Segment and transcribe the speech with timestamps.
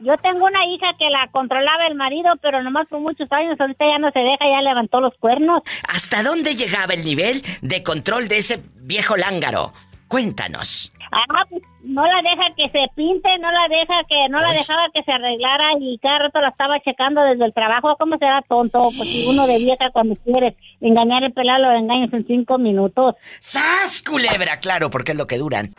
[0.00, 3.84] Yo tengo una hija que la controlaba el marido, pero nomás por muchos años, ahorita
[3.86, 5.62] ya no se deja, ya levantó los cuernos.
[5.88, 9.72] ¿Hasta dónde llegaba el nivel de control de ese viejo lángaro?
[10.08, 10.92] Cuéntanos.
[11.12, 14.88] Ah, pues no la deja que se pinte, no la deja que, no la dejaba
[14.94, 17.96] que se arreglara y cada rato la estaba checando desde el trabajo.
[17.98, 18.90] ¿Cómo será tonto?
[18.96, 23.16] Pues si uno de vieja cuando quieres engañar el pelado lo engañas en cinco minutos.
[23.40, 24.60] ¡Sas, culebra!
[24.60, 25.74] Claro, porque es lo que duran.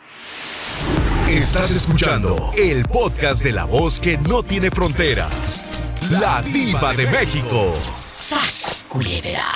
[1.28, 5.64] Estás escuchando el podcast de la voz que no tiene fronteras.
[6.10, 7.72] La diva de México.
[8.12, 9.46] ¡Sas, culebra!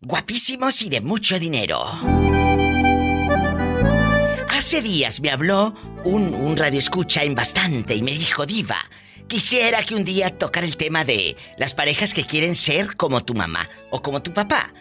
[0.00, 1.82] Guapísimos y de mucho dinero.
[4.50, 8.78] Hace días me habló un, un radio escucha en bastante y me dijo, Diva,
[9.26, 13.34] quisiera que un día tocara el tema de las parejas que quieren ser como tu
[13.34, 14.72] mamá o como tu papá.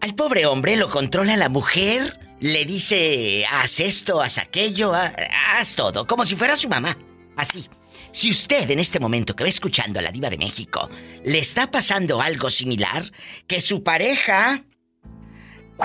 [0.00, 6.06] Al pobre hombre lo controla la mujer, le dice, haz esto, haz aquello, haz todo,
[6.06, 6.96] como si fuera su mamá.
[7.36, 7.68] Así.
[8.12, 10.90] Si usted en este momento que va escuchando a la diva de México
[11.24, 13.04] le está pasando algo similar,
[13.46, 14.64] que su pareja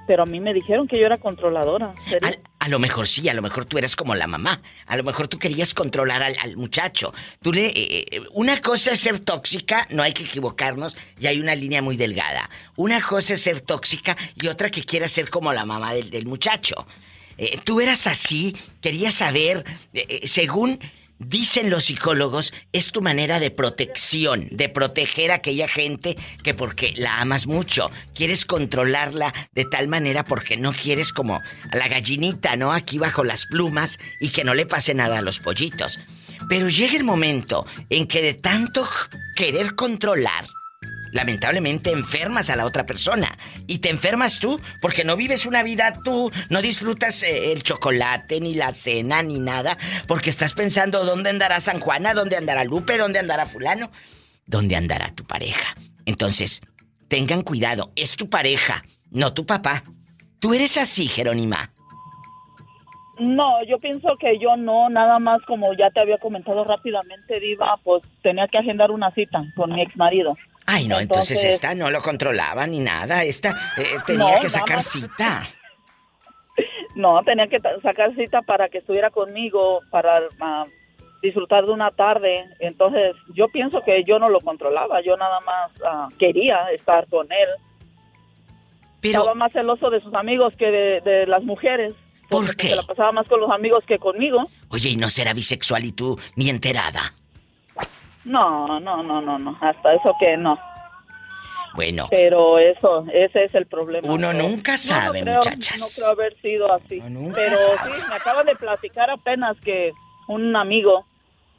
[0.08, 1.94] pero a mí me dijeron que yo era controladora.
[2.60, 4.62] A, lo mejor sí, a lo mejor tú eras como la mamá.
[4.86, 7.14] A lo mejor tú querías controlar al, muchacho.
[7.42, 11.40] Tú le, eh, eh, una cosa es ser tóxica, no hay que equivocarnos, y hay
[11.40, 12.50] una línea muy delgada.
[12.76, 16.26] Una cosa es ser tóxica y otra que quiera ser como la mamá del, del
[16.26, 16.88] muchacho.
[17.38, 19.66] Eh, tú eras así, quería saber,
[20.24, 20.80] según
[21.20, 26.94] dicen los psicólogos, es tu manera de protección, de proteger a aquella gente que porque
[26.96, 32.56] la amas mucho, quieres controlarla de tal manera porque no quieres como a la gallinita,
[32.56, 32.74] ¿no?
[32.74, 36.00] Aquí bajo las plumas y que no le pase nada a los pollitos.
[36.48, 38.88] Pero llega el momento en que de tanto
[39.36, 40.48] querer controlar,
[41.16, 43.38] lamentablemente enfermas a la otra persona.
[43.68, 48.42] Y te enfermas tú porque no vives una vida tú, no disfrutas eh, el chocolate,
[48.42, 49.78] ni la cena, ni nada,
[50.08, 53.92] porque estás pensando dónde andará San Juana, dónde andará Lupe, dónde andará fulano,
[54.46, 55.78] dónde andará tu pareja.
[56.06, 56.62] Entonces,
[57.08, 59.86] tengan cuidado, es tu pareja, no tu papá.
[60.40, 61.72] ¿Tú eres así, Jerónima?
[63.20, 67.78] No, yo pienso que yo no, nada más como ya te había comentado rápidamente, Diva,
[67.84, 70.36] pues tenía que agendar una cita con mi ex marido.
[70.66, 73.24] Ay, no, entonces, esta no lo controlaba ni nada.
[73.24, 75.44] Esta eh, tenía que sacar cita.
[76.96, 80.66] No, tenía que sacar cita para que estuviera conmigo, para ah,
[81.22, 82.46] disfrutar de una tarde.
[82.60, 85.02] Entonces, yo pienso que yo no lo controlaba.
[85.02, 87.50] Yo nada más ah, quería estar con él.
[89.02, 89.20] Pero...
[89.20, 90.72] Estaba más celoso de sus amigos que
[91.02, 91.94] de, las mujeres.
[92.30, 92.70] ¿Por qué?
[92.70, 94.50] Se la pasaba más con los amigos que conmigo.
[94.70, 97.14] Oye, ¿y no será bisexual y tú ni enterada?
[98.24, 99.58] No, no, no, no, no.
[99.62, 100.58] Hasta eso que no.
[101.76, 102.08] Bueno.
[102.10, 104.12] Pero eso, ese es el problema.
[104.12, 105.80] Uno nunca sabe, muchachas.
[105.80, 107.02] No creo haber sido así.
[107.34, 109.92] pero sí, me acaba de platicar apenas que
[110.28, 111.06] un amigo,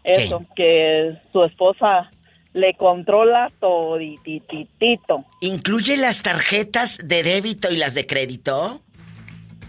[0.03, 2.11] eso, que su esposa
[2.55, 5.27] le controla todititito.
[5.41, 8.81] ¿Incluye las tarjetas de débito y las de crédito?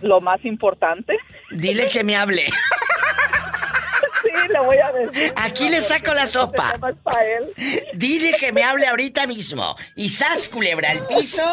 [0.01, 1.17] Lo más importante.
[1.51, 2.47] Dile que me hable.
[4.23, 5.33] Sí, le voy a decir.
[5.35, 6.73] Aquí le saco la sopa.
[7.93, 9.75] Dile que me hable ahorita mismo.
[9.95, 11.43] Y sas, culebra al piso.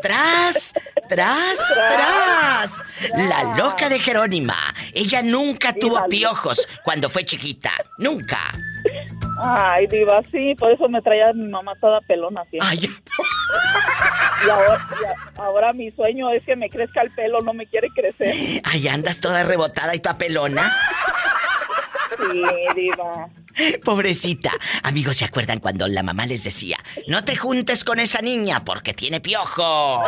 [0.00, 0.72] Tras,
[1.08, 2.84] ¡Tras, tras!
[3.16, 4.74] La loca de Jerónima.
[4.94, 7.72] Ella nunca tuvo piojos cuando fue chiquita.
[7.98, 8.52] Nunca.
[9.42, 12.58] Ay, diva, sí, por eso me traía mi mamá toda pelona así.
[12.60, 12.78] Ay,
[14.46, 14.86] Y ahora,
[15.36, 18.60] y ahora mi sueño es que me crezca el pelo, no me quiere crecer.
[18.64, 20.72] ay, andas toda rebotada y papelona.
[22.16, 22.42] Sí,
[22.76, 23.28] diva.
[23.84, 24.52] Pobrecita.
[24.82, 26.76] Amigos, ¿se acuerdan cuando la mamá les decía,
[27.08, 30.04] no te juntes con esa niña porque tiene piojos?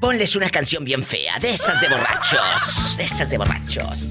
[0.00, 2.96] Ponles una canción bien fea, de esas de borrachos.
[2.96, 4.10] De esas de borrachos.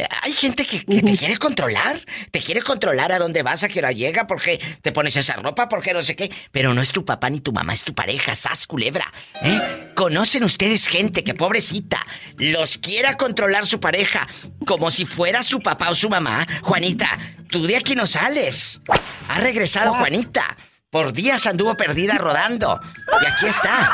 [0.00, 2.00] Eh, Hay gente que, te quiere controlar.
[2.30, 5.68] Te quiere controlar a dónde vas, a qué hora llega, porque te pones esa ropa,
[5.68, 6.30] porque no sé qué.
[6.50, 9.12] Pero no es tu papá ni tu mamá, es tu pareja, sas culebra.
[9.42, 9.92] ¿eh?
[9.94, 12.04] ¿Conocen ustedes gente que, pobrecita,
[12.38, 14.26] los quiera controlar su pareja
[14.66, 16.46] como si fuera su papá o su mamá?
[16.62, 17.18] Juanita,
[17.50, 18.80] tú de aquí no sales.
[19.28, 20.56] Ha regresado Juanita.
[20.88, 22.80] Por días anduvo perdida rodando.
[23.22, 23.92] Y aquí está.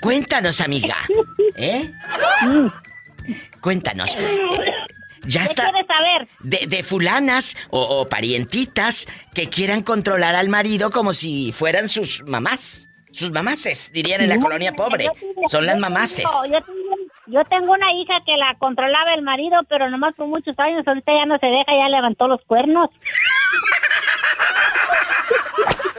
[0.00, 0.96] Cuéntanos, amiga.
[1.56, 1.90] ¿Eh?
[3.64, 4.14] Cuéntanos.
[5.26, 5.70] Ya ¿Qué está.
[5.70, 6.28] quieres saber?
[6.40, 12.22] De, de fulanas o, o parientitas que quieran controlar al marido como si fueran sus
[12.26, 12.90] mamás.
[13.10, 15.08] Sus mamases, dirían en la colonia pobre.
[15.18, 15.88] Tengo- Son las tengo-
[16.44, 16.96] Yo, tengo-
[17.28, 20.86] yo tengo una hija que la controlaba el marido, pero nomás por muchos años.
[20.86, 22.90] Ahorita ya no se deja, ya levantó los cuernos.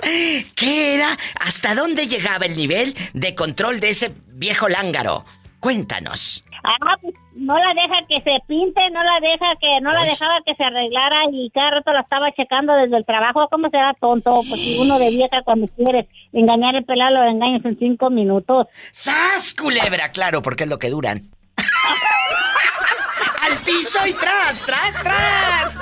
[0.56, 1.18] ¿Qué era?
[1.40, 5.26] ¿Hasta dónde llegaba el nivel de control de ese viejo lángaro?
[5.60, 6.45] Cuéntanos.
[6.68, 10.40] Ah, pues no la deja que se pinte, no la deja que, no la dejaba
[10.44, 13.48] que se arreglara y cada rato la estaba checando desde el trabajo.
[13.52, 14.42] ¿Cómo será tonto?
[14.50, 18.68] Pues si uno de vieja cuando quieres engañar el pelado, lo engañas en cinco minutos.
[18.92, 20.10] ¡Sas, culebra!
[20.12, 21.30] Claro, porque es lo que duran.
[23.44, 25.74] ¡Al piso y tras, tras, tras!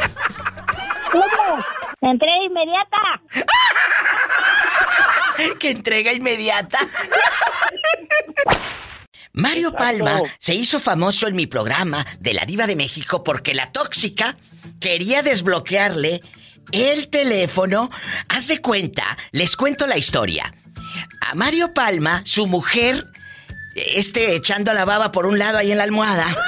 [1.12, 1.64] ¿Cómo?
[2.02, 3.22] Entrega inmediata.
[5.60, 6.80] ¡Qué entrega inmediata!
[9.34, 9.84] Mario Exacto.
[9.84, 14.38] Palma se hizo famoso en mi programa de la Diva de México porque la tóxica
[14.80, 16.22] quería desbloquearle
[16.72, 17.90] el teléfono.
[18.30, 20.54] Haz de cuenta, les cuento la historia.
[21.22, 23.08] A Mario Palma, su mujer,
[23.76, 26.26] este echando la baba por un lado ahí en la almohada.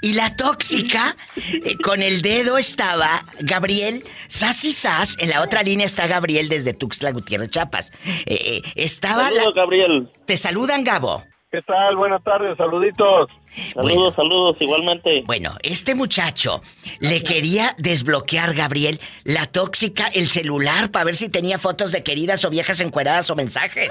[0.00, 5.16] Y la tóxica, eh, con el dedo estaba Gabriel, sas y sas.
[5.18, 7.92] En la otra línea está Gabriel desde Tuxtla Gutiérrez, Chiapas.
[8.26, 9.36] Eh, eh, estaba la...
[9.40, 10.08] Saludos, Gabriel.
[10.26, 11.24] Te saludan, Gabo.
[11.50, 11.96] ¿Qué tal?
[11.96, 13.30] Buenas tardes, saluditos.
[13.74, 14.14] Saludos, Bueno.
[14.16, 15.22] saludos, igualmente.
[15.24, 16.62] Bueno, este muchacho
[16.98, 22.44] le quería desbloquear, Gabriel, la tóxica, el celular para ver si tenía fotos de queridas
[22.44, 23.88] o viejas encueradas o mensajes.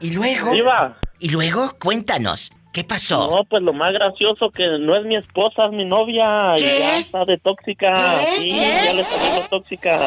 [0.00, 0.52] Y luego...
[0.52, 0.96] Diva.
[1.18, 3.30] Y luego, cuéntanos, ¿qué pasó?
[3.30, 6.54] No, pues lo más gracioso que no es mi esposa, es mi novia.
[6.58, 6.76] ¿Qué?
[6.76, 7.94] Y ya está de tóxica.
[7.94, 8.36] ¿Qué?
[8.36, 8.80] Sí, ¿Qué?
[8.84, 9.98] ya le salió tóxica.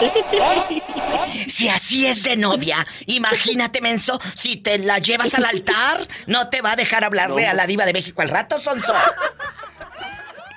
[1.48, 6.60] Si así es de novia, imagínate, menso, si te la llevas al altar, no te
[6.60, 8.92] va a dejar hablarle a la diva de México al rato, Sonso.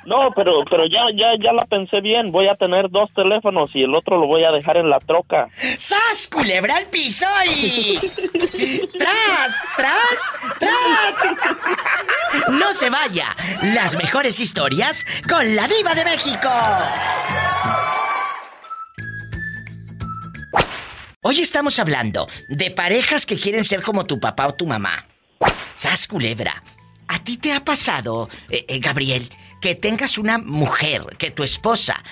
[0.05, 2.31] No, pero pero ya ya ya la pensé bien.
[2.31, 5.48] Voy a tener dos teléfonos y el otro lo voy a dejar en la troca.
[5.77, 7.98] ¡Sas, culebra al piso y...
[8.98, 10.20] ¡Tras, tras,
[10.60, 11.17] tras!
[12.50, 13.27] No se vaya.
[13.75, 16.50] Las mejores historias con la diva de México.
[21.24, 25.05] Hoy estamos hablando de parejas que quieren ser como tu papá o tu mamá.
[25.75, 26.63] ¡Sas, culebra!
[27.08, 29.29] ¿A ti te ha pasado, eh, eh, Gabriel,
[29.62, 32.03] que tengas una mujer, que tu esposa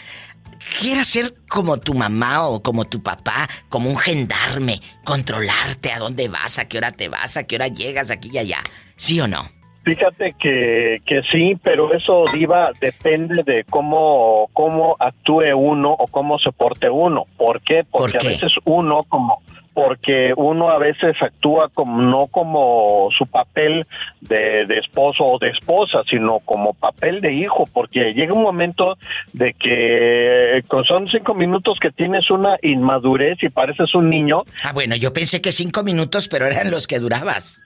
[0.80, 6.28] quiera ser como tu mamá o como tu papá, como un gendarme, controlarte a dónde
[6.28, 8.60] vas, a qué hora te vas, a qué hora llegas, aquí y allá?
[8.96, 9.50] ¿Sí o no?
[9.84, 16.38] Fíjate que, que sí, pero eso, Diva, depende de cómo, cómo actúe uno o cómo
[16.38, 17.26] se porte uno.
[17.38, 17.84] ¿Por qué?
[17.90, 18.28] Porque ¿Por qué?
[18.28, 19.42] a veces uno como
[19.86, 23.88] porque uno a veces actúa como no como su papel
[24.20, 28.98] de, de esposo o de esposa, sino como papel de hijo, porque llega un momento
[29.32, 34.98] de que son cinco minutos que tienes una inmadurez y pareces un niño Ah, bueno,
[34.98, 37.62] yo pensé que cinco minutos, pero eran los que durabas.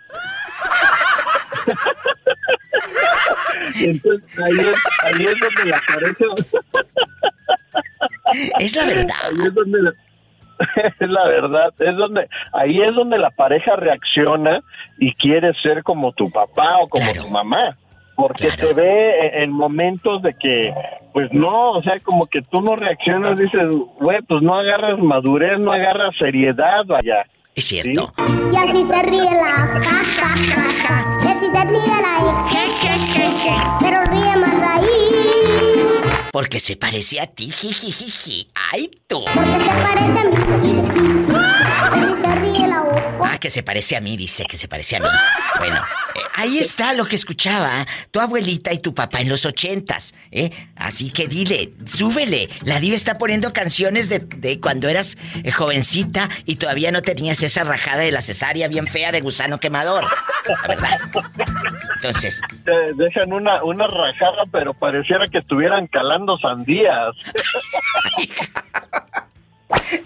[3.76, 6.26] Entonces ahí es, ahí es donde la pareja
[8.60, 9.16] Es la verdad.
[9.24, 9.94] Ahí es donde
[11.00, 14.62] es la verdad, es donde ahí es donde la pareja reacciona
[15.00, 17.24] y quiere ser como tu papá o como Claro.
[17.24, 17.78] tu mamá.
[18.16, 18.68] Porque Claro.
[18.68, 20.72] te ve en- en momentos de que,
[21.14, 23.68] pues no, o sea, como que tú no reaccionas, dices,
[24.00, 27.26] güey, pues no agarras madurez, no agarras seriedad, vaya.
[27.56, 28.12] Es cierto.
[28.52, 31.06] Y así se ríe la ja, ja, ja, ja.
[31.24, 32.16] Y así se ríe la
[32.50, 33.56] je, je, je, je.
[33.80, 34.02] Pero
[36.34, 38.50] Porque se parece a ti, jijijiji.
[38.56, 39.24] ¡Ay, tú!
[39.36, 41.23] Porque se parece a mí.
[41.92, 42.84] Se ríe la.
[43.24, 45.08] Ah, que se parece a mí, dice que se parece a mí.
[45.60, 50.14] Bueno, eh, ahí está lo que escuchaba tu abuelita y tu papá en los ochentas,
[50.32, 50.50] ¿eh?
[50.76, 52.50] Así que dile, súbele.
[52.64, 57.42] La diva está poniendo canciones de, de cuando eras eh, jovencita y todavía no tenías
[57.44, 60.04] esa rajada de la cesárea bien fea de gusano quemador.
[60.04, 61.00] La verdad.
[61.96, 67.16] Entonces, Te dejan una, una rajada, pero pareciera que estuvieran calando sandías.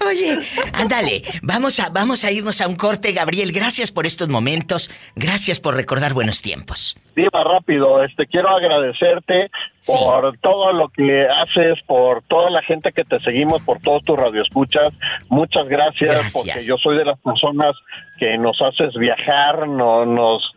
[0.07, 0.39] Oye,
[0.73, 3.51] ándale, vamos a, vamos a irnos a un corte, Gabriel.
[3.51, 4.89] Gracias por estos momentos.
[5.15, 6.97] Gracias por recordar buenos tiempos.
[7.15, 9.49] Diva, rápido, este quiero agradecerte
[9.93, 10.03] Sí.
[10.05, 14.19] por todo lo que haces, por toda la gente que te seguimos, por todos tus
[14.19, 14.89] radioescuchas.
[15.29, 16.33] Muchas gracias, Gracias.
[16.33, 17.71] porque yo soy de las personas
[18.17, 20.51] que nos haces viajar, no, nos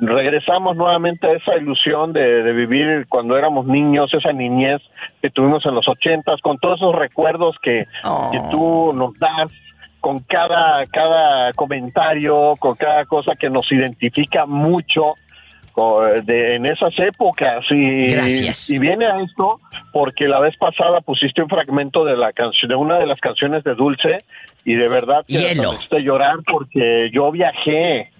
[0.00, 4.80] regresamos nuevamente a esa ilusión de, de vivir cuando éramos niños, esa niñez
[5.20, 8.30] que tuvimos en los ochentas, con todos esos recuerdos que, Oh.
[8.32, 9.50] que tú nos das
[10.00, 15.14] con cada, cada comentario, con cada cosa que nos identifica mucho
[16.24, 17.64] de, en esas épocas.
[17.70, 18.70] Y, Gracias.
[18.70, 19.60] y viene a esto
[19.92, 23.64] porque la vez pasada pusiste un fragmento de la canción, de una de las canciones
[23.64, 24.24] de Dulce,
[24.64, 28.10] y de verdad que me llorar porque yo viajé,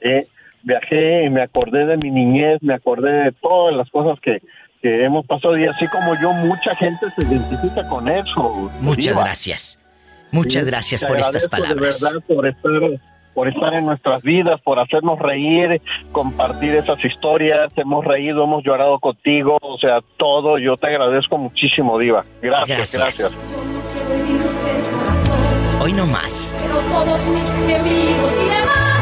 [0.00, 0.26] ¿eh?
[0.62, 4.42] viajé y me acordé de mi niñez, me acordé de todas las cosas que,
[4.82, 8.70] que hemos pasado y así como yo, mucha gente se identifica con eso.
[8.80, 9.22] Muchas Diva.
[9.22, 9.78] gracias.
[10.32, 12.00] Muchas gracias por estas palabras.
[12.00, 12.72] De verdad, por estar,
[13.36, 17.70] por estar en nuestras vidas, por hacernos reír, compartir esas historias.
[17.76, 20.56] Hemos reído, hemos llorado contigo, o sea, todo.
[20.56, 22.24] Yo te agradezco muchísimo, Diva.
[22.40, 23.36] Gracias, Gracias.
[23.36, 23.38] gracias.
[25.82, 26.54] Hoy no más.
[26.62, 28.96] Pero todos mis gemidos y demás.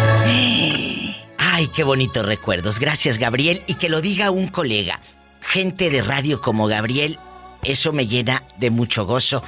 [1.39, 2.81] Ay, qué bonitos recuerdos.
[2.81, 3.63] Gracias, Gabriel.
[3.69, 4.99] Y que lo diga un colega.
[5.43, 7.21] Gente de radio como Gabriel,
[7.63, 9.45] eso me llena de mucho gozo.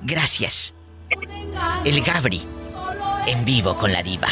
[0.00, 0.74] Gracias.
[1.84, 2.40] El Gabri,
[3.26, 4.28] en vivo con la diva.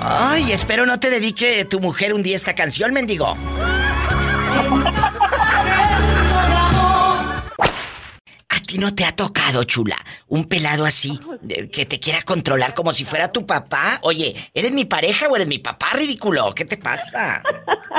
[0.00, 3.36] Ay, espero no te dedique tu mujer un día esta canción, mendigo.
[8.72, 9.98] ti no te ha tocado, chula,
[10.28, 11.20] un pelado así,
[11.70, 13.98] que te quiera controlar como si fuera tu papá.
[14.00, 16.54] Oye, ¿eres mi pareja o eres mi papá, ridículo?
[16.54, 17.42] ¿Qué te pasa?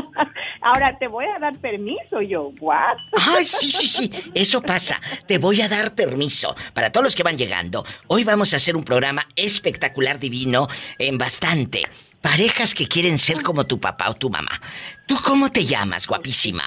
[0.62, 2.52] Ahora te voy a dar permiso yo.
[2.60, 2.98] ¿What?
[3.16, 5.00] Ay, sí, sí, sí, eso pasa.
[5.28, 6.56] Te voy a dar permiso.
[6.74, 11.20] Para todos los que van llegando, hoy vamos a hacer un programa espectacular, divino, en
[11.20, 11.84] bastante.
[12.20, 14.60] Parejas que quieren ser como tu papá o tu mamá.
[15.06, 16.64] ¿Tú cómo te llamas, guapísima?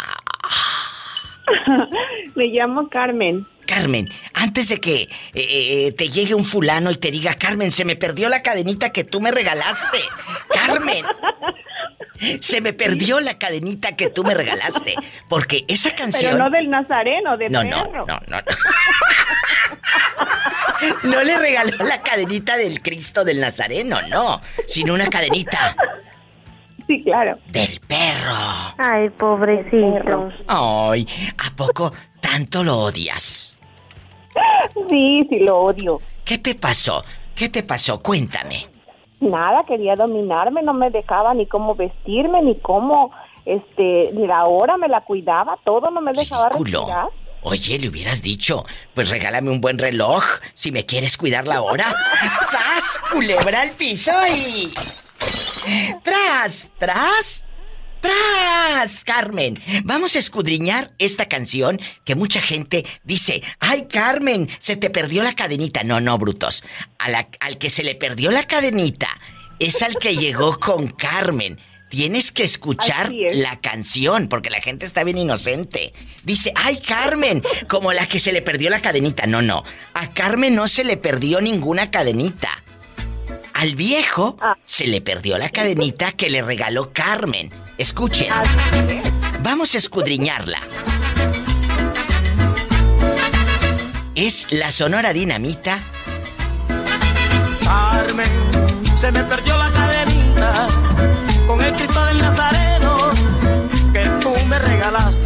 [2.36, 3.44] Me llamo Carmen.
[3.66, 7.84] Carmen, antes de que eh, eh, te llegue un fulano y te diga, Carmen, se
[7.84, 9.98] me perdió la cadenita que tú me regalaste.
[10.48, 11.04] Carmen,
[12.40, 14.94] se me perdió la cadenita que tú me regalaste.
[15.28, 16.32] Porque esa canción...
[16.32, 18.06] Pero no del Nazareno, de No, no, perro.
[18.06, 18.36] no, no.
[18.38, 18.42] No
[21.04, 25.74] No le regaló la cadenita del Cristo del Nazareno, no, sino una cadenita
[26.86, 27.38] Sí, claro.
[27.46, 28.74] del perro.
[28.78, 30.30] Ay, pobrecito.
[30.46, 31.06] Ay,
[31.38, 33.55] ¿a poco tanto lo odias?
[34.90, 36.00] Sí, sí, lo odio.
[36.24, 37.02] ¿Qué te pasó?
[37.34, 37.98] ¿Qué te pasó?
[37.98, 38.66] Cuéntame.
[39.20, 43.10] Nada, quería dominarme, no me dejaba ni cómo vestirme, ni cómo,
[43.44, 46.78] este, ni la hora me la cuidaba, todo no me dejaba Ridículo.
[46.80, 47.08] respirar.
[47.42, 48.64] Oye, le hubieras dicho,
[48.94, 50.22] pues regálame un buen reloj
[50.54, 51.94] si me quieres cuidar la hora.
[52.40, 53.00] ¡Sas!
[53.12, 54.68] Culebra al piso y.
[56.02, 56.72] ¡Tras!
[56.78, 57.45] ¡Tras!
[58.06, 59.04] ¡Tras!
[59.04, 64.48] Carmen, vamos a escudriñar esta canción que mucha gente dice, ¡ay, Carmen!
[64.58, 65.82] Se te perdió la cadenita.
[65.82, 66.62] No, no, brutos.
[66.98, 69.08] A la- al que se le perdió la cadenita
[69.58, 71.58] es al que llegó con Carmen.
[71.88, 73.36] Tienes que escuchar es.
[73.36, 75.92] la canción, porque la gente está bien inocente.
[76.24, 79.26] Dice, ay Carmen, como la que se le perdió la cadenita.
[79.26, 79.64] No, no.
[79.94, 82.50] A Carmen no se le perdió ninguna cadenita.
[83.58, 84.54] Al viejo Ah.
[84.66, 87.50] se le perdió la cadenita que le regaló Carmen.
[87.78, 88.28] Escuchen.
[89.42, 90.58] Vamos a escudriñarla.
[94.14, 95.78] Es la Sonora Dinamita
[97.64, 98.26] Carmen,
[98.94, 100.68] se me perdió la cadenita
[101.46, 103.10] con el Cristo del Nazareno
[103.92, 105.25] que tú me regalaste.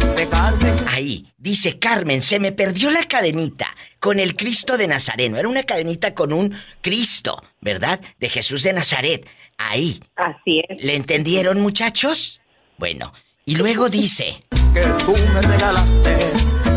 [1.01, 1.25] Ahí.
[1.37, 3.67] Dice Carmen, se me perdió la cadenita
[3.99, 5.37] con el Cristo de Nazareno.
[5.37, 7.99] Era una cadenita con un Cristo, ¿verdad?
[8.19, 9.27] De Jesús de Nazaret.
[9.57, 9.99] Ahí.
[10.15, 10.83] Así es.
[10.83, 12.41] ¿Le entendieron, muchachos?
[12.77, 13.13] Bueno,
[13.45, 14.39] y luego dice...
[14.73, 16.17] Que tú me regalaste.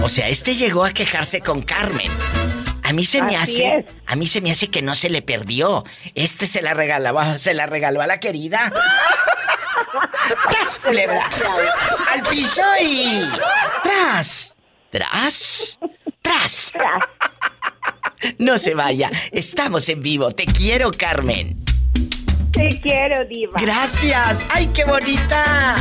[0.02, 2.10] O sea, este llegó a quejarse con Carmen.
[2.82, 3.86] A mí se me Así hace, es.
[4.06, 5.84] a mí se me hace que no se le perdió.
[6.14, 8.72] Este se la regalaba, se la regaló a la querida.
[10.50, 11.28] ¡Tras, culebra!
[12.12, 13.22] ¡Al piso y...
[13.82, 14.56] ¡Tras!
[14.90, 15.78] ¡Tras!
[16.22, 16.72] ¡Tras!
[18.38, 20.30] No se vaya, estamos en vivo.
[20.30, 21.62] Te quiero, Carmen.
[22.52, 23.54] Te quiero, diva.
[23.60, 24.46] Gracias.
[24.50, 25.76] ¡Ay, qué bonita!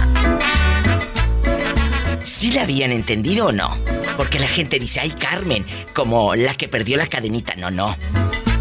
[2.24, 3.77] ¿Sí la habían entendido o no?
[4.17, 7.55] Porque la gente dice, ay Carmen, como la que perdió la cadenita.
[7.55, 7.98] No, no.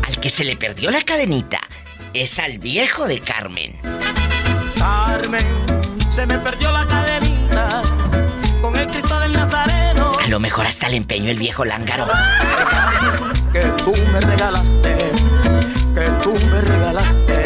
[0.07, 1.61] Al que se le perdió la cadenita
[2.13, 3.79] es al viejo de Carmen.
[4.83, 5.47] Carmen,
[6.11, 7.83] se me perdió la cadenita
[8.61, 10.11] con el Cristo del Nazareno.
[10.21, 12.09] A lo mejor hasta le empeño el viejo lángaro.
[13.53, 14.97] Que tú me regalaste,
[15.95, 17.43] que tú me regalaste.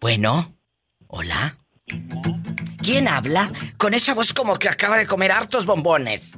[0.00, 0.52] Bueno,
[1.06, 1.56] hola.
[2.82, 3.52] ¿Quién habla?
[3.76, 6.36] Con esa voz como que acaba de comer hartos bombones.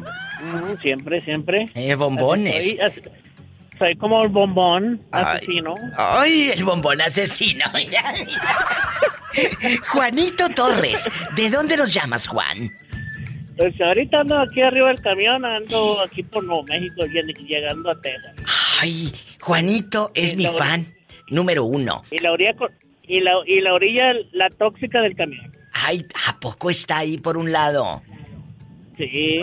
[0.00, 1.70] Mm, siempre, siempre.
[1.76, 2.74] Eh, bombones.
[2.84, 3.02] Así-
[3.78, 5.74] soy como el bombón asesino.
[5.96, 7.64] Ay, el bombón asesino.
[9.92, 12.70] Juanito Torres, ¿de dónde nos llamas, Juan?
[13.56, 18.00] Pues ahorita ando aquí arriba del camión, ando aquí por Nuevo México, lleg- llegando a
[18.00, 18.32] Texas.
[18.80, 20.64] Ay, Juanito es mi orilla.
[20.64, 20.94] fan
[21.30, 22.02] número uno.
[22.10, 22.54] Y la orilla,
[23.02, 25.52] y la, y la orilla, la tóxica del camión.
[25.72, 28.02] Ay, ¿a poco está ahí por un lado?
[28.98, 29.40] Sí.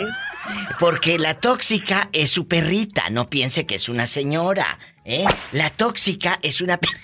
[0.78, 5.24] Porque la tóxica es su perrita, no piense que es una señora, ¿eh?
[5.52, 6.90] La tóxica es una per-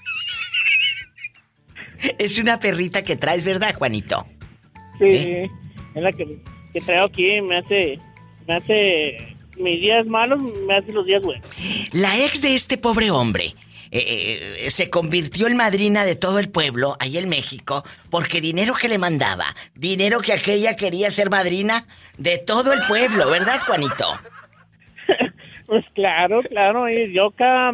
[2.18, 4.26] Es una perrita que traes, ¿verdad, Juanito?
[4.98, 5.04] Sí.
[5.06, 5.50] ¿Eh?
[5.94, 6.38] Es la que,
[6.72, 7.98] que traigo aquí, me hace,
[8.46, 11.46] me hace mis días malos, me hace los días buenos.
[11.92, 13.54] La ex de este pobre hombre
[13.94, 18.88] eh, se convirtió en madrina de todo el pueblo, ahí en México, porque dinero que
[18.88, 24.18] le mandaba, dinero que aquella quería ser madrina de todo el pueblo, ¿verdad, Juanito?
[25.64, 27.72] Pues claro, claro, y yo acá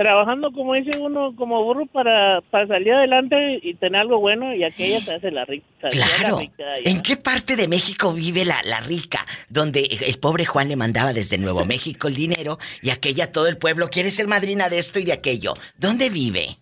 [0.00, 4.64] trabajando como dice uno, como burro para, para salir adelante y tener algo bueno y
[4.64, 5.66] aquella se hace la rica.
[5.82, 6.38] la Claro.
[6.38, 6.64] rica.
[6.86, 9.26] ¿En qué parte de México vive la, la rica?
[9.50, 13.58] Donde el pobre Juan le mandaba desde Nuevo México el dinero y aquella todo el
[13.58, 15.52] pueblo quiere ser madrina de esto y de aquello.
[15.76, 16.56] ¿Dónde vive?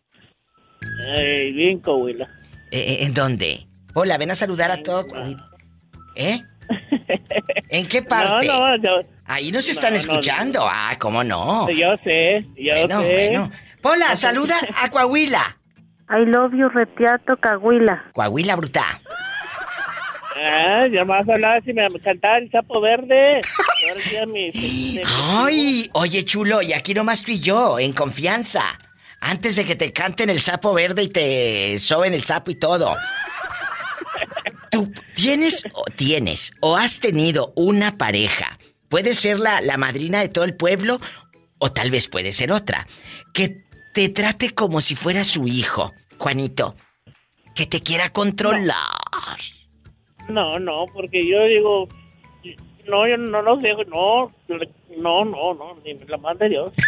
[1.17, 2.29] Ay, bien, Coahuila.
[2.73, 3.69] Eh, eh, ¿En dónde?
[3.95, 5.07] Hola, ven a saludar a todo.
[6.17, 6.41] ¿Eh?
[7.71, 8.49] ¿En qué parte?
[8.49, 10.61] No, no, yo, Ahí nos No, están no, escuchando.
[10.69, 11.69] Ah, ¿cómo no?
[11.71, 13.07] yo sé, yo Bueno, sé.
[13.29, 13.53] bueno.
[13.83, 15.57] Pola, saluda a Coahuila.
[16.11, 18.05] I love you, Retiato, Cahuila.
[18.15, 19.01] Coahuila, bruta.
[20.41, 23.43] Ah, ya me vas a hablar si me cantaba el sapo verde.
[24.29, 28.63] Mi- Ay, oye, chulo, y aquí nomás tú y yo, en confianza.
[29.21, 32.97] Antes de que te canten el sapo verde y te soben el sapo y todo.
[34.71, 38.58] Tú tienes o tienes o has tenido una pareja.
[38.89, 41.01] Puede ser la, la madrina de todo el pueblo
[41.59, 42.87] o tal vez puede ser otra.
[43.35, 46.75] Que te trate como si fuera su hijo, Juanito.
[47.55, 48.77] Que te quiera controlar.
[50.29, 51.89] No, no, porque yo digo,
[52.87, 54.33] no, yo no los dejo, no,
[54.97, 56.73] no, no, no, ni la mande Dios.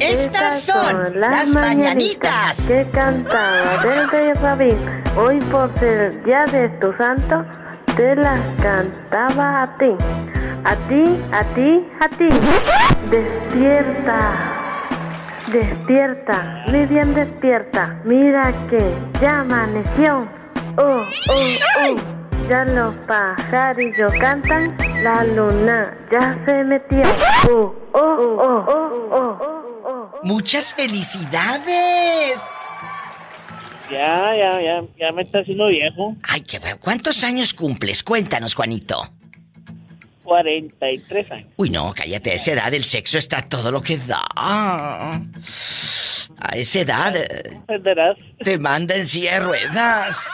[0.00, 2.68] Estas son las mañanitas.
[2.68, 4.78] que cantaba del rey Rabín.
[5.16, 7.44] Hoy por ser día de tu santo,
[7.96, 9.94] te las cantaba a ti.
[10.64, 12.28] A ti, a ti, a ti.
[13.10, 14.32] Despierta.
[15.52, 18.00] Despierta, muy bien despierta.
[18.04, 20.18] Mira que ya amaneció.
[20.76, 21.46] Oh, oh,
[21.80, 21.96] oh.
[22.48, 27.02] Ya los pajarillos cantan, la luna ya se metió.
[27.48, 29.38] Oh, oh, oh, oh, oh,
[29.84, 30.20] oh.
[30.22, 32.40] Muchas felicidades.
[33.90, 36.16] Ya, ya, ya, ya me está haciendo viejo.
[36.22, 36.78] Ay, qué bueno.
[36.80, 38.02] ¿Cuántos años cumples?
[38.02, 39.10] Cuéntanos, Juanito.
[40.24, 41.48] 43 años.
[41.56, 42.30] Uy, no, cállate.
[42.30, 44.22] A esa edad el sexo está todo lo que da.
[44.34, 45.20] A
[46.54, 48.16] esa edad eh, Entenderás.
[48.42, 50.26] te manda en silla de ruedas.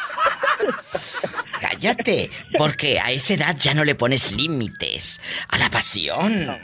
[1.61, 6.47] Cállate, porque a esa edad ya no le pones límites a la pasión.
[6.47, 6.57] No,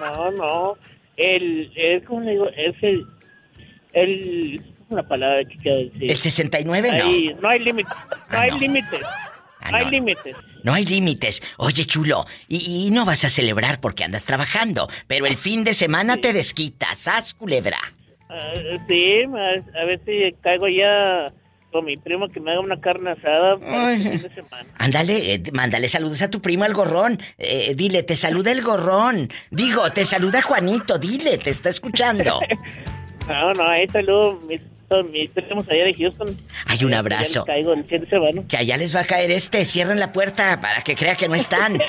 [0.00, 0.76] no, no.
[1.16, 3.06] El, es como digo, es el,
[3.92, 6.10] el, una palabra que quiero decir.
[6.10, 7.04] El 69 no.
[7.04, 8.58] Ahí, no hay límites, no Ah, hay no.
[8.58, 9.00] límites,
[9.64, 10.36] Ah, no hay límites.
[10.64, 11.42] No hay límites.
[11.58, 15.74] Oye, chulo, y, y no vas a celebrar porque andas trabajando, pero el fin de
[15.74, 17.78] semana te desquitas, haz culebra.
[18.28, 18.52] Ah,
[18.88, 21.32] sí, a, a ver si caigo ya
[21.70, 24.66] con mi primo que me haga una carne asada para este fin de semana.
[24.78, 27.18] Ándale, eh, mándale saludos a tu primo el gorrón.
[27.38, 29.30] Eh, dile, te saluda el gorrón.
[29.50, 32.40] Digo, te saluda Juanito, dile, te está escuchando.
[33.28, 34.60] No, no, ahí saludo mis,
[35.10, 36.36] mis primos allá de Houston.
[36.66, 37.40] Hay un abrazo.
[37.40, 38.42] les caigo el fin de semana.
[38.48, 41.34] Que allá les va a caer este, cierren la puerta para que crea que no
[41.34, 41.78] están.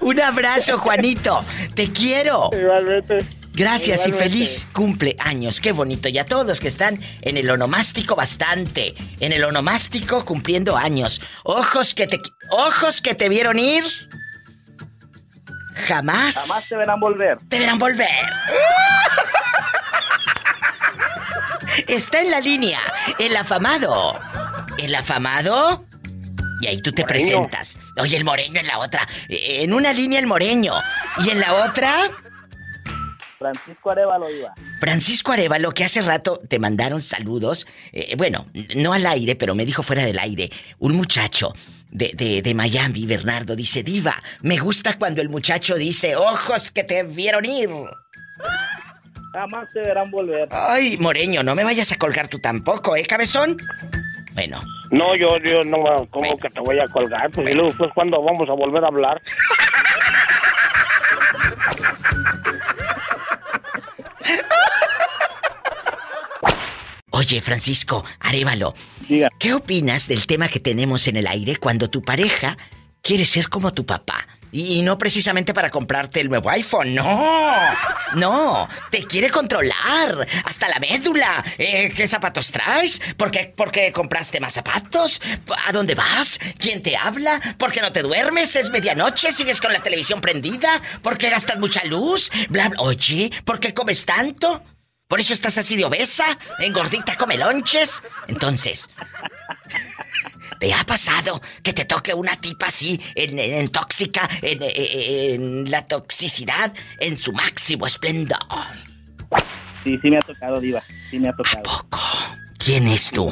[0.00, 1.44] un abrazo, Juanito.
[1.74, 2.50] Te quiero.
[2.52, 3.18] Igualmente.
[3.54, 5.60] Gracias y feliz cumpleaños.
[5.60, 6.08] Qué bonito.
[6.08, 8.94] Y a todos los que están en el onomástico bastante.
[9.20, 11.20] En el onomástico cumpliendo años.
[11.44, 13.84] Ojos que te ojos que te vieron ir.
[15.86, 16.34] Jamás.
[16.34, 17.38] Jamás te verán volver.
[17.48, 18.08] Te verán volver.
[21.88, 22.80] Está en la línea.
[23.18, 24.18] El afamado.
[24.78, 25.84] ¿El afamado?
[26.60, 27.26] Y ahí tú te Moreño.
[27.26, 27.78] presentas.
[27.98, 29.06] Oye, el moreño en la otra.
[29.28, 30.74] Eh, En una línea el moreño.
[31.24, 32.10] Y en la otra.
[33.38, 34.54] Francisco Arevalo iba.
[34.80, 39.66] Francisco Arevalo, que hace rato te mandaron saludos, eh, bueno, no al aire, pero me
[39.66, 41.52] dijo fuera del aire, un muchacho
[41.90, 46.84] de, de, de Miami, Bernardo, dice, Diva, me gusta cuando el muchacho dice, ojos que
[46.84, 47.68] te vieron ir.
[49.34, 50.46] Jamás te verán volver.
[50.52, 53.56] Ay, Moreño, no me vayas a colgar tú tampoco, ¿eh, cabezón?
[54.34, 54.60] Bueno,
[54.92, 57.28] No, yo, yo no, ¿cómo que te voy a colgar?
[57.32, 59.20] Pues y luego después cuando vamos a volver a hablar.
[67.10, 68.74] oye, Francisco Arevalo,
[69.08, 69.28] Diga.
[69.38, 72.56] ¿qué opinas del tema que tenemos en el aire cuando tu pareja
[73.02, 74.26] quiere ser como tu papá?
[74.56, 77.50] Y no precisamente para comprarte el nuevo iPhone, no.
[78.14, 81.44] No, te quiere controlar hasta la médula.
[81.58, 83.02] Eh, ¿Qué zapatos traes?
[83.16, 85.20] ¿Por qué, por qué compraste más zapatos?
[85.66, 86.38] ¿A dónde vas?
[86.56, 87.56] ¿Quién te habla?
[87.58, 88.54] ¿Por qué no te duermes?
[88.54, 89.32] ¿Es medianoche?
[89.32, 90.80] ¿Sigues con la televisión prendida?
[91.02, 92.30] ¿Por qué gastas mucha luz?
[92.48, 92.80] Bla, bla.
[92.80, 94.62] Oye, ¿por qué comes tanto?
[95.08, 96.24] ¿Por eso estás así de obesa?
[96.60, 98.02] ¿Engordita come lonches?
[98.26, 98.88] Entonces,
[100.58, 104.70] ¿te ha pasado que te toque una tipa así, en, en- en tóxica, en, en-
[105.66, 108.38] en la toxicidad, en su máximo esplendor?
[109.84, 110.82] Sí, sí me ha tocado, Diva.
[111.10, 111.86] Sí me ha tocado.
[112.58, 113.30] ¿Quién es tú?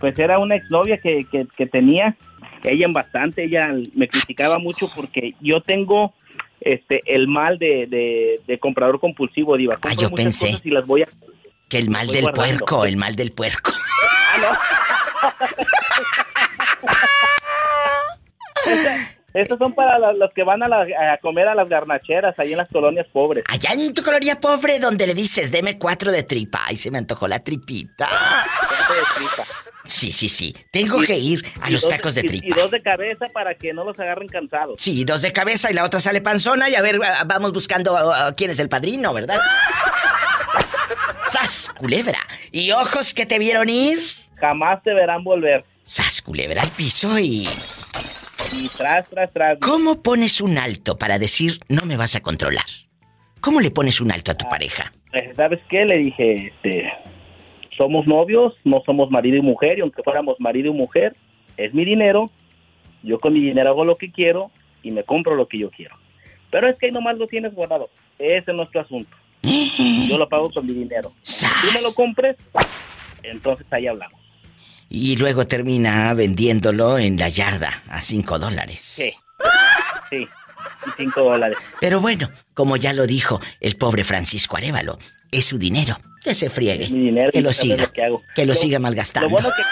[0.00, 2.16] Pues era una exnovia que, que, que tenía.
[2.64, 6.14] Ella en bastante, ella me criticaba mucho porque yo tengo
[6.64, 9.74] este el mal de, de, de comprador compulsivo, Diva.
[9.74, 10.60] Compro Ah, yo pensé.
[10.64, 11.08] y las voy a...
[11.68, 12.58] Que el mal del guardando.
[12.58, 13.72] puerco, el mal del puerco.
[19.34, 20.82] Estos son para los que van a, la-
[21.14, 23.44] a comer a las garnacheras ahí en las colonias pobres.
[23.48, 26.60] Allá en tu colonia pobre donde le dices, deme cuatro de tripa.
[26.66, 28.08] Ay, se me antojó la tripita.
[29.84, 30.54] Sí, sí, sí.
[30.70, 32.46] Tengo Y- que ir a los dos- tacos de tripa.
[32.46, 34.76] Y dos de cabeza para que no los agarren cansados.
[34.78, 37.96] Sí, dos de cabeza y la otra sale panzona y a ver, ah, vamos buscando
[37.96, 39.40] ah, ah, quién es el padrino, ¿verdad?
[41.28, 42.18] ¡Sas, culebra!
[42.50, 43.98] ¿Y ojos que te vieron ir?
[44.38, 45.64] Jamás te verán volver.
[45.84, 47.48] ¡Sas, culebra al piso y...
[48.54, 49.58] Y tras, tras, tras.
[49.60, 52.66] ¿Cómo pones un alto para decir no me vas a controlar?
[53.40, 54.92] ¿Cómo le pones un alto a tu pareja?
[55.14, 55.84] Eh, ¿Sabes qué?
[55.84, 56.92] Le dije, este,
[57.76, 61.16] somos novios, no somos marido y mujer, y aunque fuéramos marido y mujer,
[61.56, 62.30] es mi dinero,
[63.02, 64.50] yo con mi dinero hago lo que quiero
[64.82, 65.96] y me compro lo que yo quiero.
[66.50, 67.88] Pero es que ahí nomás lo tienes guardado.
[68.18, 69.16] Ese es nuestro asunto.
[69.42, 71.12] Yo lo pago con mi dinero.
[71.22, 72.36] Si tú me lo compres,
[73.22, 74.20] entonces ahí hablamos.
[74.88, 78.80] Y luego termina vendiéndolo en la yarda a cinco dólares.
[78.80, 79.12] Sí.
[80.10, 80.26] Sí.
[80.96, 81.56] Cinco dólares.
[81.80, 84.98] Pero bueno, como ya lo dijo el pobre Francisco Arevalo,
[85.30, 85.98] es su dinero.
[86.22, 86.88] Que se friegue.
[86.88, 87.76] Mi dinero que lo siga.
[87.76, 88.22] lo que hago.
[88.34, 89.28] Que lo Lo- siga Lo malgastando.
[89.28, 89.62] bueno que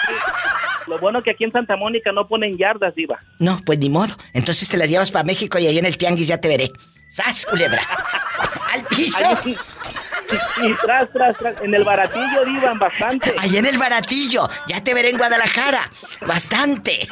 [0.89, 3.19] lo bueno que aquí en Santa Mónica no ponen yardas, Diva.
[3.39, 4.17] No, pues ni modo.
[4.33, 6.71] Entonces te las llevas para México y ahí en el tianguis ya te veré.
[7.09, 7.81] ¡Sas, culebra!
[8.73, 9.25] ¡Al piso!
[9.25, 9.55] Ahí-
[10.65, 11.61] Y tras, tras, tras.
[11.61, 13.33] En el baratillo, Diva, bastante.
[13.37, 14.49] Ahí en el baratillo.
[14.67, 15.89] Ya te veré en Guadalajara.
[16.25, 17.07] Bastante.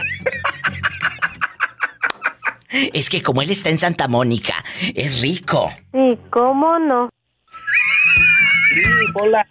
[2.72, 4.64] Es que como él está en Santa Mónica,
[4.96, 5.72] es rico.
[5.94, 7.10] ¿Y cómo no?
[8.74, 8.82] Sí,
[9.16, 9.48] hola.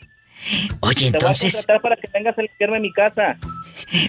[0.81, 3.37] Oye, Te entonces, voy a contratar para que vengas a limpiarme a mi casa.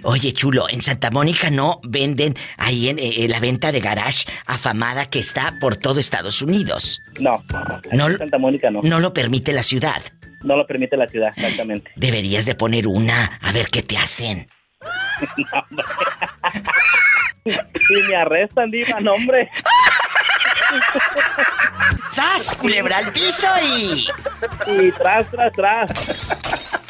[0.04, 5.10] oye, chulo, en Santa Mónica no venden ahí en eh, la venta de garage afamada
[5.10, 7.02] que está por todo Estados Unidos.
[7.19, 7.43] No,
[7.91, 8.82] No, en Santa Mónica no.
[8.84, 10.02] No lo permite la ciudad.
[10.43, 11.91] No lo permite la ciudad, exactamente.
[11.95, 14.48] Deberías de poner una a ver qué te hacen.
[17.43, 19.49] Si me arrestan, Diva, no, hombre.
[22.10, 24.08] ¡Sas, culebra al piso y...
[24.67, 26.89] Y tras, tras, tras.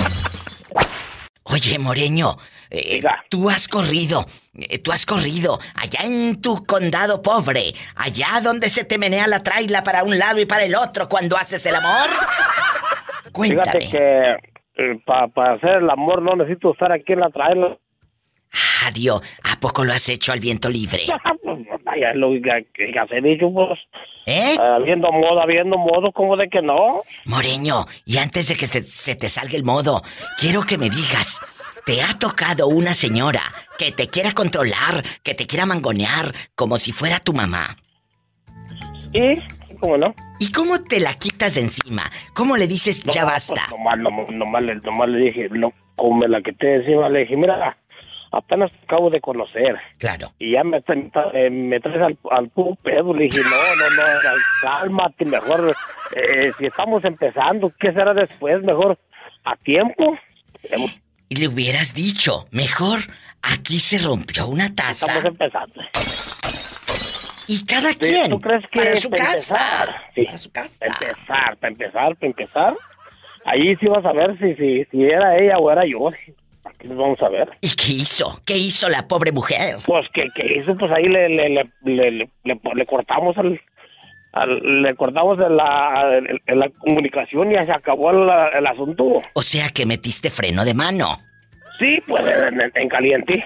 [1.43, 2.35] Oye, Moreño,
[2.69, 8.69] eh, tú has corrido, eh, tú has corrido allá en tu condado pobre, allá donde
[8.69, 11.75] se te menea la traila para un lado y para el otro cuando haces el
[11.75, 12.07] amor.
[13.31, 13.81] Cuéntame.
[13.81, 17.77] Fíjate que para hacer el amor no necesito estar aquí en la traerla.
[18.85, 19.21] Adiós.
[19.43, 21.03] ¿A poco lo has hecho al viento libre?
[21.83, 22.49] Vaya, lo que,
[22.99, 23.79] has dicho, pues.
[24.25, 24.55] ¿Eh?
[24.59, 27.01] Habiendo modo, habiendo modo, ¿cómo de que no?
[27.25, 30.01] Moreño, y antes de que se, se te salga el modo,
[30.39, 31.41] quiero que me digas,
[31.85, 33.41] ¿te ha tocado una señora
[33.77, 37.75] que te quiera controlar, que te quiera mangonear, como si fuera tu mamá?
[39.13, 39.41] ¿Y?
[39.79, 40.13] ¿Cómo no?
[40.39, 42.03] ¿Y cómo te la quitas de encima?
[42.35, 43.65] ¿Cómo le dices, ya No, basta?
[43.69, 47.35] pues, nomás, nomás, nomás nomás le dije, no, como me la quité encima, le dije,
[47.35, 47.77] mira,
[48.31, 49.75] apenas acabo de conocer.
[49.97, 50.31] Claro.
[50.39, 50.81] Y ya me,
[51.49, 53.13] me traes al, al puro pedo.
[53.13, 55.75] Le dije, no, no, no, cálmate, mejor.
[56.15, 58.61] eh, si estamos empezando, ¿qué será después?
[58.63, 58.97] Mejor
[59.45, 60.17] a tiempo.
[61.29, 62.99] Y le hubieras dicho, mejor,
[63.41, 65.05] aquí se rompió una taza.
[65.05, 65.81] Estamos empezando.
[67.47, 69.95] Y cada quien, ¿Tú crees que para su para casa.
[70.13, 72.77] empezar, sí, Para empezar, para empezar, para empezar.
[73.45, 76.11] Ahí sí vas a ver si, si, si era ella o era yo.
[76.69, 77.49] Aquí vamos a ver.
[77.61, 78.41] ¿Y qué hizo?
[78.45, 79.77] ¿Qué hizo la pobre mujer?
[79.85, 80.75] Pues, ¿qué, qué hizo?
[80.77, 83.59] Pues ahí le, le, le, le, le, le- le cortamos al-
[84.83, 89.21] le cortamos de la, comunicación y ya se acabó el, el asunto.
[89.33, 91.19] O sea que metiste freno de mano.
[91.79, 93.45] Sí, pues en, en- en caliente.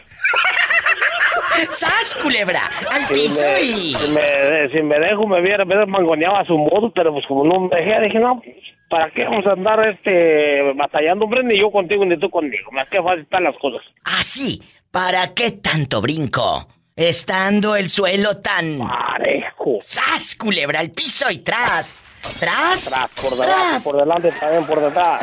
[1.71, 2.61] ¡Sas, culebra!
[2.91, 3.95] ¡Al Si piso me, y...
[3.95, 7.43] si me, si me dejo, me hubiera, me mangoneado a su modo, pero pues como
[7.43, 8.41] no me dejé, dije, no,
[8.89, 11.43] ¿para qué vamos a andar este batallando, hombre?
[11.43, 12.71] Ni yo contigo, ni tú conmigo.
[12.71, 13.81] Más que fácil están las cosas.
[14.03, 14.61] Así,
[14.91, 16.67] ¿para qué tanto brinco?
[16.95, 18.77] Estando el suelo tan...
[18.79, 19.79] Parejo.
[19.81, 20.79] ¡Sas, culebra!
[20.79, 22.03] ¡Al piso y tras!
[22.39, 22.89] ¿Tras?
[22.89, 25.21] Tras, por delante, por delante, también por detrás.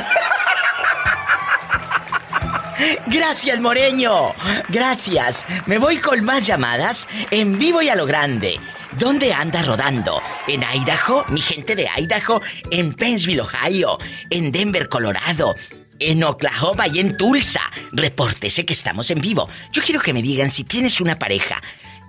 [3.07, 4.35] Gracias, Moreño.
[4.69, 5.45] Gracias.
[5.67, 8.59] Me voy con más llamadas en vivo y a lo grande.
[8.93, 10.21] ¿Dónde anda rodando?
[10.49, 11.25] ¿En Idaho?
[11.29, 12.41] Mi gente de Idaho.
[12.71, 13.99] ¿En Pennsville, Ohio?
[14.31, 15.55] ¿En Denver, Colorado?
[15.99, 17.61] En Oklahoma y en Tulsa.
[17.93, 19.49] Repórtese que estamos en vivo.
[19.73, 21.63] Yo quiero que me digan si tienes una pareja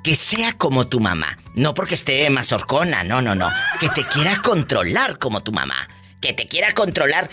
[0.03, 1.38] que sea como tu mamá.
[1.53, 3.51] No porque esté más horcona, no, no, no.
[3.79, 5.88] Que te quiera controlar como tu mamá.
[6.19, 7.29] Que te quiera controlar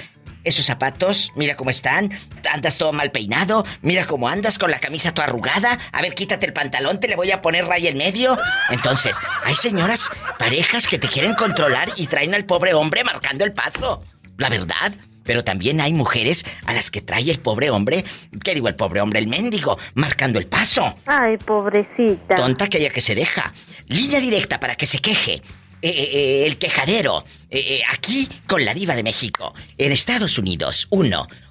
[0.49, 2.11] esos zapatos, mira cómo están.
[2.53, 3.65] Andas todo mal peinado.
[3.83, 5.79] Mira cómo andas con la camisa toda arrugada.
[5.93, 8.39] A ver, quítate el pantalón, te le voy a poner raya en medio.
[8.71, 13.53] Entonces, hay señoras, parejas que te quieren controlar y traen al pobre hombre marcando el
[13.53, 14.03] paso.
[14.37, 14.93] La verdad.
[15.25, 18.03] Pero también hay mujeres a las que trae el pobre hombre,
[18.43, 19.19] ¿qué digo el pobre hombre?
[19.19, 20.97] El mendigo, marcando el paso.
[21.05, 22.37] Ay, pobrecita.
[22.37, 23.53] Tonta que ella que se deja.
[23.89, 25.43] Línea directa para que se queje.
[25.81, 27.25] Eh, eh, eh, el quejadero.
[27.51, 29.55] Eh, eh, aquí con la diva de México.
[29.77, 30.88] En Estados Unidos.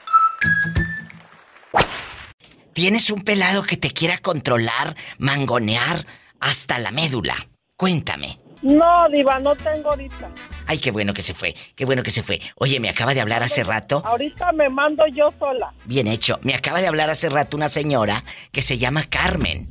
[2.75, 6.07] ¿Tienes un pelado que te quiera controlar, mangonear
[6.41, 7.49] hasta la médula?
[7.77, 8.44] Cuéntame.
[8.65, 10.29] No, Diva, no tengo ahorita.
[10.67, 12.41] Ay, qué bueno que se fue, qué bueno que se fue.
[12.57, 14.03] Oye, me acaba de hablar hace rato.
[14.05, 15.73] Ahorita me mando yo sola.
[15.85, 16.39] Bien hecho.
[16.43, 19.69] Me acaba de hablar hace rato una señora que se llama Carmen.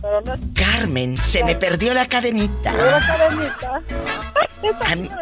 [0.00, 2.72] Pero no es Carmen, se me perdió la cadenita.
[2.72, 3.82] la cadenita.
[4.62, 5.10] Esa A mí-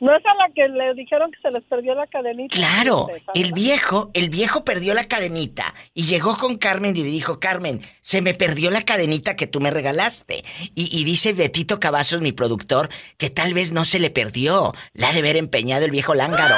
[0.00, 2.56] No es a la que le dijeron que se les perdió la cadenita.
[2.56, 7.40] Claro, el viejo, el viejo perdió la cadenita y llegó con Carmen y le dijo,
[7.40, 10.44] Carmen, se me perdió la cadenita que tú me regalaste.
[10.76, 15.08] Y, y dice Betito Cavazos, mi productor, que tal vez no se le perdió, la
[15.08, 16.54] ha de haber empeñado el viejo lángaro.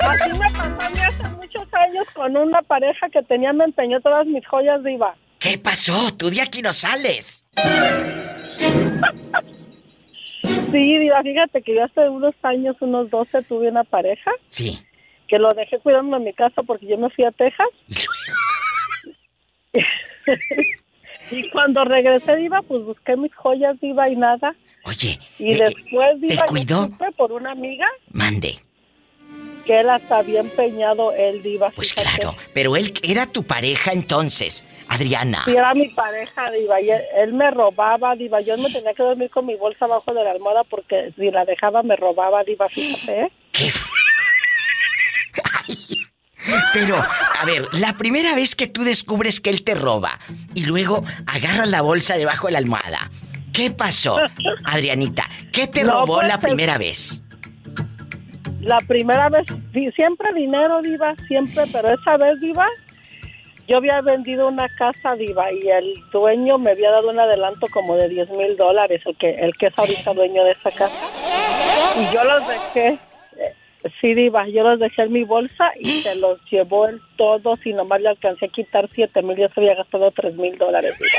[0.00, 4.46] Así me pasó hace muchos años con una pareja que tenía, me empeñó todas mis
[4.46, 5.14] joyas Diva.
[5.38, 6.12] ¿Qué pasó?
[6.16, 7.44] Tú de aquí no sales.
[10.72, 14.30] Sí, Diva, fíjate que yo hace unos años, unos 12, tuve una pareja.
[14.46, 14.78] Sí.
[15.26, 17.66] Que lo dejé cuidando en mi casa porque yo me fui a Texas.
[21.30, 24.54] y cuando regresé, Diva, pues busqué mis joyas, Diva, y nada.
[24.84, 26.84] Oye, Y eh, después, Diva, yo cuidó?
[26.84, 28.58] supe por una amiga mande.
[29.66, 31.70] que él hasta había empeñado el Diva.
[31.74, 32.18] Pues fíjate.
[32.20, 34.64] claro, pero él era tu pareja entonces,
[34.98, 35.42] Adriana.
[35.44, 38.40] Sí, era mi pareja, Diva, y él, él me robaba, Diva.
[38.40, 41.44] Yo me tenía que dormir con mi bolsa abajo de la almohada porque si la
[41.44, 43.20] dejaba me robaba, Diva, fíjate.
[43.22, 43.30] ¿eh?
[46.72, 46.96] Pero
[47.40, 50.18] A ver, la primera vez que tú descubres que él te roba
[50.54, 53.10] y luego agarras la bolsa debajo de la almohada.
[53.52, 54.16] ¿Qué pasó,
[54.64, 55.28] Adrianita?
[55.52, 57.22] ¿Qué te No, robó pues, la el- primera vez?
[58.60, 59.46] La primera vez,
[59.94, 62.66] siempre dinero, Diva, siempre, pero esa vez, Diva,
[63.68, 67.96] yo había vendido una casa, Diva, y el dueño me había dado un adelanto como
[67.96, 71.06] de 10 mil dólares, el que, el que es ahorita dueño de esa casa.
[72.00, 72.98] Y yo los dejé,
[73.36, 73.54] eh,
[74.00, 77.74] sí, Diva, yo los dejé en mi bolsa y se los llevó él todos y
[77.74, 81.18] nomás le alcancé a quitar 7 mil, ya se había gastado 3 mil dólares, Diva.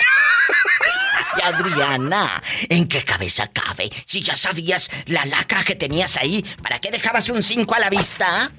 [1.38, 3.92] Y Adriana, ¿en qué cabeza cabe?
[4.06, 7.90] Si ya sabías la lacra que tenías ahí, ¿para qué dejabas un 5 a la
[7.92, 8.52] vista?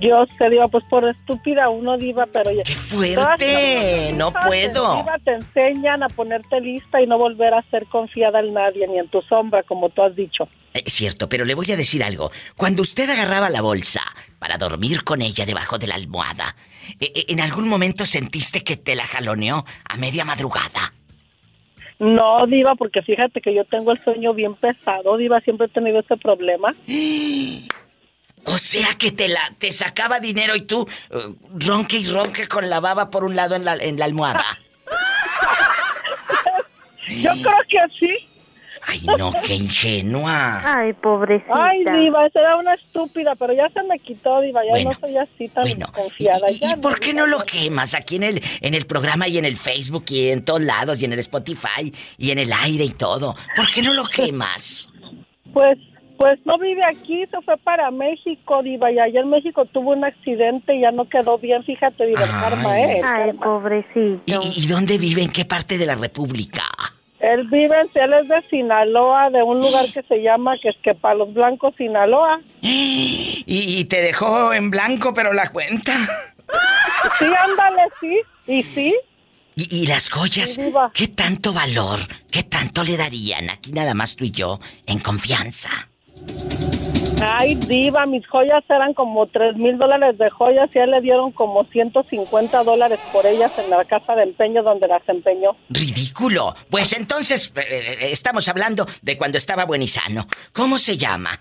[0.00, 2.62] Yo sé, Diva, pues por estúpida uno, Diva, pero ya...
[2.64, 4.12] ¡Qué fuerte!
[4.14, 4.96] No puedo.
[4.96, 8.98] Diva, te enseñan a ponerte lista y no volver a ser confiada en nadie, ni
[8.98, 10.48] en tu sombra, como tú has dicho.
[10.72, 12.30] Es cierto, pero le voy a decir algo.
[12.56, 14.02] Cuando usted agarraba la bolsa
[14.40, 16.56] para dormir con ella debajo de la almohada,
[16.98, 20.92] ¿e- e- ¿en algún momento sentiste que te la jaloneó a media madrugada?
[22.00, 26.00] No, Diva, porque fíjate que yo tengo el sueño bien pesado, Diva, siempre he tenido
[26.00, 26.74] ese problema.
[28.46, 32.68] O sea que te la te sacaba dinero y tú eh, ronque y ronque con
[32.68, 34.44] la baba por un lado en la, en la almohada.
[37.08, 38.28] Yo creo que sí.
[38.86, 40.60] Ay, no, qué ingenua.
[40.62, 41.54] Ay, pobrecita.
[41.58, 45.00] Ay, Diva, esa era una estúpida, pero ya se me quitó, Diva, ya Bueno, no
[45.00, 46.50] soy así tan confiada.
[46.50, 49.38] ¿Y, ya y por qué no lo quemas aquí en el, en el programa y
[49.38, 52.84] en el Facebook y en todos lados y en el Spotify y en el aire
[52.84, 53.34] y todo?
[53.56, 54.92] ¿Por qué no lo quemas?
[55.54, 55.78] Pues,
[56.18, 60.04] pues no vive aquí, se fue para México, Diva, y allá en México tuvo un
[60.04, 62.98] accidente y ya no quedó bien, fíjate, Diva, karma Ay.
[62.98, 63.04] es.
[63.04, 64.22] Ay, pobrecito.
[64.26, 65.22] ¿Y, y dónde vive?
[65.22, 66.64] ¿En qué parte de la República?
[67.20, 70.94] Él vive, él es de Sinaloa, de un lugar que se llama que es que
[70.94, 72.40] para los blancos Sinaloa.
[73.46, 75.92] Y, y te dejó en blanco, pero la cuenta.
[77.18, 78.96] Sí, ándale, sí, y sí.
[79.56, 80.58] ¿Y, y las joyas?
[80.94, 82.00] ¿Qué tanto valor?
[82.30, 83.50] ¿Qué tanto le darían?
[83.50, 85.88] Aquí nada más tú y yo, en confianza.
[87.26, 91.00] Ay, diva, mis joyas eran como tres mil dólares de joyas y a él le
[91.00, 95.56] dieron como 150 dólares por ellas en la casa de empeño donde las empeñó.
[95.70, 96.54] ¡Ridículo!
[96.70, 100.26] Pues entonces eh, eh, estamos hablando de cuando estaba buen y sano.
[100.52, 101.38] ¿Cómo se llama?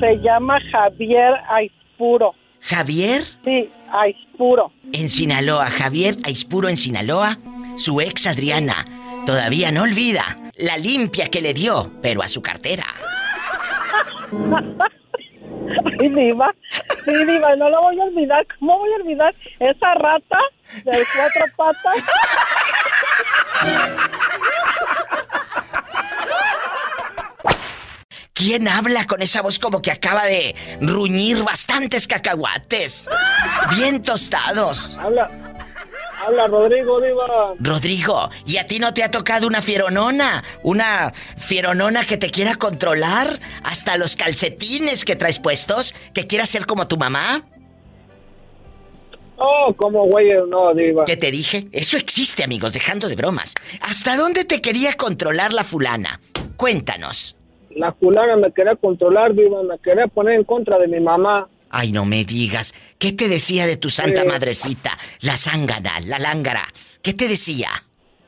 [0.00, 2.34] Se llama Javier Aispuro.
[2.60, 3.24] ¿Javier?
[3.44, 4.72] Sí, Aispuro.
[4.92, 7.38] En Sinaloa, Javier Aispuro en Sinaloa.
[7.76, 8.84] Su ex Adriana
[9.24, 12.84] todavía no olvida la limpia que le dio, pero a su cartera.
[16.00, 16.54] Ay, diva.
[17.04, 18.46] Sí, diva, no lo voy a olvidar.
[18.58, 20.38] ¿Cómo voy a olvidar esa rata
[20.84, 21.96] de cuatro patas?
[28.32, 33.06] ¿Quién habla con esa voz como que acaba de ruñir bastantes cacahuates?
[33.76, 34.96] Bien tostados.
[34.98, 35.28] Habla,
[36.30, 37.54] habla Rodrigo, Diva.
[37.58, 40.42] Rodrigo, ¿y a ti no te ha tocado una fieronona?
[40.62, 43.40] ¿Una fieronona que te quiera controlar?
[43.64, 45.94] ¿Hasta los calcetines que traes puestos?
[46.14, 47.42] ¿Que quiera ser como tu mamá?
[49.36, 51.04] Oh, como güey, no, Diva.
[51.06, 51.68] ¿Qué te dije?
[51.72, 53.54] Eso existe, amigos, dejando de bromas.
[53.80, 56.20] ¿Hasta dónde te quería controlar la fulana?
[56.56, 57.36] Cuéntanos.
[57.70, 61.48] La fulana me quería controlar, Diva, me quería poner en contra de mi mamá.
[61.70, 62.74] Ay, no me digas.
[62.98, 64.24] ¿Qué te decía de tu santa Eh.
[64.26, 64.98] madrecita?
[65.20, 66.64] La zángana, la lángara.
[67.02, 67.68] ¿Qué te decía?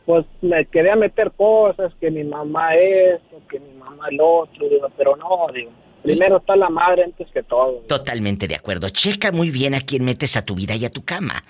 [0.07, 5.17] Pues me quería meter cosas, que mi mamá esto, que mi mamá el otro, pero
[5.17, 5.73] no, Diva.
[6.03, 7.85] Primero está la madre antes que todo.
[7.89, 8.89] Totalmente de acuerdo.
[8.89, 11.45] Checa muy bien a quién metes a tu vida y a tu cama.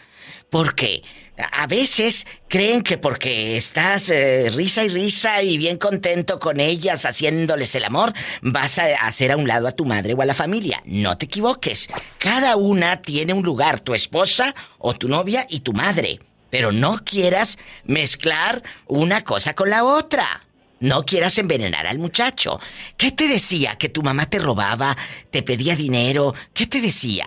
[0.52, 1.02] Porque
[1.50, 7.06] a veces creen que porque estás eh, risa y risa y bien contento con ellas
[7.06, 8.12] haciéndoles el amor,
[8.42, 10.82] vas a hacer a un lado a tu madre o a la familia.
[10.84, 11.88] No te equivoques.
[12.18, 16.20] Cada una tiene un lugar, tu esposa o tu novia y tu madre.
[16.50, 20.44] Pero no quieras mezclar una cosa con la otra.
[20.80, 22.60] No quieras envenenar al muchacho.
[22.98, 23.76] ¿Qué te decía?
[23.76, 24.98] ¿Que tu mamá te robaba?
[25.30, 26.34] ¿Te pedía dinero?
[26.52, 27.24] ¿Qué te decía?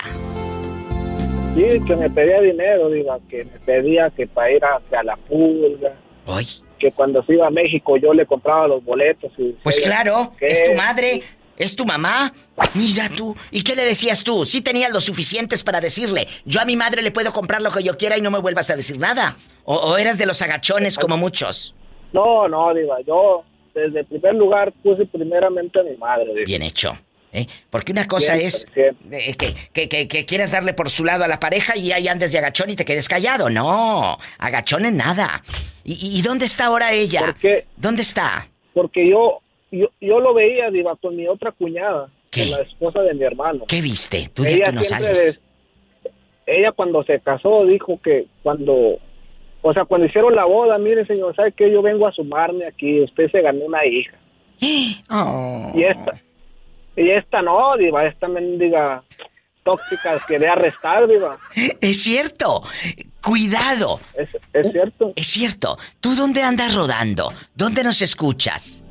[1.55, 5.95] Sí, que me pedía dinero, Diva, que me pedía que para ir hacia la pulga.
[6.27, 6.45] Ay.
[6.77, 9.31] Que cuando se iba a México yo le compraba los boletos.
[9.37, 10.47] Y Pues claro, ¿qué?
[10.47, 11.23] es tu madre,
[11.57, 12.33] es tu mamá.
[12.73, 13.35] Mira tú.
[13.51, 14.43] ¿Y qué le decías tú?
[14.43, 17.83] Sí tenías lo suficientes para decirle, yo a mi madre le puedo comprar lo que
[17.83, 19.37] yo quiera y no me vuelvas a decir nada.
[19.63, 21.73] O, o eras de los agachones como muchos.
[22.11, 26.45] No, no, Diva, yo desde el primer lugar puse primeramente a mi madre, Diva.
[26.45, 26.97] Bien hecho.
[27.35, 27.47] ¿Eh?
[27.69, 28.93] Porque una cosa es eh,
[29.37, 32.31] que, que, que- que quieras darle por su lado a la pareja y ahí andes
[32.31, 33.49] de agachón y te quedes callado.
[33.49, 35.43] No, agachón en nada.
[35.83, 37.21] ¿Y, y- dónde está ahora ella?
[37.21, 37.65] ¿Por qué?
[37.77, 38.47] ¿Dónde está?
[38.73, 39.39] Porque yo,
[39.71, 43.65] yo, yo lo veía, Diva, con mi otra cuñada, con la esposa de mi hermano.
[43.67, 44.29] ¿Qué viste?
[44.33, 45.41] Tú Ella aquí no siempre sales.
[46.03, 46.11] de-
[46.47, 48.99] ella cuando se casó dijo que cuando,
[49.63, 51.71] o sea, cuando hicieron la boda, mire señor, ¿sabe qué?
[51.71, 54.15] Yo vengo a sumarme aquí, usted se ganó una hija.
[55.09, 55.71] Oh.
[55.75, 56.21] Y esta,
[56.95, 59.03] y esta no, diva, esta mendiga
[59.63, 61.37] tóxica quería arrestar, diva.
[61.81, 62.63] Es cierto.
[63.21, 63.99] Cuidado.
[64.13, 65.13] Es, es cierto.
[65.15, 65.77] Es cierto.
[65.99, 67.33] ¿Tú dónde andas rodando?
[67.55, 68.83] ¿Dónde nos escuchas?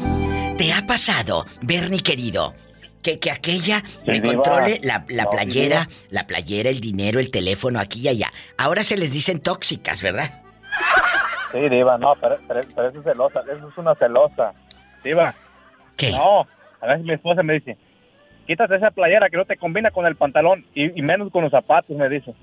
[0.57, 2.53] ¿Te ha pasado, Bernie querido,
[3.01, 4.34] que, que aquella me diva.
[4.34, 8.32] controle la, la No, sí, playera, la playera, el dinero, el teléfono, aquí y allá?
[8.57, 10.41] Ahora se les dicen tóxicas, ¿verdad?
[11.51, 14.53] Sí, Diva, no, pero, pero, pero eso es celosa, eso es una celosa.
[15.03, 15.34] Diva.
[15.95, 16.11] ¿Qué?
[16.11, 16.45] No,
[16.82, 17.78] a veces mi esposa me dice,
[18.48, 21.52] quítate esa playera que no te combina con el pantalón y, y menos con los
[21.52, 22.34] zapatos, me dice.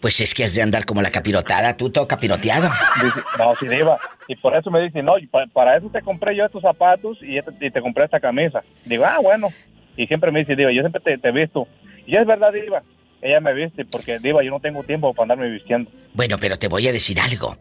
[0.00, 2.68] Pues es que has de andar como la capirotada, tú todo capiroteado.
[3.02, 3.98] Dice, no, sí, Diva.
[4.28, 5.14] Y por eso me dice, no,
[5.52, 8.62] para, eso te compré yo estos zapatos y, este- y te compré esta camisa.
[8.84, 9.48] Digo, ah, bueno.
[9.96, 11.66] Y siempre me dice, Diva, yo siempre te, te he visto.
[12.06, 12.82] Y es verdad, Diva.
[13.22, 15.90] Ella me viste porque, Diva, yo no tengo tiempo para andarme vistiendo.
[16.12, 17.56] Bueno, pero te voy a decir algo.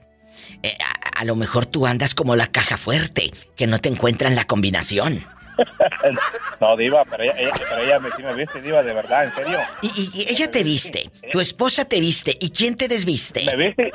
[0.62, 0.76] Eh,
[1.16, 4.44] a, a lo mejor tú andas como la caja fuerte, que no te encuentran la
[4.44, 5.22] combinación.
[6.60, 9.32] no, Diva, pero ella, ella- pero ella me, sí me viste, Diva, de verdad, en
[9.32, 9.60] serio.
[9.82, 13.44] Y, y- y ella te viste, tu esposa te viste, ¿y quién te desviste?
[13.46, 13.92] Me viste,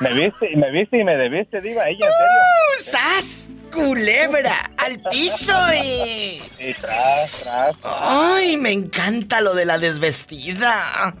[0.00, 2.40] me viste, y me viste y me debiste, Diva, ella, en serio.
[2.78, 3.50] ¡Sas!
[3.72, 4.70] ¡Culebra!
[4.76, 5.54] ¡Al piso!
[5.72, 6.38] eh!
[6.58, 7.80] Y tras, tras.
[7.84, 11.14] ¡Ay, me encanta lo de la desvestida!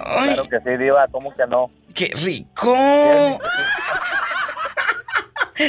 [0.00, 1.70] ¡Ay, Claro que sí, Diva, ¿cómo que no?
[1.94, 2.76] qué rico!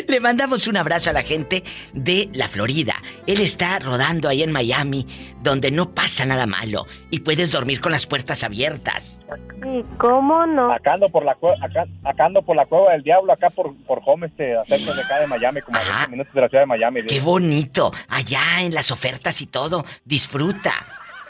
[0.07, 1.63] Le mandamos un abrazo a la gente
[1.93, 2.95] de la Florida.
[3.27, 5.05] Él está rodando ahí en Miami,
[5.41, 9.19] donde no pasa nada malo y puedes dormir con las puertas abiertas.
[9.65, 10.71] ¿Y cómo no?
[10.71, 13.75] Acá ando por la cueva, acá, acá ando por la cueva del diablo, acá por,
[13.85, 16.63] por home, este, cerca de acá de Miami, como a 20 minutos de la ciudad
[16.63, 17.05] de Miami.
[17.05, 17.91] ¡Qué bonito!
[18.07, 19.85] Allá en las ofertas y todo.
[20.05, 20.73] Disfruta.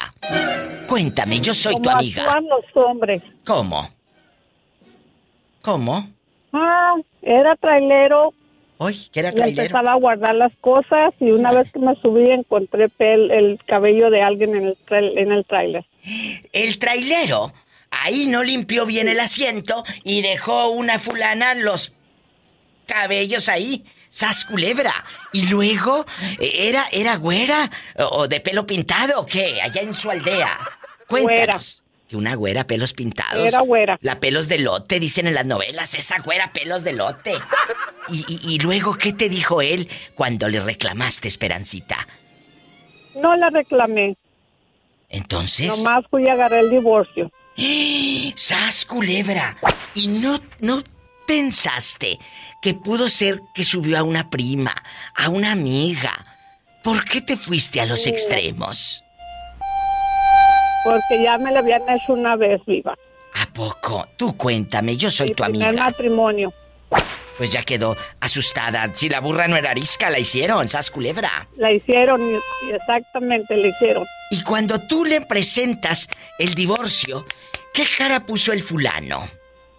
[0.87, 2.23] Cuéntame, yo soy tu amiga.
[2.23, 3.21] actúan los hombres.
[3.45, 3.89] ¿Cómo?
[5.61, 6.07] ¿Cómo?
[6.53, 8.33] Ah, era trailero.
[8.77, 9.61] Uy, que era Y trailero.
[9.61, 14.09] empezaba a guardar las cosas y una vez que me subí encontré pel- el cabello
[14.09, 15.85] de alguien en el, en el trailer.
[16.53, 17.51] El trailero
[18.01, 21.93] ahí no limpió bien el asiento y dejó una fulana los
[22.85, 23.85] cabellos ahí.
[24.09, 24.93] Sas culebra.
[25.31, 26.05] Y luego,
[26.39, 27.71] eh, ¿era, era güera
[28.11, 29.59] o de pelo pintado o qué?
[29.61, 30.59] Allá en su aldea.
[31.07, 31.81] Cuéntanos.
[32.07, 33.43] Que una güera, pelos pintados.
[33.47, 33.97] Era güera.
[34.01, 35.95] La pelos de lote, dicen en las novelas.
[35.95, 37.33] Esa güera, pelos de lote.
[38.09, 42.07] Y, y- y luego, ¿qué te dijo él cuando le reclamaste, Esperancita?
[43.15, 44.15] No la reclamé.
[45.09, 45.67] Entonces.
[45.75, 47.31] Nomás fui y agarré el divorcio.
[48.35, 49.57] ¡Sas, culebra!
[49.93, 50.81] ¿Y no, no
[51.27, 52.19] pensaste
[52.61, 54.73] que pudo ser que subió a una prima,
[55.15, 56.25] a una amiga?
[56.83, 59.03] ¿Por qué te fuiste a los extremos?
[60.83, 62.95] Porque ya me la habían hecho una vez viva.
[63.35, 64.07] ¿A poco?
[64.17, 65.85] Tú cuéntame, yo soy tu primer amiga.
[65.85, 66.53] matrimonio.
[67.37, 68.89] Pues ya quedó asustada.
[68.93, 71.47] Si la burra no era arisca, la hicieron, ¡sas, culebra!
[71.57, 72.21] La hicieron,
[72.71, 74.05] exactamente, la hicieron.
[74.29, 77.25] Y cuando tú le presentas el divorcio,
[77.73, 79.27] ¿qué cara puso el fulano?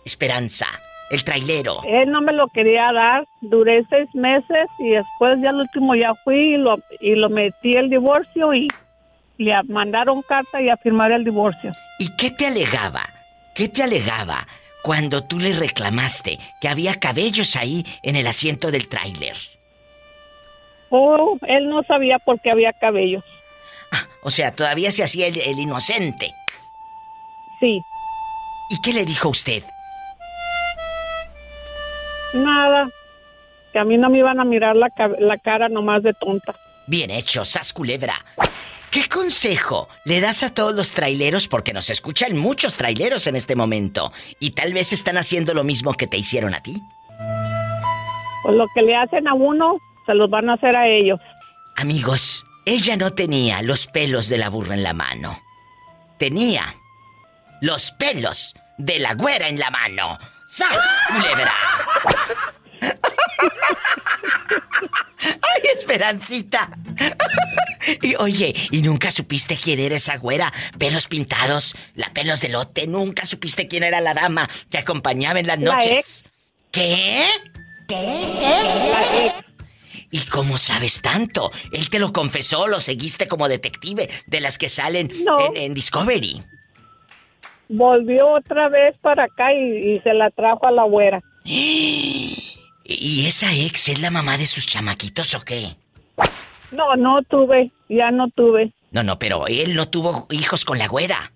[0.05, 0.67] Esperanza,
[1.11, 1.81] el trailero.
[1.87, 3.25] Él no me lo quería dar.
[3.41, 7.75] Duré seis meses y después ya al último ya fui y lo, y lo metí
[7.75, 8.69] el divorcio y
[9.39, 11.73] le mandaron carta y a firmar el divorcio.
[11.99, 13.09] ¿Y qué te alegaba?
[13.55, 14.47] ¿Qué te alegaba
[14.85, 19.35] cuando tú le reclamaste que había cabellos ahí en el asiento del tráiler?
[20.91, 23.22] Oh, él no sabía por qué había cabello.
[24.22, 26.35] O sea, todavía se hacía el, el inocente.
[27.61, 27.80] Sí.
[28.68, 29.64] ¿Y qué le dijo usted?
[32.35, 32.87] Nada.
[33.72, 36.55] Que a mí no me iban a mirar la, la cara nomás de tonta.
[36.87, 38.22] Bien hecho, sas culebra.
[38.95, 41.49] ¿Qué consejo le das a todos los traileros?
[41.49, 44.13] Porque nos escuchan muchos traileros en este momento.
[44.39, 46.81] Y tal vez están haciendo lo mismo que te hicieron a ti.
[48.45, 51.19] Pues lo que le hacen a uno, se los van a hacer a ellos.
[51.75, 55.43] Amigos, ella no tenía los pelos de la burra en la mano.
[56.17, 56.77] Tenía
[57.61, 60.21] los pelos de la güera en la mano.
[60.47, 61.53] ¡Sas, culebra!
[65.21, 66.71] ¡Ay, Esperancita!
[68.03, 70.53] Y oye, ¿y nunca supiste quién era esa güera?
[70.79, 72.87] Pelos pintados, la pelos de lote.
[72.87, 76.25] ¿Nunca supiste quién era la dama que acompañaba en las La noches?
[76.71, 77.25] ¿Qué?
[80.11, 81.51] ¿Y cómo sabes tanto?
[81.73, 82.67] ¿Él te lo confesó?
[82.67, 86.43] ¿Lo seguiste como detective de las que salen en, en Discovery?
[87.69, 91.21] Volvió otra vez para acá y, y se la trajo a la güera.
[92.85, 95.76] ¿Y esa ex es la mamá de sus chamaquitos o qué?
[96.70, 98.72] No, no tuve, ya no tuve.
[98.91, 101.32] No, no, pero él no tuvo hijos con la güera.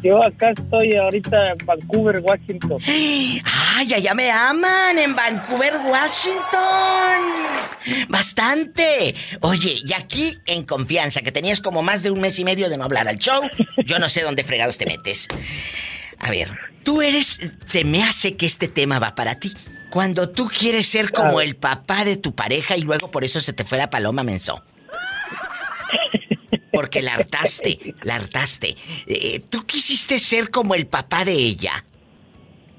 [0.02, 2.78] Yo acá estoy ahorita en Vancouver, Washington.
[2.86, 4.98] ¡Ay, allá me aman!
[4.98, 6.40] En Vancouver, Washington.
[8.08, 9.14] Bastante.
[9.42, 12.78] Oye, y aquí en confianza, que tenías como más de un mes y medio de
[12.78, 13.42] no hablar al show,
[13.86, 15.28] yo no sé dónde fregados te metes.
[16.20, 16.50] A ver,
[16.84, 17.52] tú eres.
[17.66, 19.52] Se me hace que este tema va para ti.
[19.90, 23.54] Cuando tú quieres ser como el papá de tu pareja y luego por eso se
[23.54, 24.64] te fue la paloma menso.
[26.72, 28.76] Porque la hartaste, la hartaste.
[29.08, 31.84] Eh, ¿Tú quisiste ser como el papá de ella?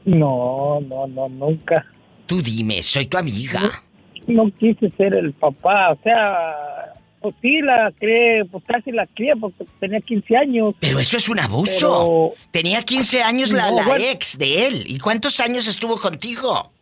[0.05, 1.87] No, no, no, nunca.
[2.27, 3.83] Tú dime, soy tu amiga.
[4.27, 9.33] No quise ser el papá, o sea, pues sí la crié, pues casi la crié
[9.41, 10.75] porque tenía 15 años.
[10.81, 12.33] Pero eso es un abuso.
[12.35, 14.05] Pero- Tenía 15 años la, No, la bueno.
[14.05, 14.85] ex de él.
[14.87, 16.73] ¿Y cuántos años estuvo contigo?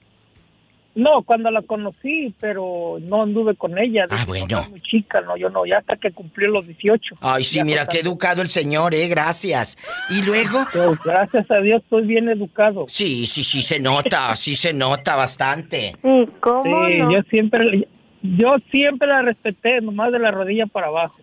[0.98, 4.06] No, cuando la conocí, pero no anduve con ella.
[4.10, 4.46] Ah, bueno.
[4.50, 7.14] "No, está muy chica, no, yo no, ya hasta que cumplió los 18.
[7.20, 9.78] Ay, sí, mira qué educado el señor, eh, gracias.
[10.10, 10.58] ¿Y luego?
[10.72, 12.86] Pues, gracias a Dios estoy bien educado.
[12.88, 15.92] Sí, sí, sí se nota, sí se nota bastante.
[16.02, 17.12] ¿Y cómo Sí, no?
[17.12, 17.86] yo siempre,
[18.22, 21.20] yo siempre la respeté, nomás de la rodilla para abajo.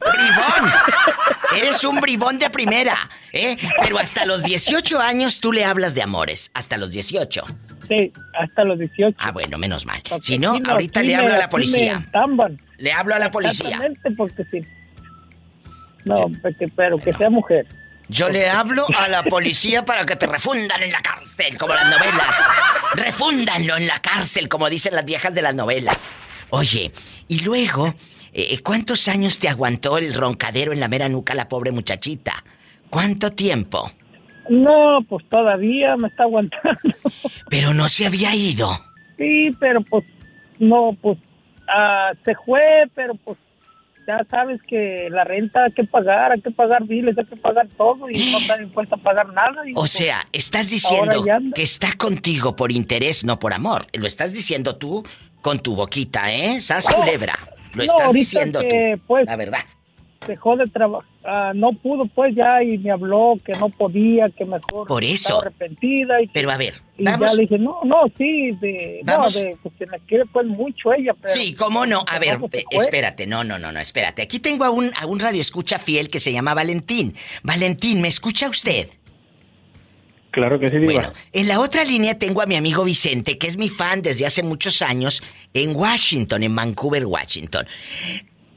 [0.00, 0.72] ¡Bribón!
[1.56, 2.96] Eres un bribón de primera,
[3.32, 3.56] ¿eh?
[3.82, 6.50] Pero hasta los 18 años tú le hablas de amores.
[6.54, 7.42] Hasta los 18.
[7.88, 9.16] Sí, hasta los 18.
[9.18, 10.00] Ah, bueno, menos mal.
[10.08, 12.06] Porque Si no, ahorita le hablo a la policía.
[12.78, 13.70] Le hablo a la policía.
[13.70, 14.60] Exactamente, porque sí.
[16.04, 17.66] No, porque- pero que sea mujer.
[18.10, 21.84] Yo le hablo a la policía para que te refundan en la cárcel, como las
[21.90, 22.34] novelas.
[22.94, 26.14] Refúndanlo en la cárcel, como dicen las viejas de las novelas.
[26.50, 26.90] Oye,
[27.26, 27.94] y luego,
[28.32, 32.44] eh, ¿cuántos años te aguantó el roncadero en la mera nuca la pobre muchachita?
[32.90, 33.92] ¿Cuánto tiempo?
[34.48, 36.96] No, pues todavía me está aguantando.
[37.50, 38.68] Pero no se había ido.
[39.18, 40.04] Sí, pero pues,
[40.60, 41.18] no, pues,
[41.68, 43.36] ah, se fue, pero pues,
[44.06, 47.66] ya sabes que la renta hay que pagar, hay que pagar biles, hay que pagar
[47.76, 49.68] todo y no está dispuesta a pagar nada.
[49.68, 53.86] y, O pues, sea, estás diciendo que está contigo por interés, no por amor.
[53.92, 55.04] Lo estás diciendo tú
[55.42, 56.60] con tu boquita, ¿eh?
[56.60, 57.34] Sas No, culebra.
[57.78, 59.02] Lo no, estás diciendo que, tú.
[59.06, 59.60] pues, La verdad.
[60.26, 64.86] dejó de trabajar, no pudo pues ya y me habló que no podía, que mejor
[64.86, 65.14] Por eso.
[65.14, 67.30] estaba arrepentida y, Pero a ver, y vamos.
[67.30, 69.36] ya le dije, no, no, sí, de, Vamos.
[69.36, 71.32] no, de, pues que me quiere pues mucho ella, pero...
[71.32, 72.04] Sí, cómo no.
[72.08, 72.38] A ver,
[72.70, 74.22] espérate, no, no, no, no, espérate.
[74.22, 77.14] Aquí tengo a un, a un radio escucha fiel que se llama Valentín.
[77.42, 78.88] Valentín, ¿me escucha usted?
[80.30, 80.92] Claro que sí, Diva.
[80.92, 84.26] Bueno, en la otra línea tengo a mi amigo Vicente, que es mi fan desde
[84.26, 85.22] hace muchos años
[85.54, 87.66] en Washington, en Vancouver, Washington.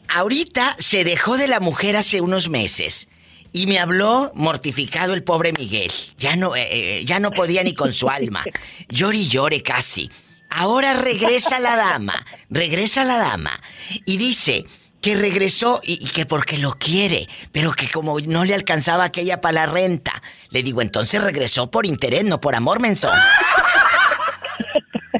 [0.10, 3.08] Ahorita se dejó de la mujer hace unos meses
[3.54, 5.92] y me habló mortificado el pobre Miguel.
[6.18, 8.44] Ya no, eh, eh, ya no podía ni con su alma.
[8.90, 10.10] Llore y llore casi.
[10.50, 13.58] Ahora regresa la dama, regresa la dama
[14.06, 14.66] y dice
[15.02, 19.42] que regresó y, y que porque lo quiere, pero que como no le alcanzaba aquella
[19.42, 20.14] para la renta.
[20.50, 23.18] Le digo, entonces regresó por interés, no por amor, mensón.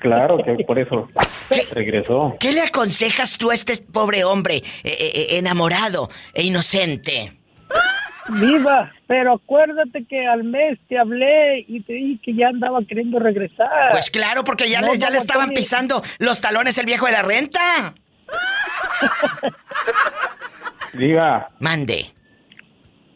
[0.02, 1.08] Claro que por eso
[1.72, 2.36] regresó.
[2.40, 7.34] ¿Qué le aconsejas tú a este pobre hombre eh, eh, eh, enamorado e inocente?
[8.30, 13.20] Viva, pero acuérdate que al mes te hablé y te dije que ya andaba queriendo
[13.20, 13.92] regresar.
[13.92, 17.12] Pues claro, porque ya, No, le, ya le estaban pisando los talones el viejo de
[17.12, 17.94] la renta.
[20.94, 21.50] Diga.
[21.60, 22.14] Mande.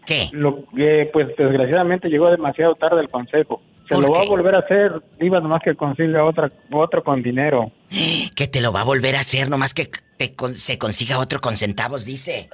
[0.05, 0.29] ¿Qué?
[0.31, 3.61] Lo que, pues desgraciadamente llegó demasiado tarde el consejo.
[3.89, 7.71] Se lo va a volver a hacer, Diva, nomás que consiga otra, otro con dinero.
[8.35, 11.39] Que te lo va a volver a hacer, nomás que te con- se consiga otro
[11.39, 12.49] con centavos, dice.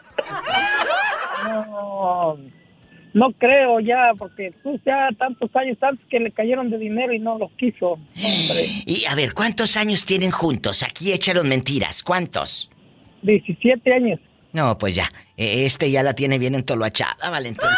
[1.46, 2.38] No,
[3.14, 7.20] no creo ya, porque tú ya tantos años, tantos que le cayeron de dinero y
[7.20, 7.92] no los quiso.
[7.94, 10.84] Hombre, Y a ver, ¿cuántos años tienen juntos?
[10.84, 12.04] Aquí écharon mentiras.
[12.04, 12.70] ¿Cuántos?
[13.24, 14.20] 17 años.
[14.54, 15.12] No, pues ya.
[15.38, 17.70] eh, Este ya la tiene bien entoloachada, Valentín.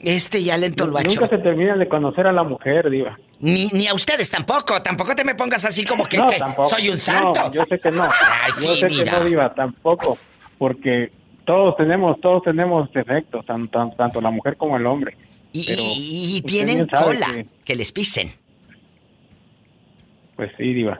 [0.00, 1.20] Este ya le entoloachó.
[1.20, 3.18] Nunca se termina de conocer a la mujer, Diva.
[3.40, 4.80] Ni, ni a ustedes tampoco.
[4.80, 6.68] Tampoco te me pongas así como que, No, que tampoco.
[6.68, 7.40] soy un santo.
[7.42, 8.04] No, yo sé que no.
[8.04, 9.04] Ay, yo sí, sé mira.
[9.04, 10.16] que no, Diva, tampoco.
[10.56, 11.10] Porque
[11.48, 15.16] todos tenemos, todos tenemos defectos, tan- tan- tanto la mujer como el hombre.
[15.50, 15.64] Y,
[16.36, 17.26] y- tienen cola.
[17.32, 17.74] que- Que...
[17.74, 18.34] les pisen.
[20.36, 20.96] Pues sí, Diva.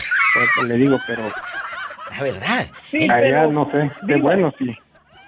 [0.67, 1.21] Le digo, pero
[2.17, 2.67] La verdad.
[3.15, 3.91] allá no sé.
[4.07, 4.75] Qué bueno, sí.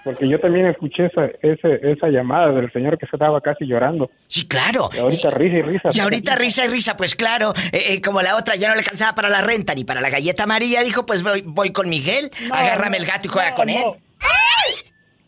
[0.03, 4.09] Porque yo también escuché esa, ese, esa llamada del señor que se estaba casi llorando.
[4.27, 4.89] Sí, claro.
[4.91, 5.89] Y ahorita risa y risa.
[5.93, 8.79] Y ahorita risa y risa, pues claro, eh, eh, como la otra ya no le
[8.79, 12.31] alcanzaba para la renta ni para la galleta amarilla, dijo, pues voy, voy con Miguel,
[12.49, 13.83] No, agárrame el gato y juega no, con él.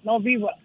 [0.04, 0.20] No.
[0.20, 0.56] Viva.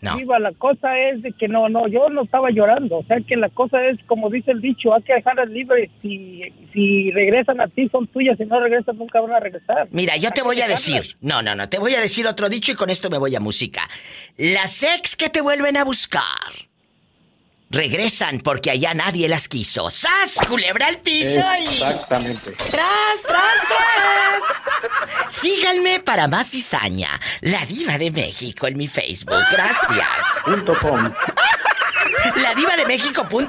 [0.00, 0.16] No.
[0.16, 2.98] Diva, la cosa es de que no, no, yo no estaba llorando.
[2.98, 5.90] O sea, que la cosa es, como dice el dicho, hay que dejarlas libres.
[6.02, 6.42] Si,
[6.72, 8.36] si regresan a ti, son tuyas.
[8.36, 9.88] Si no regresan, nunca van a regresar.
[9.90, 10.86] Mira, yo te voy a dejarlas.
[10.86, 13.34] decir, no, no, no, te voy a decir otro dicho y con esto me voy
[13.34, 13.88] a música.
[14.36, 16.65] Las ex que te vuelven a buscar
[17.70, 19.90] regresan porque allá nadie las quiso.
[19.90, 20.38] ¡Sas!
[20.48, 21.64] Culebra al piso y...
[21.64, 22.52] Exactamente.
[22.52, 25.32] ¡Tras, tras, tras!
[25.32, 27.20] Síganme para más cizaña.
[27.40, 29.42] La diva de México en mi Facebook.
[29.50, 30.08] Gracias.
[30.44, 31.12] Punto com.
[32.36, 33.48] La diva de México.com.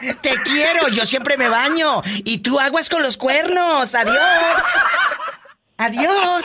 [0.00, 0.20] Pues.
[0.20, 2.02] Te quiero, yo siempre me baño.
[2.24, 3.94] Y tú aguas con los cuernos.
[3.94, 4.62] Adiós.
[5.76, 6.44] Adiós.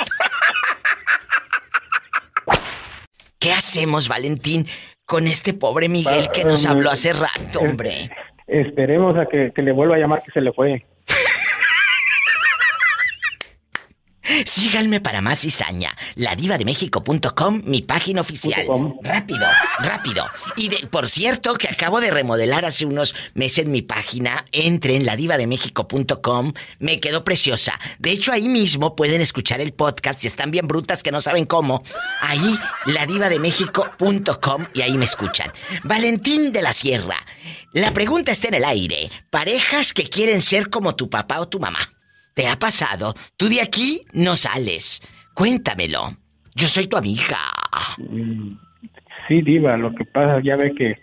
[3.44, 4.68] ¿Qué hacemos, Valentín,
[5.06, 8.10] con este pobre Miguel que nos habló hace rato, hombre?
[8.48, 10.86] Esperemos a que, que le vuelva a llamar que se le fue.
[14.46, 15.96] Síganme para más cizaña.
[16.16, 18.66] Ladivademéxico.com, mi página oficial.
[18.66, 18.98] com.
[19.04, 19.48] Rápido,
[19.80, 20.26] rápido.
[20.56, 24.46] Y de, por cierto, que acabo de remodelar hace unos meses mi página.
[24.52, 26.54] Entren, ladivademéxico.com.
[26.80, 27.80] Me quedó preciosa.
[28.00, 31.46] De hecho, ahí mismo pueden escuchar el podcast si están bien brutas que no saben
[31.46, 31.84] cómo.
[32.22, 35.52] Ahí, ladivademéxico.com y ahí me escuchan.
[35.84, 37.18] Valentín de la Sierra.
[37.74, 39.10] La pregunta está en el aire.
[39.30, 41.90] Parejas que quieren ser como tu papá o tu mamá.
[42.34, 43.14] ¿Te ha pasado?
[43.38, 45.02] Tú de aquí no sales.
[45.34, 46.18] Cuéntamelo.
[46.56, 47.38] Yo soy tu amiga.
[47.98, 48.58] Mm,
[49.28, 50.96] Sí, Diva, lo que pasa, ya ve que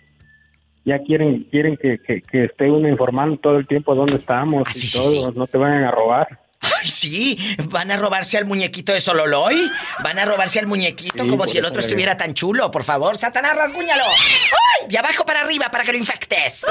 [0.84, 4.78] ya quieren quieren que, que, que esté uno informando todo el tiempo dónde estamos y
[4.78, 5.22] sí, todo, sí.
[5.34, 6.38] no te vayan a robar.
[6.60, 7.38] Ay, sí,
[7.70, 9.56] van a robarse al muñequito de Sololoy.
[10.04, 12.70] Van a robarse al muñequito Sí, como si el otro estuviera tan chulo.
[12.70, 14.04] Por favor, Satanás, rasguñalo.
[14.04, 14.88] ¡Ay!
[14.90, 16.66] De abajo para arriba para que lo infectes.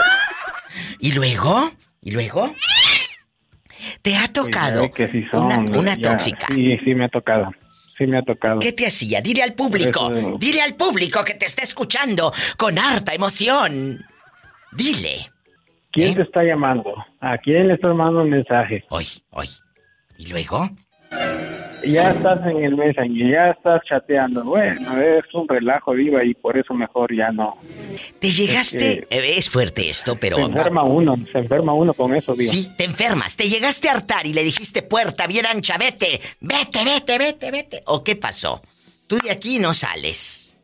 [1.00, 1.72] ¿Y luego?
[2.02, 2.54] ¿Y luego?
[4.02, 6.48] ¿Te ha Pues tocado ve que sí son, una, una ya, tóxica?
[6.54, 7.52] Sí, sí me ha tocado.
[7.98, 8.60] Sí me ha tocado.
[8.60, 9.22] ¿Qué te hacía?
[9.22, 10.12] Dile al público.
[10.12, 14.00] Eso- Dile al público que te está escuchando con harta emoción.
[14.72, 15.32] Dile.
[15.92, 16.94] ¿Quién te está llamando?
[17.20, 18.86] ¿A quién le estás mandando un mensaje?
[18.90, 19.50] Hoy, hoy.
[20.18, 20.70] ¿Y luego?
[21.86, 24.44] Ya estás en el Messenger, ya estás chateando.
[24.44, 27.58] Bueno, es un relajo, Diva, y por eso mejor ya no.
[28.20, 29.08] Te llegaste...
[29.10, 30.38] Es eh, Es fuerte esto, pero...
[30.38, 32.52] Se enferma uno, se enferma uno con eso, Diva.
[32.52, 33.38] Sí, te enfermas.
[33.38, 37.84] Te llegaste a hartar y le dijiste puerta bien ancha, vete, vete, vete, vete, vete.
[37.86, 38.62] ¿O qué pasó?
[39.08, 40.58] Tú de aquí no sales.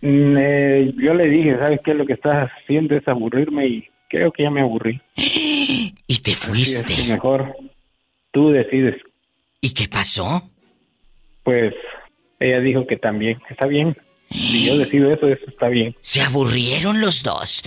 [0.00, 1.94] Mm, eh, yo le dije, ¿sabes qué?
[1.94, 5.00] Lo que estás haciendo es aburrirme y creo que ya me aburrí.
[6.06, 6.94] Y te fuiste.
[7.08, 7.54] mejor
[8.30, 8.96] tú decides.
[9.60, 10.50] ¿Y qué pasó?
[11.44, 11.74] Pues
[12.40, 13.96] ella dijo que también, que está bien.
[14.30, 15.94] Si yo decido eso, eso está bien.
[16.00, 17.62] Se aburrieron los dos.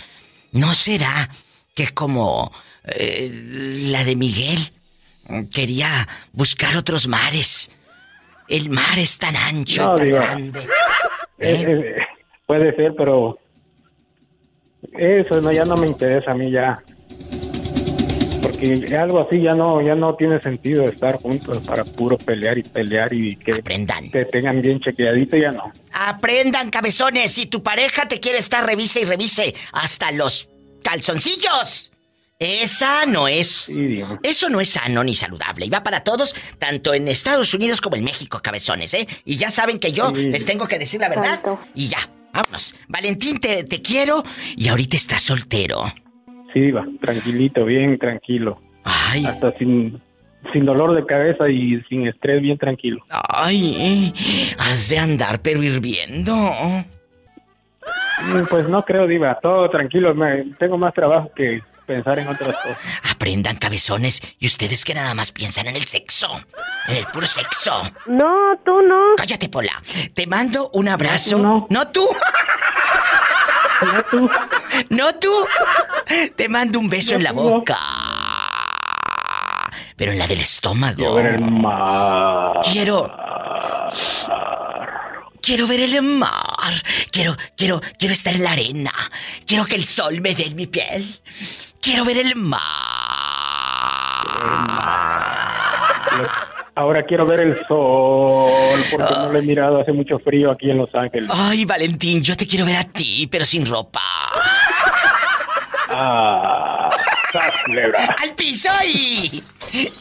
[0.52, 1.30] ¿No será
[1.74, 2.52] que como
[2.84, 3.30] eh,
[3.92, 4.60] la de Miguel
[5.54, 7.72] quería buscar otros mares?
[8.48, 10.60] El mar es tan ancho No, y tan grande.
[11.40, 11.96] Eh, eh,
[12.48, 13.38] puede ser, pero
[14.98, 16.82] eso no ya no me interesa a mí ya.
[18.60, 22.64] Porque algo así ya no ya no tiene sentido estar juntos para puro pelear y
[22.64, 24.10] pelear y que Aprendan.
[24.10, 25.72] te tengan bien chequeadito ya no.
[25.93, 27.32] Aprendan, cabezones.
[27.34, 30.49] Si tu pareja te quiere estar revise y revise hasta los
[30.84, 31.91] calzoncillos.
[32.39, 33.72] Esa no es.
[34.22, 35.66] Eso no es sano ni saludable.
[35.66, 39.08] Y va para todos, tanto en Estados Unidos como en México, cabezones, ¿eh?
[39.26, 40.24] Y ya saben que yo Sí.
[40.30, 41.39] les tengo que decir la verdad.
[41.74, 41.97] Y ya,
[42.34, 42.76] vámonos.
[42.88, 44.24] Valentín, te, te quiero
[44.55, 45.91] y ahorita estás soltero.
[46.58, 48.60] Sí, va, tranquilito, bien tranquilo.
[48.84, 49.26] Ay.
[49.26, 50.01] Hasta sin
[50.53, 53.03] sin dolor de cabeza y sin estrés, bien tranquilo.
[53.10, 54.12] Ay,
[54.58, 56.34] has de andar pero hirviendo.
[56.34, 56.84] Mm,
[58.49, 60.16] Pues no creo, Diva, todo tranquilo.
[60.16, 62.78] me- tengo más trabajo que pensar en otras cosas.
[63.12, 64.22] Aprendan, cabezones.
[64.39, 66.28] Y ustedes que nada más piensan en el sexo.
[66.88, 67.84] En el puro sexo.
[68.08, 69.16] No, tú no.
[69.18, 69.82] Cállate, Pola.
[70.14, 71.38] Te mando un abrazo.
[71.38, 71.68] No.
[71.70, 72.08] No tú.
[73.82, 74.30] No tú.
[74.90, 75.32] No tú.
[76.36, 77.78] Te mando un beso en la boca.
[79.96, 80.96] Pero en la del estómago.
[80.96, 82.62] Quiero ver el mar.
[82.72, 83.12] Quiero.
[85.42, 86.74] Quiero ver el mar.
[87.12, 88.92] Quiero, quiero, quiero estar en la arena.
[89.46, 91.08] Quiero que el sol me dé en mi piel.
[91.82, 92.62] Quiero ver el mar.
[96.76, 99.82] Ahora quiero ver el sol porque no lo he mirado.
[99.82, 101.32] Hace mucho frío aquí en Los Ángeles.
[101.34, 104.02] Ay, Valentín, yo te quiero ver a ti, pero sin ropa.
[105.90, 106.90] Ah.
[108.22, 109.44] ¡Al piso y...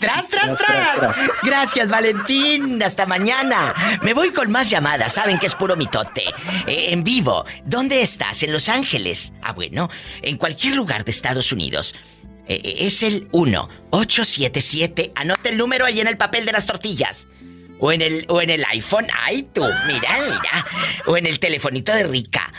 [0.00, 1.16] ¡Tras, tras, Tras.
[1.42, 2.82] Gracias, Valentín.
[2.82, 3.74] Hasta mañana.
[4.02, 5.14] Me voy con más llamadas.
[5.14, 6.24] Saben que es puro mitote.
[6.66, 7.44] Eh, en vivo.
[7.64, 8.42] ¿Dónde estás?
[8.42, 9.32] ¿En Los Ángeles?
[9.42, 9.90] Ah, bueno.
[10.22, 11.94] En cualquier lugar de Estados Unidos.
[12.48, 15.12] Eh, eh, es el 1-877.
[15.14, 17.26] Anote el número ahí en el papel de las tortillas.
[17.78, 19.06] O en el, o en el iPhone.
[19.24, 20.66] Ay, tú, mira, mira.
[21.06, 22.52] O en el telefonito de Rica.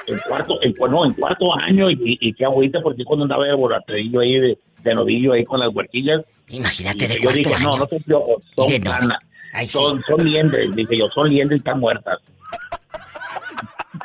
[0.05, 3.51] en cuarto, en, no, en cuarto año y, y qué agüita porque cuando andaba de
[3.51, 6.21] laboratorio ahí de, de novillo ahí con las huerquillas.
[6.49, 7.63] Imagínate de yo cuarto dije, año.
[7.67, 9.17] no, no son piojos, son de no- canas.
[9.53, 9.77] Ay, sí.
[9.77, 12.19] son, liendres, dije yo, son liendres y están muertas.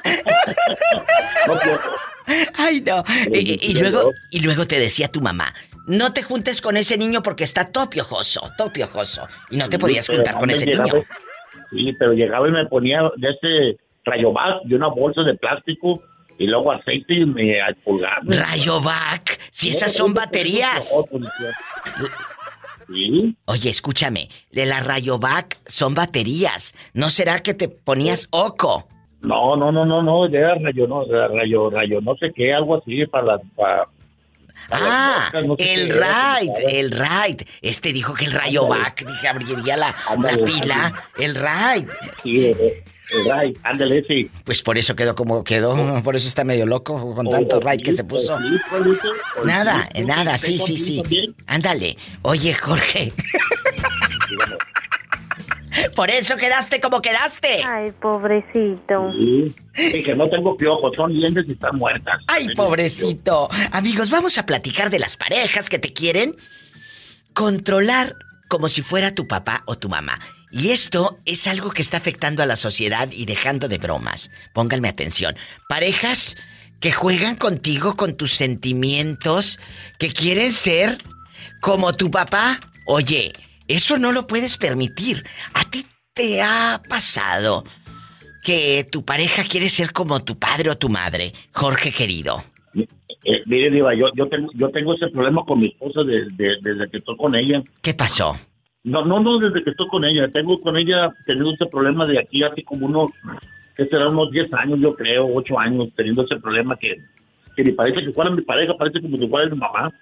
[1.46, 1.58] no.
[2.56, 3.02] Ay, no.
[3.32, 5.52] Y luego, y luego te decía tu mamá,
[5.88, 9.26] no te juntes con ese niño porque está todo piojoso, todo piojoso.
[9.50, 11.04] Y no te podías juntar con ese llegaba- niño.
[11.70, 16.02] Sí, pero llegaba y me ponía de este rayovac de una bolsa de plástico
[16.38, 18.20] y luego aceite y me al pulgar.
[18.24, 20.94] Rayovac, si esas son baterías.
[22.86, 23.36] Sí.
[23.44, 26.74] Oye, escúchame, de la Rayovac son baterías.
[26.94, 28.88] ¿No será que te ponías oco?
[29.20, 33.04] No, no, no, no, no, era rayo, no, rayo, rayo, no sé qué, algo así
[33.06, 33.88] para para,
[34.70, 37.42] Ah, el Raid, el Raid.
[37.62, 41.04] Este dijo que el Rayovac, dije, abriría la, la pila.
[41.18, 41.86] El Raid.
[42.22, 44.30] Sí, el, el Raid, ándale, sí.
[44.44, 47.96] Pues por eso quedó como quedó, por eso está medio loco con tanto Raid que
[47.96, 48.38] se puso.
[49.44, 51.02] Nada, nada, sí, sí, sí.
[51.46, 51.96] Ándale.
[52.22, 53.12] Oye, Jorge.
[55.96, 57.62] Por eso quedaste como quedaste.
[57.64, 59.12] Ay, pobrecito.
[59.12, 59.54] Sí.
[59.76, 62.20] Dije, no tengo piojos, son liendres y están muertas.
[62.26, 63.48] Ay, pobrecito.
[63.72, 66.36] Amigos, vamos a platicar de las parejas que te quieren
[67.32, 68.16] controlar
[68.48, 70.18] como si fuera tu papá o tu mamá.
[70.50, 74.30] Y esto es algo que está afectando a la sociedad y dejando de bromas.
[74.54, 75.36] Pónganme atención.
[75.68, 76.36] Parejas
[76.80, 79.58] que juegan contigo con tus sentimientos,
[79.98, 80.98] que quieren ser
[81.60, 82.60] como tu papá.
[82.86, 83.32] Oye,
[83.68, 85.24] eso no lo puedes permitir.
[85.54, 87.64] ¿A ti te ha pasado
[88.42, 92.42] que tu pareja quiere ser como tu padre o tu madre, Jorge querido?
[93.24, 96.56] Eh, mire, Diva, yo, yo, tengo, yo tengo ese problema con mi esposa de- de-
[96.62, 97.62] desde que estoy con ella.
[97.82, 98.38] ¿Qué pasó?
[98.84, 100.28] No, no, no, desde que estoy con ella.
[100.32, 103.10] Tengo con ella teniendo ese problema de aquí hace como unos,
[103.76, 106.96] que será unos 10 años, yo creo, 8 años, teniendo ese problema que,
[107.56, 109.92] que ni parece que fuera mi pareja, parece como si fuera mi mamá.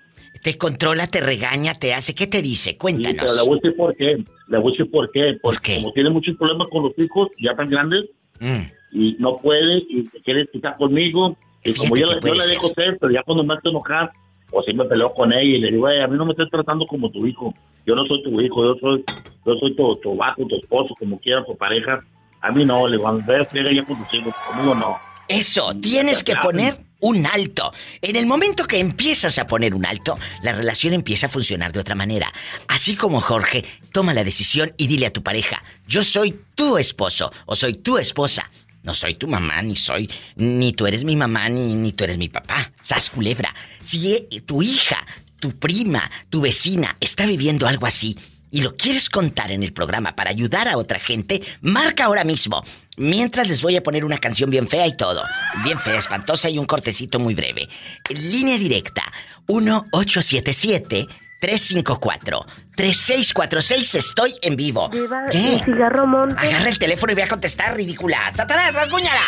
[0.43, 2.14] Te controla, te regaña, te hace.
[2.14, 2.70] ¿Qué te dice?
[2.70, 3.20] Sí, Cuéntanos.
[3.24, 4.24] pero le voy a decir por qué.
[4.49, 5.39] Le voy a decir por qué.
[5.43, 8.05] Porque Como tiene muchos problemas con los hijos, ya tan grandes,
[8.39, 8.62] Mm.
[8.93, 11.37] y no puede, y quiere quitar conmigo.
[11.64, 14.11] Y como yo, yo la dejo ser, pero ya cuando me hace enojar,
[14.53, 16.49] o si me peleo con ella y le digo, "Ey, a mí no me estás
[16.51, 17.53] tratando como tu hijo.
[17.87, 19.05] Yo no soy tu hijo, yo soy,
[19.45, 22.05] yo soy tu, tu vato, tu esposo, como quiera, tu pareja.
[22.43, 24.97] A mí no, le digo, ve, friega ya con tus hijos, conmigo no.
[25.28, 27.72] Eso, tienes que poner un alto.
[28.03, 31.80] En el momento que empiezas a poner un alto, la relación empieza a funcionar de
[31.80, 32.32] otra manera.
[32.68, 37.32] Así como Jorge, toma la decisión y dile a tu pareja, yo soy tu esposo
[37.47, 38.51] o soy tu esposa.
[38.82, 42.28] No soy tu mamá, ni soy, ni tú eres mi mamá, ni, tú eres mi
[42.28, 42.70] papá.
[42.80, 43.53] Sas culebra.
[43.80, 45.05] Si eh, tu hija,
[45.40, 48.16] tu prima, tu vecina está viviendo algo así
[48.51, 52.64] y lo quieres contar en el programa para ayudar a otra gente, marca ahora mismo.
[52.97, 55.22] Mientras les voy a poner una canción bien fea y todo.
[55.64, 57.68] Bien fea, espantosa y un cortecito muy breve.
[58.09, 59.03] Línea directa
[59.49, 61.07] 1877
[61.41, 62.45] 354
[62.76, 64.89] 3646 estoy en vivo.
[64.91, 65.39] Diva, ¿Qué?
[65.39, 66.47] ¿un cigarro monte?
[66.47, 68.32] Agarra el teléfono y voy a contestar, ridícula.
[68.34, 69.20] ¡Satanás, rasguñala!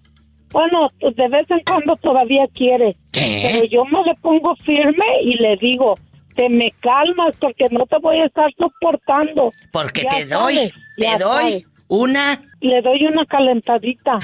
[0.52, 2.96] bueno, pues de vez en cuando todavía quiere.
[3.14, 3.50] ¿Qué?
[3.52, 5.98] Pero yo me le pongo firme y le digo,
[6.36, 9.52] te me calmas porque no te voy a estar soportando.
[9.72, 11.64] Porque Ya te doy, sabes, te doy sabes.
[11.88, 12.42] una...
[12.62, 14.20] Le doy una calentadita.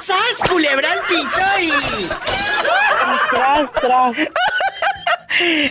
[0.00, 1.70] ¡Sas, culebra al piso y...
[3.30, 4.16] Tras, tras.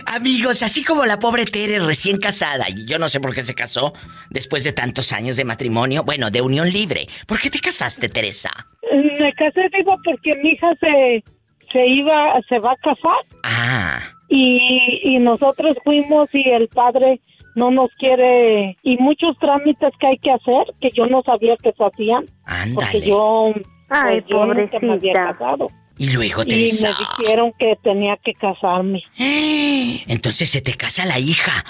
[0.06, 3.54] Amigos, así como la pobre Tere recién casada, y yo no sé por qué se
[3.54, 3.92] casó
[4.30, 7.08] después de tantos años de matrimonio, bueno, de unión libre.
[7.26, 8.50] ¿Por qué te casaste, Teresa?
[8.92, 11.24] Me casé, digo, porque mi hija se,
[11.72, 13.18] se iba, se va a casar.
[13.44, 17.20] Ah, y, y nosotros fuimos y el padre
[17.54, 21.72] no nos quiere y muchos trámites que hay que hacer que yo no sabía que
[21.72, 22.26] se hacían
[22.74, 23.52] porque yo
[23.88, 26.90] Ay, pues, yo nunca me había casado Y luego, y Teresa.
[26.90, 29.02] me dijeron que tenía que casarme
[30.08, 31.64] Entonces se te casa la hija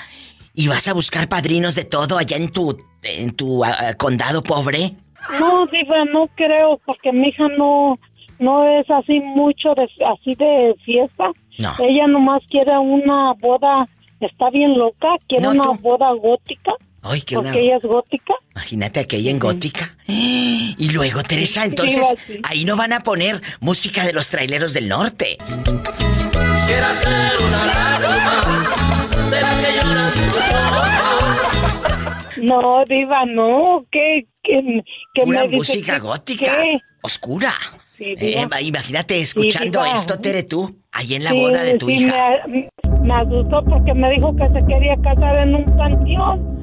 [0.54, 4.92] y vas a buscar padrinos de todo allá en tu en tu ah, condado pobre.
[5.38, 7.98] no diva no creo porque mi hija no
[8.38, 11.72] no es así mucho de así de fiesta No.
[11.78, 13.88] ella nomás quiere una boda
[14.20, 15.74] está bien loca quiere No, una tú.
[15.80, 16.72] boda gótica
[17.02, 19.94] Ay, qué porque una- ella es gótica Imagínate aquella en gótica.
[20.78, 22.04] Y luego, Teresa, entonces
[22.42, 25.38] ahí no van a poner música de los traileros del norte.
[25.38, 28.42] Quisiera ser una lágrima
[29.30, 30.88] de la que lloran tus ojos.
[32.42, 34.82] No, diva, no, que, que,
[35.14, 36.78] que Una me dice música que- gótica, ¿qué?
[37.02, 37.54] oscura.
[37.98, 38.14] Sí.
[38.18, 42.14] Eh, imagínate escuchando esto, Tere, tú, ahí en la Sí, boda de tu hija.
[42.46, 42.68] Me,
[43.02, 46.56] me asustó porque me dijo que se quería casar en un panteón.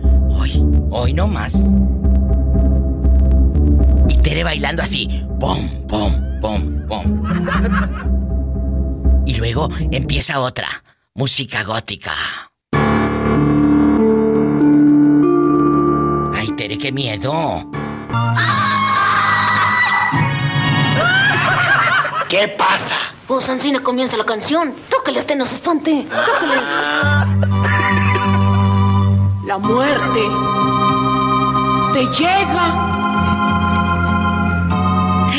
[0.95, 1.73] Hoy no más.
[4.09, 5.23] Y Tere bailando así.
[5.39, 7.23] Pom, pom, pom, pom.
[9.25, 10.67] Y luego empieza otra.
[11.15, 12.11] Música gótica.
[16.35, 17.63] Ay, Tere, qué miedo.
[22.33, 22.95] ¿Qué pasa?
[23.27, 24.73] Pues Ancina comienza la canción.
[24.89, 26.07] Tócale, este no se espante.
[26.09, 26.55] Tócale.
[29.45, 30.21] La muerte
[31.93, 32.65] te llega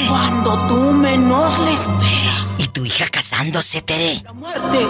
[0.09, 2.47] cuando tú menos le esperas.
[2.59, 4.23] Y tu hija casándose, Tere.
[4.23, 4.87] La muerte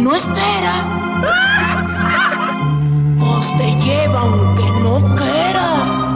[0.00, 0.72] no espera.
[3.20, 6.11] Pues te lleva aunque no quieras.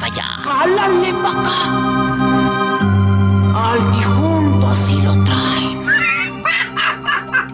[0.00, 0.24] pa' allá.
[0.44, 1.58] Jálale pa' acá.
[3.70, 5.86] Al difunto así lo traen.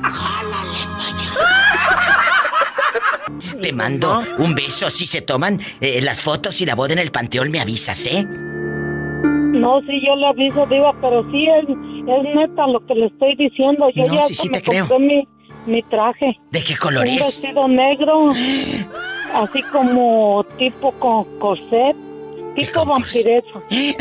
[0.03, 1.31] Jálale pa' allá.
[3.63, 4.91] Te mando un beso.
[4.91, 8.25] Si se toman eh, las fotos y la boda en el panteón, me avisas, ¿eh?
[8.25, 13.35] No, sí, yo le aviso, diva, pero sí es, es neta lo que le estoy
[13.37, 13.89] diciendo.
[13.95, 14.87] Yo No, ya sí, sí me te creo.
[14.89, 15.27] compré mi,
[15.67, 16.39] mi traje.
[16.51, 17.17] ¿De qué Un color es?
[17.21, 21.97] vestido negro, así como tipo con corset,
[22.55, 23.61] tipo vampiresa.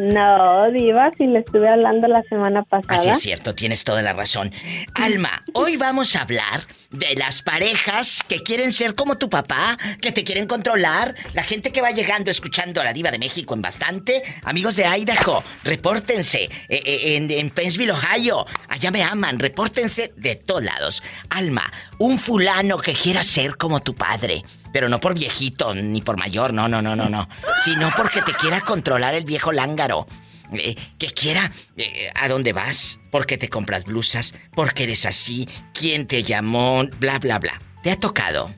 [0.00, 2.94] No, Diva, si le estuve hablando la semana pasada.
[2.94, 4.50] Así es cierto, tienes toda la razón.
[4.94, 10.10] Alma, hoy vamos a hablar de las parejas que quieren ser como tu papá, que
[10.10, 13.60] te quieren controlar, la gente que va llegando escuchando a la diva de México en
[13.60, 14.22] bastante.
[14.44, 16.44] Amigos de Idaho, repórtense.
[16.70, 21.02] Eh, eh, en, en Ohio, allá me aman, repórtense de todos lados.
[21.28, 24.44] Alma, un fulano que quiera ser como tu padre.
[24.72, 27.28] Pero no por viejito ni por mayor, no, no, no, no, no.
[27.64, 30.06] Sino porque te quiera controlar el viejo lángaro.
[30.52, 36.08] Eh, que quiera eh, a dónde vas, porque te compras blusas, porque eres así, quién
[36.08, 37.52] te llamó, bla, bla, bla.
[37.84, 38.50] ¿Te ha tocado?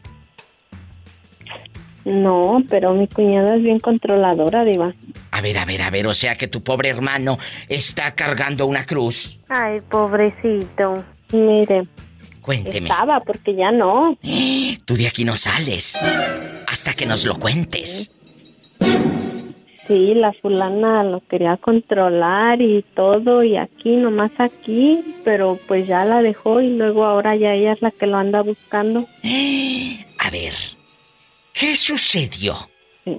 [2.04, 4.92] No, pero mi cuñada es bien controladora, Diva.
[5.30, 7.38] A ver, a ver, a ver, o sea que tu pobre hermano
[7.68, 9.38] está cargando una cruz.
[9.48, 11.04] Ay, pobrecito.
[11.30, 11.86] Mire.
[12.43, 12.88] Cuénteme.
[12.88, 14.18] Estaba, porque ya no.
[14.84, 15.99] Tú de aquí no sales.
[16.66, 18.11] Hasta que nos lo cuentes.
[19.88, 26.05] Sí, la fulana lo quería controlar y todo, y aquí, nomás aquí, pero pues ya
[26.05, 29.07] la dejó y luego ahora ya ella es la que lo anda buscando.
[30.18, 30.55] A ver,
[31.53, 32.57] ¿qué sucedió?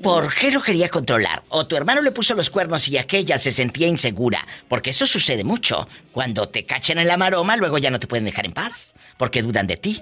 [0.02, 1.44] ¿Por qué lo quería controlar?
[1.50, 4.40] ¿O tu hermano le puso los cuernos y aquella se sentía insegura?
[4.70, 5.88] Porque eso sucede mucho.
[6.14, 9.42] Cuando te cachen en la maroma, luego ya no te pueden dejar en paz, porque
[9.42, 10.02] dudan de ti.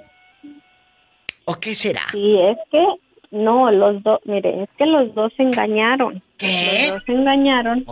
[1.45, 2.03] ¿O qué será?
[2.11, 2.86] Sí, es que,
[3.32, 6.21] no, los dos, mire, es que los dos se engañaron.
[6.38, 6.82] ¿Qué?
[6.82, 7.86] Los dos se engañaron.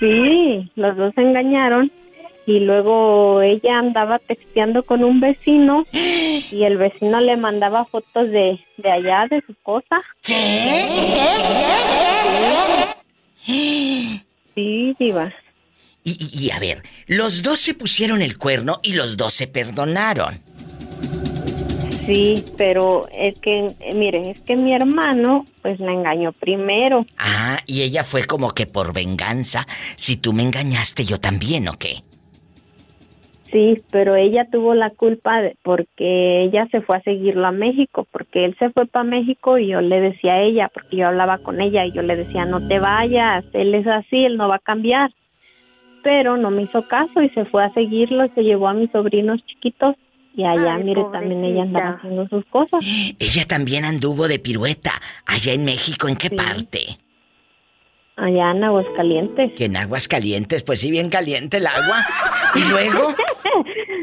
[0.00, 1.92] Sí, los dos se engañaron.
[2.48, 8.58] Y luego ella andaba texteando con un vecino y el vecino le mandaba fotos de,
[8.78, 10.00] de allá, de su cosa.
[14.54, 15.32] Sí, diva.
[16.04, 19.46] Y, y- y a ver, los dos se pusieron el cuerno y los dos se
[19.46, 20.40] perdonaron.
[22.06, 27.04] Sí, pero es que, eh, mire, es que mi hermano, pues la engañó primero.
[27.18, 29.66] Ah, y ella fue como que por venganza.
[29.96, 32.02] Si tú me engañaste, yo también, ¿o qué?
[33.50, 38.06] Sí, pero ella tuvo la culpa de- porque ella se fue a seguirlo a México,
[38.12, 41.38] porque él se fue para México y yo le decía a ella, porque yo hablaba
[41.38, 44.56] con ella y yo le decía, no te vayas, él es así, él no va
[44.56, 45.10] a cambiar.
[46.02, 48.90] Pero no me hizo caso y se fue a seguirlo y se llevó a mis
[48.90, 49.96] sobrinos chiquitos
[50.36, 52.84] y allá, Ay, mire, también ella andaba haciendo sus cosas.
[53.18, 54.92] Ella también anduvo de pirueta
[55.26, 56.06] allá en México.
[56.06, 56.98] ¿En qué parte?
[58.16, 59.52] Allá en Aguascalientes.
[59.54, 62.00] Que en aguas calientes, pues sí, bien caliente el agua.
[62.54, 63.14] ¿Y luego?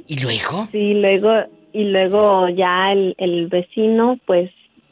[0.08, 0.68] ¿Y luego?
[0.72, 1.32] Sí, luego,
[1.74, 4.52] y luego ya el, el vecino, pues,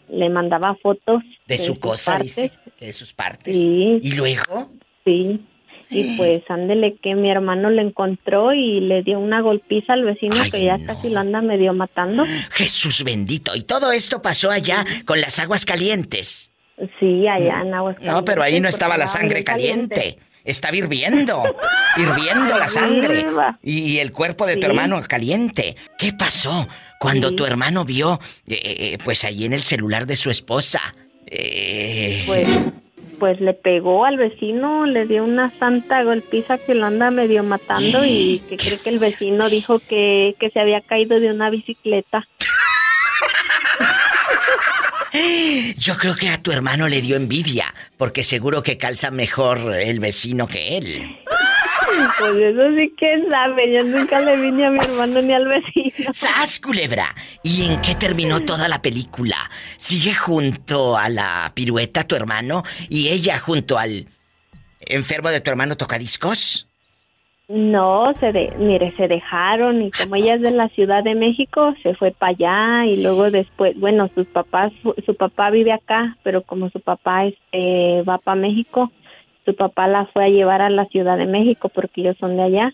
[0.09, 1.23] le mandaba fotos.
[1.47, 2.35] De su cosa, partes.
[2.35, 2.51] dice.
[2.79, 3.55] De sus partes.
[3.55, 3.99] Sí.
[4.01, 4.71] ¿Y luego?
[5.05, 5.41] Sí.
[5.89, 10.35] Y pues ándele que mi hermano le encontró y le dio una golpiza al vecino
[10.39, 10.87] Ay, que ya no.
[10.87, 12.25] casi lo anda medio matando.
[12.51, 13.55] Jesús bendito.
[13.55, 16.51] Y todo esto pasó allá con las aguas calientes.
[16.99, 18.13] Sí, allá en Aguascalientes.
[18.13, 20.17] No, pero ahí no estaba la sangre bien caliente.
[20.43, 21.43] Estaba hirviendo.
[21.97, 23.25] hirviendo la sangre.
[23.63, 24.65] Y el cuerpo de tu Sí.
[24.67, 25.75] hermano caliente.
[25.97, 26.67] ¿Qué pasó
[26.99, 30.81] cuando tu hermano vio, eh, eh, pues ahí en el celular de su esposa?
[31.27, 32.49] Eh, Pues,
[33.19, 38.03] pues le pegó al vecino, le dio una santa golpiza que lo anda medio matando
[38.05, 42.27] y que cree que el vecino dijo que, que se había caído de una bicicleta.
[45.77, 49.99] Yo creo que a tu hermano le dio envidia, porque seguro que calza mejor el
[49.99, 51.17] vecino que él.
[52.17, 55.47] Pues eso sí que sabe, yo nunca le vi ni a mi hermano ni al
[55.47, 56.09] vecino.
[56.13, 57.13] ¡Sas, culebra!
[57.43, 59.37] ¿Y en qué terminó toda la película?
[59.77, 64.07] ¿Sigue junto a la pirueta tu hermano y ella junto al
[64.79, 66.67] enfermo de tu hermano tocadiscos?
[67.49, 71.75] No, se de, mire, se dejaron y como ella es de la Ciudad de México,
[71.83, 74.71] se fue para allá y luego después, bueno, sus papás,
[75.05, 78.91] su papá vive acá, pero como su papá este, va para México,
[79.43, 82.43] su papá la fue a llevar a la Ciudad de México porque ellos son de
[82.43, 82.73] allá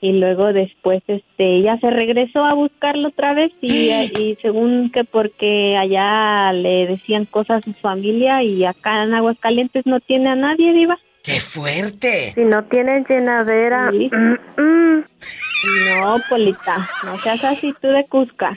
[0.00, 5.04] y luego después este ella se regresó a buscarlo otra vez y, y según que
[5.04, 10.36] porque allá le decían cosas a su familia y acá en Aguascalientes no tiene a
[10.36, 10.98] nadie, diva.
[11.24, 12.32] ¡Qué fuerte!
[12.34, 13.90] Si no tienen llenadera.
[13.90, 18.52] No, Polita, no seas así tú de Cusca.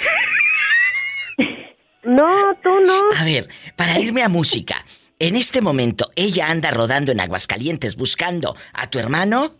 [2.03, 3.17] No, tú no.
[3.17, 4.85] A ver, para irme a música,
[5.17, 9.55] en este momento ella anda rodando en Aguascalientes buscando a tu hermano.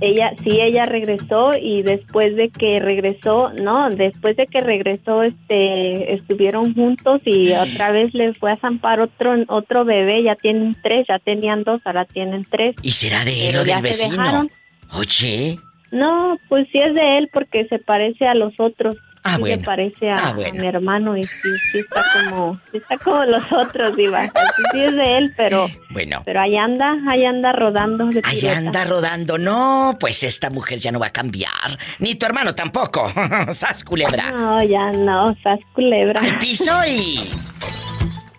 [0.00, 6.12] Ella, sí, ella regresó y después de que regresó, no, después de que regresó, este,
[6.12, 11.06] estuvieron juntos y otra vez le fue a zampar otro, otro bebé, ya tienen tres,
[11.08, 12.74] ya tenían dos, ahora tienen tres.
[12.82, 14.48] ¿Y será de él o del vecino?
[14.94, 15.58] Oye,
[15.92, 18.96] No, pues sí es de él porque se parece a los otros.
[19.24, 19.56] Ah, sí bueno.
[19.56, 20.60] le parece a, Ah, a bueno.
[20.60, 24.22] mi hermano y sí, sí está como, sí está como los otros, Diva.
[24.22, 26.22] Así sí es de él, pero, Bueno.
[26.24, 29.38] pero ahí anda, ahí anda rodando de Ahí anda rodando.
[29.38, 31.78] No, pues esta mujer ya no va a cambiar.
[32.00, 33.08] Ni tu hermano tampoco.
[33.52, 34.30] Sas culebra.
[34.32, 36.20] No, ya no, estás culebra.
[36.20, 37.20] Al piso y.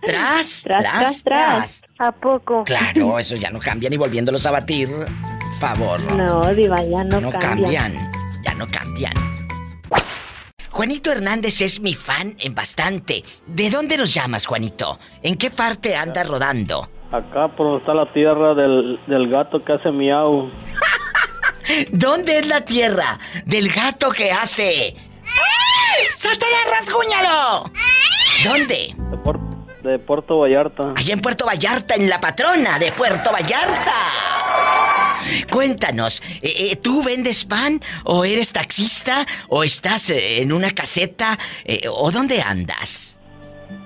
[0.06, 1.82] Tras, Tras, tras, tras.
[1.98, 2.66] ¿A poco?
[2.66, 4.90] Claro, esos ya no cambian y volviéndolos a batir.
[5.60, 6.02] Favor.
[6.18, 7.94] No, Diva, ya no, No cambian.
[7.94, 8.12] cambian.
[8.44, 9.14] Ya no cambian.
[10.74, 13.24] Juanito Hernández es mi fan en bastante.
[13.46, 14.98] ¿De dónde nos llamas, Juanito?
[15.22, 16.90] ¿En qué parte anda rodando?
[17.12, 20.50] Acá por donde está la tierra del, del gato que hace miau.
[21.92, 24.96] ¿Dónde es la tierra del gato que hace?
[26.16, 27.72] ¡Satanás, rasguñalo!
[28.44, 28.96] ¿Dónde?
[28.98, 29.53] De, Puer-
[29.84, 30.94] de Puerto Vallarta.
[30.96, 33.94] Allá en Puerto Vallarta, en la patrona de Puerto Vallarta.
[35.52, 41.38] Cuéntanos, eh, eh, ¿tú vendes pan o eres taxista o estás eh, en una caseta
[41.66, 43.20] eh, o dónde andas?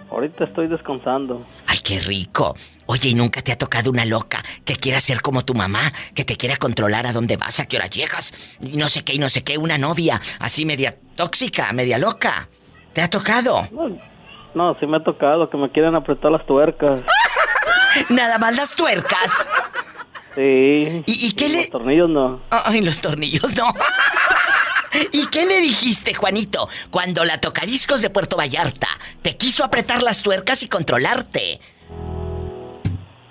[0.10, 1.46] Ahorita estoy descansando.
[1.66, 2.56] Ay, qué rico.
[2.86, 6.24] Oye, ¿y nunca te ha tocado una loca que quiera ser como tu mamá, que
[6.24, 9.20] te quiera controlar a dónde vas, a qué hora llegas, y no sé qué y
[9.20, 12.48] no sé qué, una novia así media tóxica, media loca?
[12.94, 13.68] ¿Te ha tocado?
[13.72, 13.90] No,
[14.54, 17.02] no, sí me ha tocado que me quieren apretar las tuercas.
[18.10, 19.50] Nada más las tuercas.
[20.36, 21.04] Sí.
[21.06, 21.58] ¿Y, qué le...?
[21.58, 22.42] Los tornillos no.
[22.50, 23.74] Ay, los tornillos no.
[25.12, 28.88] ¿Y qué le dijiste, Juanito, cuando la tocadiscos de Puerto Vallarta
[29.22, 31.60] te quiso apretar las tuercas y controlarte?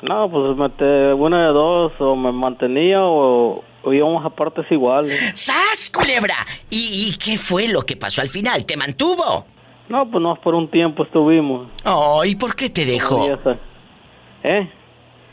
[0.02, 4.64] No, pues me te- una de dos, o me mantenía o, o íbamos a partes
[4.70, 5.18] iguales.
[5.34, 6.36] ¡Sas, culebra!
[6.70, 8.64] ¿Y, y qué fue lo que pasó al final?
[8.66, 9.47] ¿Te mantuvo?
[9.89, 11.69] No, pues no, por un tiempo estuvimos.
[11.85, 13.27] Ay, ¿por qué te dejó?
[13.27, 14.71] Y ¿Eh?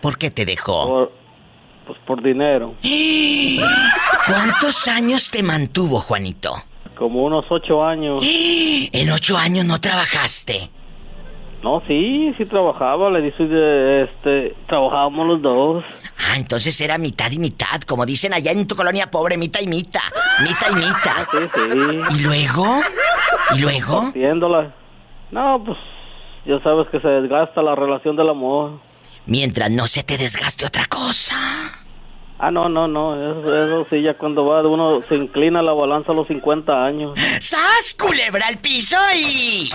[0.01, 0.87] ¿Por qué te dejó?
[0.87, 1.11] Por,
[1.87, 2.75] pues por dinero.
[4.25, 6.53] ¿Cuántos años te mantuvo, Juanito?
[6.97, 8.25] Como unos ocho años.
[8.93, 10.69] En ocho años no trabajaste.
[11.63, 15.83] No, sí, sí trabajaba, le dije, este, trabajábamos los dos.
[16.19, 19.67] Ah, entonces era mitad y mitad, como dicen allá en tu colonia pobre, mitad y
[19.67, 20.01] mitad.
[20.41, 21.27] Mitad y mitad.
[21.31, 22.17] Sí, sí.
[22.19, 22.81] ¿Y luego?
[23.55, 24.01] ¿Y luego?
[24.01, 24.75] Partiéndola.
[25.31, 25.77] No, pues
[26.45, 28.81] ya sabes que se desgasta la relación del amor.
[29.25, 31.35] Mientras no se te desgaste otra cosa.
[32.39, 36.11] Ah, no, no, no, eso, eso sí, ya cuando va uno se inclina la balanza
[36.11, 37.13] a los 50 años.
[37.39, 39.69] ¡Sas, culebra al piso y...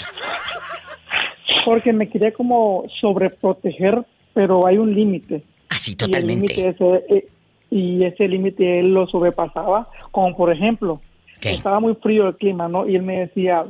[1.66, 5.44] Porque me quería como sobreproteger, pero hay un límite.
[5.70, 6.48] Así, Y el totalmente.
[6.56, 7.28] límite ese, eh,
[7.70, 11.02] y ese límite él lo sobrepasaba, como por ejemplo,
[11.42, 12.88] estaba muy frío el clima, ¿no?
[12.88, 13.66] Y él me decía,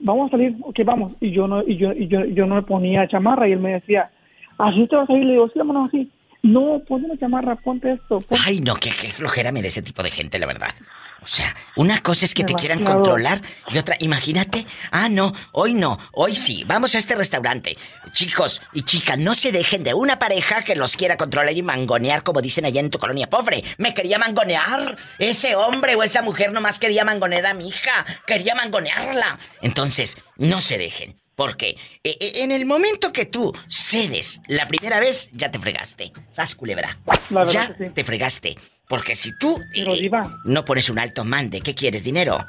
[0.00, 1.12] vamos a salir, ok, vamos.
[1.20, 3.74] Y yo no, y yo, y yo, yo no me ponía chamarra y él me
[3.74, 4.10] decía,
[4.58, 6.10] así te vas a ir, le digo, sí, vámonos así.
[6.42, 8.20] No, ponte una chamarra, ponte esto.
[8.20, 10.74] ponte- Ay, no, qué, qué flojera me de ese tipo de gente, la verdad.
[11.22, 15.74] O sea, una cosa es que te quieran controlar y otra, imagínate, ah, no, hoy
[15.74, 17.76] no, hoy sí, vamos a este restaurante.
[18.14, 22.22] Chicos y chicas, no se dejen de una pareja que los quiera controlar y mangonear,
[22.22, 23.62] como dicen allá en tu colonia pobre.
[23.76, 24.96] Me quería mangonear.
[25.18, 29.38] Ese hombre o esa mujer nomás quería mangonear a mi hija, quería mangonearla.
[29.60, 31.19] Entonces, no se dejen.
[31.40, 31.70] Porque
[32.04, 36.12] eh, eh, en el momento que tú cedes la primera vez, ya te fregaste.
[36.32, 36.98] ¿Sabes, culebra?
[37.30, 37.88] La ya sí.
[37.94, 38.58] te fregaste.
[38.86, 40.10] Porque si tú Pero, eh,
[40.44, 42.04] no pones un alto mande, ¿qué quieres?
[42.04, 42.44] ¿Dinero?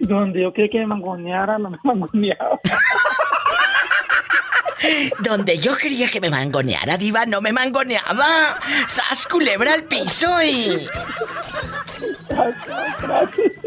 [0.00, 2.58] Donde yo quería que me mangoneara, no me mangoneaba.
[5.20, 8.58] Donde yo quería que me mangoneara, diva, no me mangoneaba.
[8.88, 10.84] ¡Sas, culebra al piso y...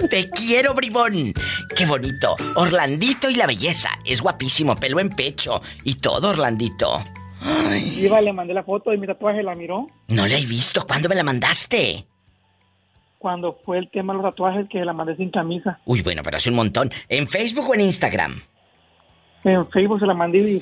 [0.09, 1.33] Te quiero, bribón.
[1.75, 2.35] Qué bonito.
[2.55, 3.89] Orlandito y la belleza.
[4.05, 5.61] Es guapísimo, pelo en pecho.
[5.83, 7.03] Y todo, Orlandito.
[7.97, 9.87] Iba, le mandé la foto de mi tatuaje, la miró.
[10.07, 10.85] No la he visto.
[10.85, 12.05] ¿Cuándo me la mandaste?
[13.17, 15.79] Cuando fue el tema de los tatuajes, que la mandé sin camisa.
[15.85, 16.91] Uy, bueno, pero hace un montón.
[17.07, 18.41] ¿En Facebook o en Instagram?
[19.43, 20.55] En Facebook se la mandé y...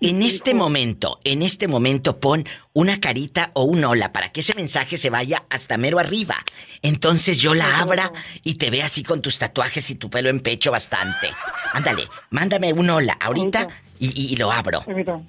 [0.00, 4.40] y- En este momento, en este momento pon una carita o un hola para que
[4.40, 6.34] ese mensaje se vaya hasta mero arriba.
[6.82, 8.12] Entonces yo la abra
[8.42, 11.28] y te vea así con tus tatuajes y tu pelo en pecho bastante.
[11.72, 13.68] Ándale, mándame un hola ahorita
[14.00, 14.82] y, lo abro.
[14.84, 15.22] Permítame.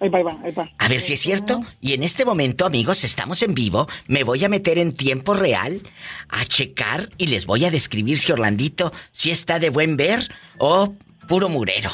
[0.00, 0.70] Ahí va, ahí va, ahí va.
[0.78, 1.60] A ver si es cierto.
[1.80, 3.88] Y en este momento, amigos, estamos en vivo.
[4.06, 5.80] Me voy a meter en tiempo real
[6.28, 10.28] a checar y les voy a describir si Orlandito si está de buen ver
[10.58, 10.94] o
[11.28, 11.90] puro murero.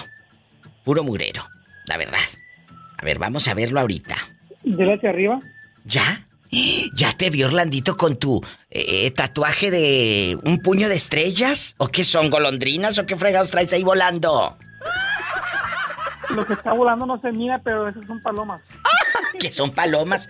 [0.84, 1.48] Puro murero,
[1.86, 2.18] la verdad.
[2.96, 4.16] A ver, vamos a verlo ahorita.
[4.64, 5.40] Dele hacia arriba.
[5.84, 6.24] ¿Ya?
[6.94, 11.74] ¿Ya te vio Orlandito con tu eh, tatuaje de un puño de estrellas?
[11.78, 14.56] ¿O qué son, golondrinas o qué fregados traes ahí volando?
[16.30, 18.60] Lo que está volando no se mira, pero esas son palomas.
[19.38, 20.28] Que son palomas.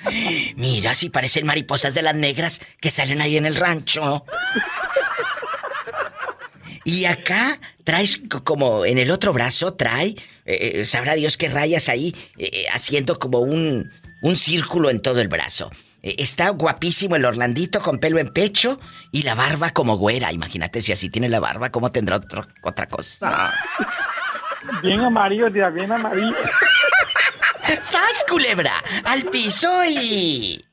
[0.57, 4.27] Mira, si parecen mariposas de las negras que salen ahí en el rancho.
[6.89, 10.09] Y acá traes co- como en el otro brazo, trae,
[10.47, 13.93] eh, eh, sabrá Dios qué rayas ahí, eh, eh, haciendo como un,
[14.23, 15.71] un círculo en todo el brazo.
[16.03, 18.81] Eh, está guapísimo el Orlandito con pelo en pecho
[19.13, 20.33] y la barba como güera.
[20.33, 23.53] Imagínate si así tiene la barba, ¿cómo tendrá otro- otra cosa?
[24.83, 26.33] Bien amarillo, tía, bien amarillo.
[27.83, 28.73] ¡Sas, culebra!
[29.05, 30.65] ¡Al piso y...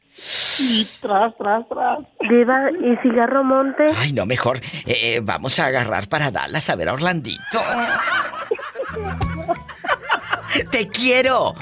[0.60, 2.00] Y tras, tras, tras.
[2.30, 3.86] Diva, ¿y cigarro monte?
[3.98, 7.42] Ay, no, mejor eh, eh, vamos a agarrar para Dallas a ver a Orlandito.
[10.72, 11.54] ¡Te quiero!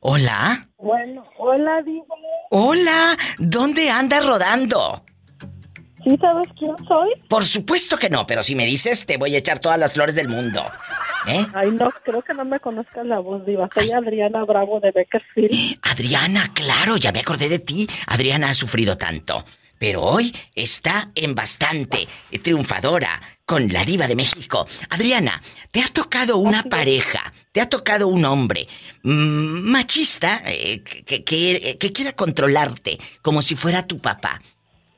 [0.00, 0.68] Hola.
[0.78, 2.04] Bueno, hola, Diva.
[2.50, 5.04] Hola, ¿dónde andas rodando?
[6.04, 7.10] ¿Sí sabes quién soy?
[7.28, 10.14] Por supuesto que no, pero si me dices, te voy a echar todas las flores
[10.14, 10.62] del mundo.
[11.26, 11.44] ¿Eh?
[11.54, 13.68] Ay, no, creo que no me conozcas la voz, Diva.
[13.74, 15.78] Soy Adriana Bravo de Beckerfield.
[15.82, 17.86] Adriana, claro, ya me acordé de ti.
[18.06, 19.44] Adriana ha sufrido tanto.
[19.78, 24.66] Pero hoy está en bastante eh, triunfadora con la diva de México.
[24.90, 27.32] Adriana, ¿te ha tocado una pareja?
[27.52, 28.66] ¿Te ha tocado un hombre
[29.04, 29.10] mm,
[29.70, 34.40] machista eh, que, que- que quiera controlarte como si fuera tu papá?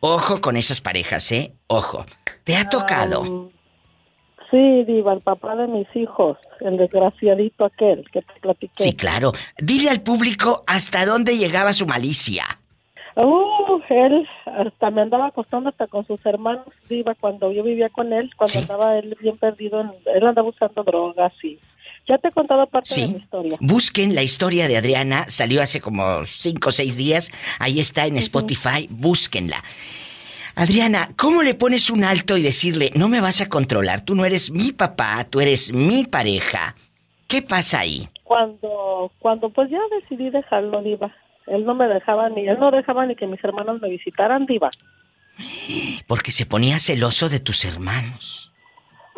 [0.00, 1.52] Ojo con esas parejas, ¿eh?
[1.66, 2.06] Ojo.
[2.44, 3.50] ¿Te ha tocado?
[4.50, 8.82] Sí, Diva, el papá de mis hijos, el desgraciadito aquel que te platiqué.
[8.82, 9.32] Sí, claro.
[9.58, 12.44] Dile al público hasta dónde llegaba su malicia.
[13.14, 18.12] Uh, él hasta me andaba acostando hasta con sus hermanos, Diva, cuando yo vivía con
[18.12, 21.58] él, cuando andaba él bien perdido, él andaba usando drogas y...
[22.10, 23.56] Ya te he contado parte de mi historia.
[23.60, 27.30] Busquen la historia de Adriana, salió hace como cinco o seis días,
[27.60, 29.62] ahí está en Spotify, búsquenla.
[30.56, 34.24] Adriana, ¿cómo le pones un alto y decirle, no me vas a controlar, tú no
[34.24, 36.74] eres mi papá, tú eres mi pareja?
[37.28, 38.08] ¿Qué pasa ahí?
[38.24, 41.14] Cuando, cuando pues ya decidí dejarlo, Diva.
[41.46, 44.72] Él no me dejaba ni, él no dejaba ni que mis hermanos me visitaran, Diva.
[46.08, 48.49] Porque se ponía celoso de tus hermanos.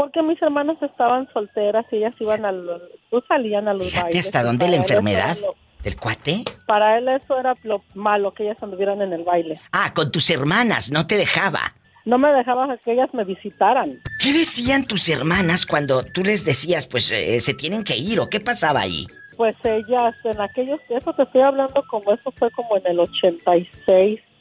[0.03, 4.19] Porque mis hermanos estaban solteras y ellas iban a los, pues salían a los bailes.
[4.27, 5.55] hasta dónde la eso enfermedad lo-
[5.85, 6.43] del cuate.
[6.67, 9.61] para él eso era lo malo, que ellas anduvieran en el baile.
[9.71, 11.61] Ah, con tus hermanas, no te dejaba.
[12.05, 14.01] No me dejaba que ellas me visitaran.
[14.21, 18.29] ¿Qué decían tus hermanas cuando tú les decías, pues eh, se tienen que ir o
[18.29, 19.07] qué pasaba ahí?
[19.37, 24.21] Pues ellas, en aquellos tiempos, te estoy hablando como eso fue como en el 86,
[24.27, 24.32] de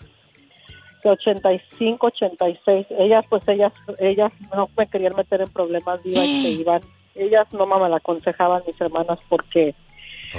[1.10, 2.88] 85, 86.
[2.98, 6.82] Ellas, pues ellas, ellas no me querían meter en problemas, diva, y se iban.
[7.15, 9.76] Ellas no me la aconsejaban mis hermanas porque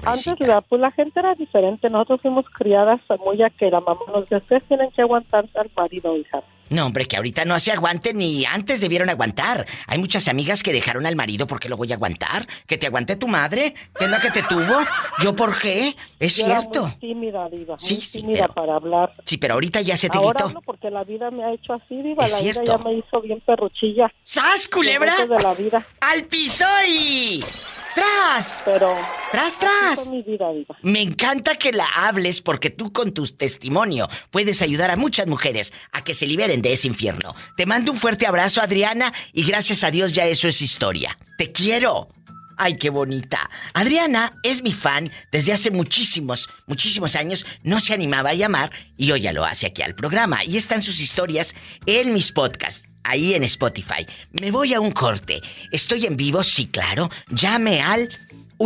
[0.04, 1.90] antes la, pues la gente era diferente.
[1.90, 5.70] Nosotros fuimos criadas muy a que la mamá nos decía, ustedes tienen que aguantar al
[5.76, 6.42] marido, hija.
[6.72, 9.66] No, hombre, que ahorita no se aguanten ni antes debieron aguantar.
[9.86, 12.46] Hay muchas amigas que dejaron al marido porque lo voy a aguantar.
[12.66, 14.78] Que te aguante tu madre, que es la que te tuvo.
[15.22, 15.94] ¿Yo por qué?
[16.18, 16.82] Es Yo era cierto.
[16.86, 17.76] muy tímida, diva.
[17.78, 19.12] Sí, muy sí, tímida pero- para hablar.
[19.24, 20.44] Sí, pero ahorita ya se te Ahora quitó.
[20.48, 22.24] hablo porque la vida me ha hecho así, diva.
[22.26, 22.72] Es la vida cierto.
[22.72, 24.12] ya me hizo bien perruchilla.
[24.24, 25.14] ¡Sas, culebra!
[25.26, 25.86] De la vida.
[26.00, 27.44] ¡Al piso y...
[27.94, 28.62] ¡Tras!
[28.64, 28.96] Pero...
[29.30, 30.06] ¡Tras, tras!
[30.08, 30.74] mi vida, diva.
[30.82, 35.72] Me encanta que la hables porque tú con tu testimonio puedes ayudar a muchas mujeres
[35.92, 37.34] a que se liberen de ese infierno.
[37.56, 41.18] Te mando un fuerte abrazo, Adriana, y gracias a Dios ya eso es historia.
[41.36, 42.08] Te quiero.
[42.56, 43.50] Ay, qué bonita.
[43.74, 47.44] Adriana es mi fan desde hace muchísimos, muchísimos años.
[47.64, 50.44] No se animaba a llamar y hoy ya lo hace aquí al programa.
[50.44, 51.54] Y están sus historias
[51.86, 54.06] en mis podcasts, ahí en Spotify.
[54.40, 55.40] Me voy a un corte.
[55.72, 57.10] Estoy en vivo, sí, claro.
[57.30, 58.08] Llame al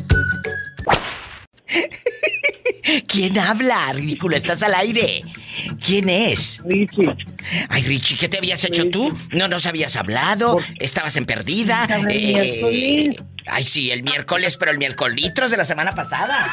[3.09, 4.36] ¿Quién habla, ridículo?
[4.36, 5.23] Estás al aire.
[5.85, 6.60] ¿Quién es?
[6.64, 7.16] Richie.
[7.68, 9.16] Ay, Richie, ¿qué te habías hecho tú?
[9.32, 11.89] No nos habías hablado, estabas en perdida.
[12.10, 13.16] Eh,
[13.47, 16.47] ay, sí, el miércoles, pero el miércoles de la semana pasada.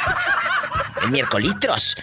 [1.04, 1.96] El miércoles.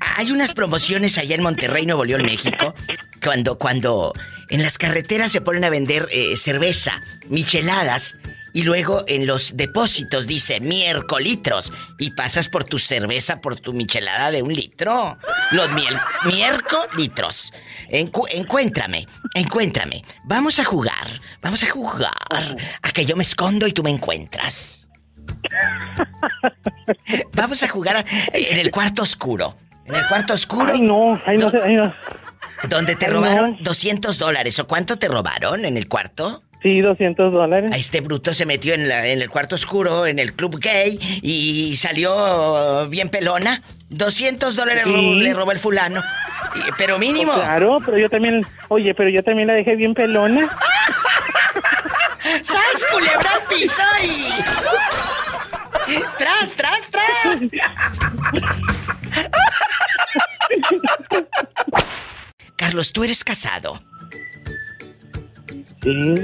[0.00, 2.74] Hay unas promociones allá en Monterrey, Nuevo León, México,
[3.22, 4.12] cuando, cuando
[4.48, 8.16] en las carreteras se ponen a vender eh, cerveza, micheladas,
[8.52, 14.30] y luego en los depósitos dice miércolitros, y pasas por tu cerveza, por tu michelada
[14.32, 15.18] de un litro.
[15.52, 15.70] Los
[16.24, 17.52] miércolitros.
[17.90, 20.02] Encu- encuéntrame, encuéntrame.
[20.24, 22.56] Vamos a jugar, vamos a jugar.
[22.82, 24.88] A que yo me escondo y tú me encuentras.
[27.34, 29.56] Vamos a jugar en el cuarto oscuro.
[29.86, 30.72] En el cuarto oscuro.
[30.72, 31.92] Ay, no, ay, no sé, ay, no.
[32.68, 33.56] Donde te Ay, robaron no.
[33.60, 34.58] 200 dólares.
[34.58, 36.42] ¿O cuánto te robaron en el cuarto?
[36.62, 37.72] Sí, 200 dólares.
[37.72, 40.98] A este bruto se metió en, la- en el cuarto oscuro, en el club gay,
[41.22, 43.62] y salió bien pelona.
[43.88, 44.92] 200 dólares Sí.
[44.92, 46.02] ro- le robó el fulano.
[46.76, 47.32] Pero mínimo.
[47.32, 50.50] Pues claro, pero yo también, oye, pero yo también la dejé bien pelona.
[52.42, 54.28] ¡Sas, culebra al piso y...
[56.18, 57.40] ¡Tras, tras, tras!
[62.70, 63.82] Carlos, tú eres casado.
[65.82, 66.14] Sí.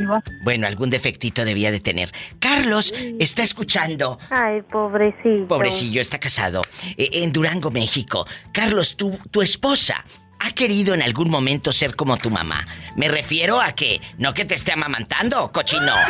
[0.45, 2.13] Bueno, algún defectito debía de tener.
[2.39, 4.21] Carlos está escuchando.
[4.31, 5.49] Ay, pobrecillo.
[5.49, 6.63] Pobrecillo, está casado.
[6.97, 8.29] eh, en Durango, México.
[8.53, 10.05] Carlos, tu, tu esposa
[10.39, 12.65] ha querido en algún momento ser como tu mamá.
[12.95, 15.95] Me refiero a que no que te esté amamantando, cochino.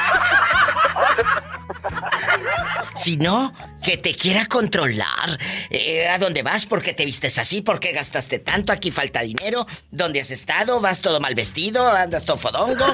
[2.96, 3.52] Sino
[3.82, 5.38] que te quiera controlar.
[5.70, 6.66] Eh, ¿A dónde vas?
[6.66, 7.62] ¿Por qué te vistes así?
[7.62, 8.72] ¿Por qué gastaste tanto?
[8.72, 9.66] Aquí falta dinero.
[9.90, 10.80] ¿Dónde has estado?
[10.80, 11.86] ¿Vas todo mal vestido?
[11.88, 12.86] ¿Andas todo fodongo?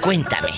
[0.00, 0.52] Cuéntame.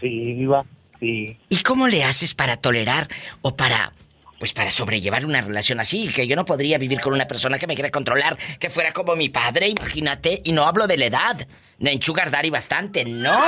[0.00, 0.64] Sí, Diva,
[1.00, 1.38] sí.
[1.48, 3.08] ¿Y cómo le haces para tolerar
[3.42, 3.92] o para,
[4.38, 6.08] pues para sobrellevar una relación así?
[6.12, 9.16] Que yo no podría vivir con una persona que me quiera controlar, que fuera como
[9.16, 10.42] mi padre, imagínate.
[10.44, 11.46] Y no hablo de la edad,
[11.78, 13.38] de enchugar y bastante, no.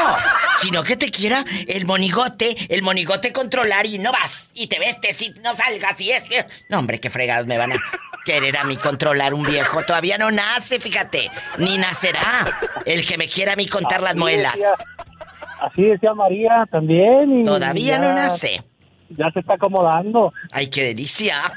[0.58, 5.20] Sino que te quiera el monigote, el monigote controlar y no vas, y te metes
[5.22, 6.24] y no salgas y es...
[6.68, 7.76] No, hombre, qué fregados me van a
[8.24, 9.82] querer a mí controlar un viejo.
[9.84, 11.30] Todavía no nace, fíjate.
[11.58, 14.52] Ni nacerá el que me quiera a mí contar las muelas.
[14.54, 14.86] decía-
[15.60, 17.40] Así decía María también.
[17.40, 18.62] y Todavía ya- no nace.
[19.16, 20.32] Ya se está acomodando.
[20.52, 21.42] ¡Ay, qué delicia!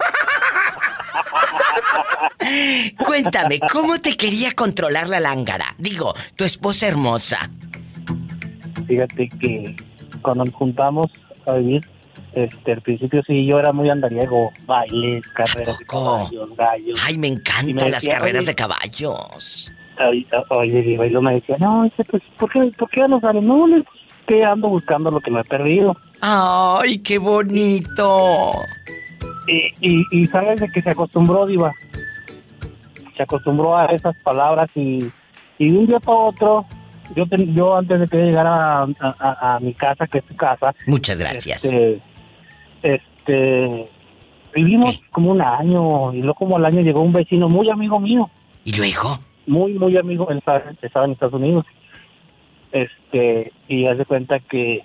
[3.06, 5.76] Cuéntame, ¿cómo te quería controlar la lángara?
[5.78, 7.50] Digo, tu esposa hermosa.
[8.88, 9.76] Fíjate que
[10.22, 11.08] cuando nos juntamos
[11.48, 11.82] a vivir,
[12.34, 17.04] este, al principio sí, yo era muy andariego, bailes, carreras de caballos, gallos.
[17.06, 19.72] Ay, me encantan me las decía, carreras de caballos.
[20.50, 23.44] Oye, Diva, y me decía, no, dice, pues, ¿por qué, ¿por qué no sales?
[23.44, 23.84] No, le-
[24.26, 25.96] que ando buscando lo que me he perdido.
[26.22, 28.52] ¡Ay, qué bonito!
[29.48, 31.72] Y, y, y sabes de que se acostumbró, Diva.
[33.18, 35.00] Se acostumbró a esas palabras y,
[35.58, 36.66] Y de un día para otro,
[37.16, 38.88] yo, ten- yo antes de que llegara a,
[39.20, 40.74] a- a mi casa, que es tu casa.
[40.88, 41.64] Muchas gracias.
[41.66, 42.02] Este,
[42.84, 43.90] este,
[44.56, 48.30] vivimos como un año y luego como al año llegó un vecino muy amigo mío.
[48.64, 49.20] ¿Y luego?
[49.48, 51.66] Muy, muy amigo, él estaba, estaba en Estados Unidos.
[52.72, 54.82] Este, y hace cuenta que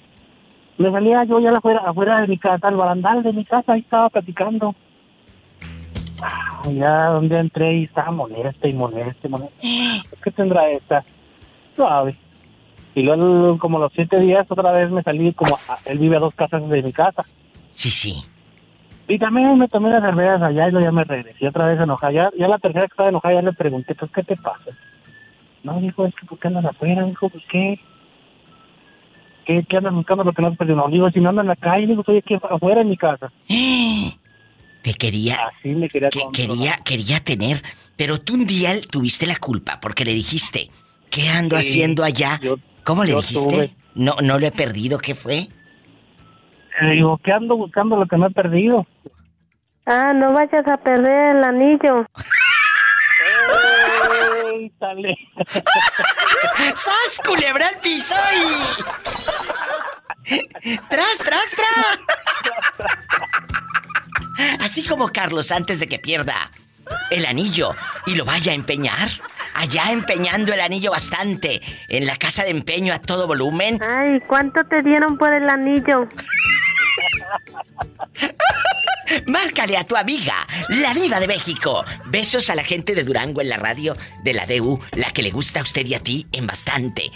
[0.79, 3.81] me salía yo ya afuera, afuera de mi casa, al barandal de mi casa, ahí
[3.81, 4.75] estaba platicando.
[6.73, 9.57] Ya donde entré y estaba molesta y molesta y molesta.
[10.25, 11.05] ¿Qué tendrá esta?
[11.77, 12.17] Suave.
[12.95, 16.21] Y luego, como los siete días, otra vez me salí, como a- él vive a
[16.21, 17.25] dos casas de mi casa.
[17.71, 18.15] Sí, sí.
[19.09, 22.13] Y también me tomé las cervezas allá y luego ya me regresé otra vez enojada.
[22.13, 24.71] Ya, ya la tercera que estaba enojada ya le pregunté, pues, ¿qué te pasa?
[25.63, 27.05] No, dijo, es que ¿por qué andas afuera?
[27.05, 27.79] Dijo, pues, ¿qué?
[29.47, 30.77] ¿Qué, qué andas buscando lo que no has perdido?
[30.77, 33.31] No, digo, si no ando en la calle, digo, estoy aquí afuera en mi casa.
[34.83, 35.37] Te quería.
[35.59, 37.63] Así me quería que, quería, quería tener.
[37.97, 40.71] Pero tú un día tuviste la culpa porque le dijiste,
[41.11, 42.41] ¿qué ando Sí, haciendo allá?
[42.85, 43.49] ¿Cómo le dijiste?
[43.51, 43.77] tuve.
[43.95, 45.49] No, no lo he perdido, ¿qué fue?
[46.83, 48.87] Le digo, ¿qué ando buscando lo que no he perdido?
[49.87, 52.07] Ah, no vayas a perder el anillo.
[56.77, 58.39] ¡Sas, culebra al piso y...
[60.89, 61.99] ¡Tras, tras, tras!
[64.61, 66.51] Así como Carlos antes de que pierda
[67.11, 67.75] el anillo
[68.07, 69.11] y lo vaya a empeñar.
[69.55, 71.63] Allá empeñando el anillo bastante.
[71.89, 73.83] En la casa de empeño a todo volumen.
[73.83, 76.07] Ay, ¿cuánto te dieron por el anillo?
[79.27, 81.85] Márcale a tu amiga, la diva de México.
[82.07, 85.31] Besos a la gente de Durango en la radio de la DU, la que le
[85.31, 87.11] gusta a usted y a ti en bastante.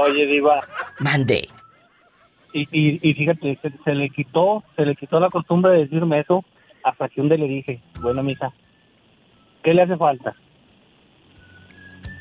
[0.02, 0.60] Oye, Diva.
[0.98, 1.48] Mande.
[2.52, 6.20] Y, y, y fíjate, se, se le quitó, se le quitó la costumbre de decirme
[6.20, 6.44] eso
[6.82, 8.52] hasta que un día le dije, bueno, mija,
[9.62, 10.34] ¿qué le hace falta?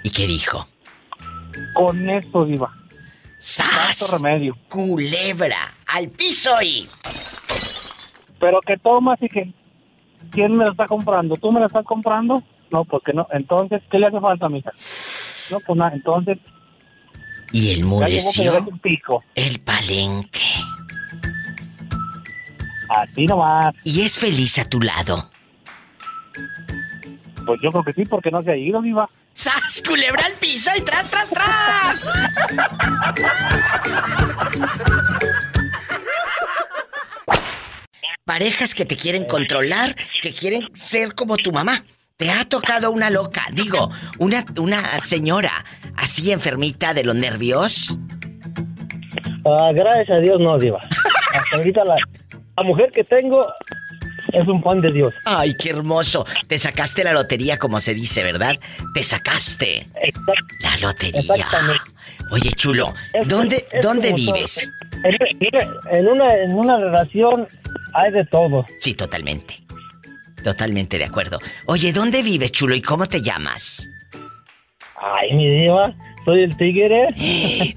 [0.03, 0.67] ¿Y qué dijo?
[1.73, 2.73] Con esto, Diva.
[3.39, 4.19] ¡Sas!
[4.21, 4.57] Remedio.
[4.69, 6.87] Culebra al piso y...
[8.39, 9.53] Pero que tomas y que...
[10.31, 11.35] ¿Quién me lo está comprando?
[11.35, 12.43] ¿Tú me lo estás comprando?
[12.71, 13.27] No, porque no.
[13.31, 14.71] Entonces, ¿qué le hace falta, mija?
[15.51, 16.37] No, pues nada, entonces...
[17.51, 19.23] Y el ya llevó que le mudeció des un pico.
[19.35, 20.41] el palenque.
[22.89, 23.73] Así nomás.
[23.83, 25.29] ¿Y es feliz a tu lado?
[27.45, 29.09] Pues yo creo que sí, porque no se ha ido, Diva.
[29.33, 29.83] ¡Sas!
[29.87, 32.07] Culebra al piso y tras, tras, tras.
[38.25, 41.85] Parejas que te quieren controlar, que quieren ser como tu mamá.
[42.17, 45.51] Te ha tocado una loca, digo, una, una señora
[45.95, 47.95] así enfermita de los nervios.
[49.45, 50.79] Ah, gracias a Dios no, Diva.
[50.81, 51.95] Hasta ahorita la,
[52.57, 53.45] la mujer que tengo
[54.33, 55.13] es un pan de Dios.
[55.25, 56.25] Ay, qué hermoso.
[56.47, 58.55] Te sacaste la lotería, como se dice, ¿verdad?
[58.95, 59.85] Te sacaste
[60.61, 61.19] la lotería.
[61.21, 61.83] Exactamente.
[62.31, 64.71] Oye, chulo, Es- ¿dónde, es ¿dónde vives?
[65.91, 67.47] En una, en una relación
[67.93, 68.65] hay de todo.
[68.79, 69.66] Sí, totalmente.
[70.51, 71.39] Totalmente de acuerdo.
[71.65, 73.85] Oye, ¿dónde vives, chulo, y cómo te llamas?
[74.95, 75.93] Ay, mi diva,
[76.23, 77.09] soy el tigre.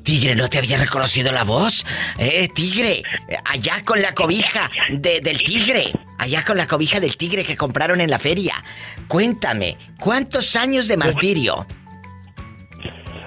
[0.04, 1.84] Tigre, ¿no te había reconocido la voz?
[2.16, 5.92] Eh, tigre, eh, allá con la cobija de- del tigre.
[6.18, 8.62] Allá con la cobija del tigre que compraron en la feria.
[9.08, 11.66] Cuéntame, ¿cuántos años de martirio?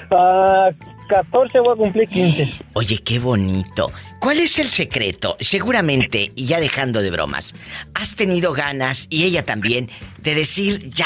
[0.09, 0.69] Ah,
[1.13, 2.53] 14 voy a cumplir 15.
[2.73, 3.91] Oye, qué bonito.
[4.19, 5.37] ¿Cuál es el secreto?
[5.39, 7.53] Seguramente, y ya dejando de bromas,
[7.93, 11.05] has tenido ganas, y ella también, de decir ya.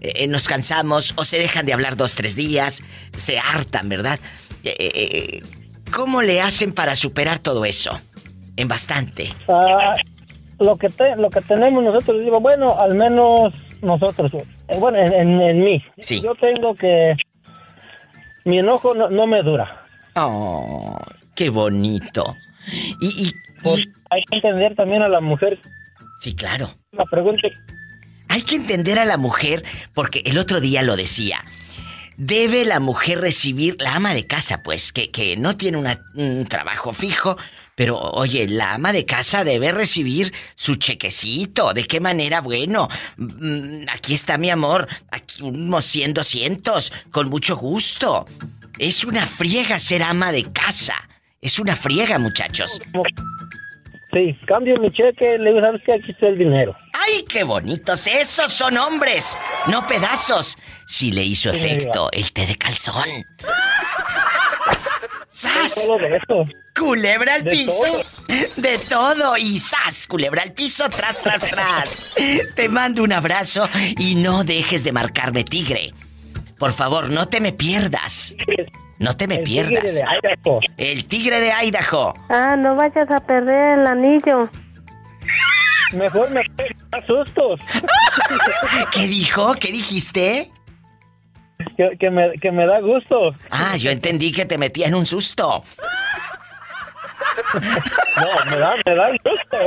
[0.00, 2.82] eh, nos cansamos o se dejan de hablar dos, tres días,
[3.16, 4.20] se hartan, ¿verdad?
[4.64, 5.42] Eh, eh,
[5.92, 7.98] ¿Cómo le hacen para superar todo eso?
[8.56, 9.32] En bastante.
[9.48, 9.94] Ah,
[10.60, 15.12] lo que te- lo que tenemos nosotros, digo, bueno, al menos nosotros, eh, bueno, en,
[15.14, 15.82] en- en mí.
[15.98, 16.20] Sí.
[16.20, 17.14] Yo tengo que...
[18.48, 19.84] Mi enojo no, no me dura.
[20.16, 20.98] Oh,
[21.34, 22.34] qué bonito.
[23.00, 23.32] Y, y,
[24.10, 25.58] Hay que entender también a la mujer.
[26.18, 26.74] Sí, claro.
[26.92, 27.46] La pregunta
[28.28, 29.64] Hay que entender a la mujer
[29.94, 31.44] porque el otro día lo decía.
[32.16, 36.46] debe la mujer recibir, la ama de casa, pues, que, que no tiene una- un
[36.46, 37.36] trabajo fijo,
[37.78, 41.72] pero oye, la ama de casa debe recibir su chequecito.
[41.72, 42.40] ¿De qué manera?
[42.40, 48.26] Bueno, mm, aquí está mi amor, aquí unos 100, 200, con mucho gusto.
[48.80, 50.96] Es una friega ser ama de casa.
[51.40, 52.80] Es una friega, muchachos.
[54.12, 55.94] Sí, cambio mi cheque, le digo, ¿sabes qué?
[55.94, 56.76] Aquí está el dinero.
[56.94, 58.08] ¡Ay, qué bonitos!
[58.08, 59.38] ¡Esos son hombres!
[59.68, 60.58] No pedazos.
[60.88, 63.06] Si le hizo efecto el té de calzón.
[65.28, 65.76] ¡Sas!
[65.76, 66.44] Todo de eso.
[66.78, 67.72] Culebra al De piso.
[67.72, 68.02] todo.
[68.56, 69.36] De todo.
[69.36, 70.06] Y ¡zas!
[70.06, 72.14] Culebra al piso, tras, tras, tras.
[72.54, 73.68] Te mando un abrazo
[73.98, 75.92] y no dejes de marcarme tigre.
[76.58, 78.34] Por favor, no te me pierdas.
[78.98, 79.80] No te me El pierdas.
[79.80, 80.60] tigre de Idaho.
[80.76, 82.14] El tigre de Idaho.
[82.28, 84.50] Ah, no vayas a perder el anillo.
[85.92, 86.42] Mejor me
[86.90, 87.60] da sustos.
[88.92, 89.54] ¿Qué dijo?
[89.54, 90.50] ¿Qué dijiste?
[91.76, 93.34] Que, que me, que me da gusto.
[93.50, 95.64] Ah, yo entendí que te metía en un susto.
[98.16, 99.58] No, me da, me da gusto.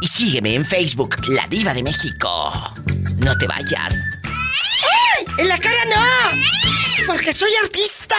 [0.02, 2.54] Y sígueme en Facebook, La Diva de México.
[3.18, 3.94] No te vayas.
[4.24, 5.26] ¡Ay!
[5.40, 6.06] ¡En la cara no!
[7.08, 8.16] ¡Porque soy artista!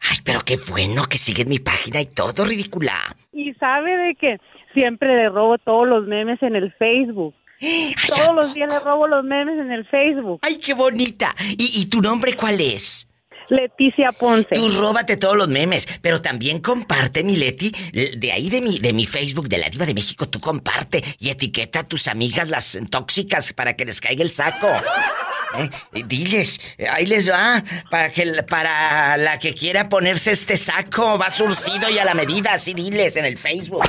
[0.00, 3.16] Ay, pero qué bueno que siguen mi página y todo, ridícula.
[3.32, 4.38] Y sabe de que
[4.76, 7.34] siempre le robo todos los memes en el Facebook.
[8.08, 10.40] Todos los días le robo los memes en el Facebook.
[10.42, 11.34] ¡Ay, qué bonita!
[11.56, 13.08] ¿Y, y tu nombre cuál es?
[13.48, 14.54] Leticia Ponce.
[14.54, 17.72] Tú róbate todos los memes, pero también comparte, mi Leti,
[18.16, 21.30] de ahí de mi, de mi Facebook, de la Diva de México, tú comparte y
[21.30, 24.68] etiqueta a tus amigas las tóxicas para que les caiga el saco.
[25.58, 26.02] ¿Eh?
[26.04, 31.88] Diles, ahí les va, para que para la que quiera ponerse este saco, va surcido
[31.88, 33.84] y a la medida, así diles en el Facebook.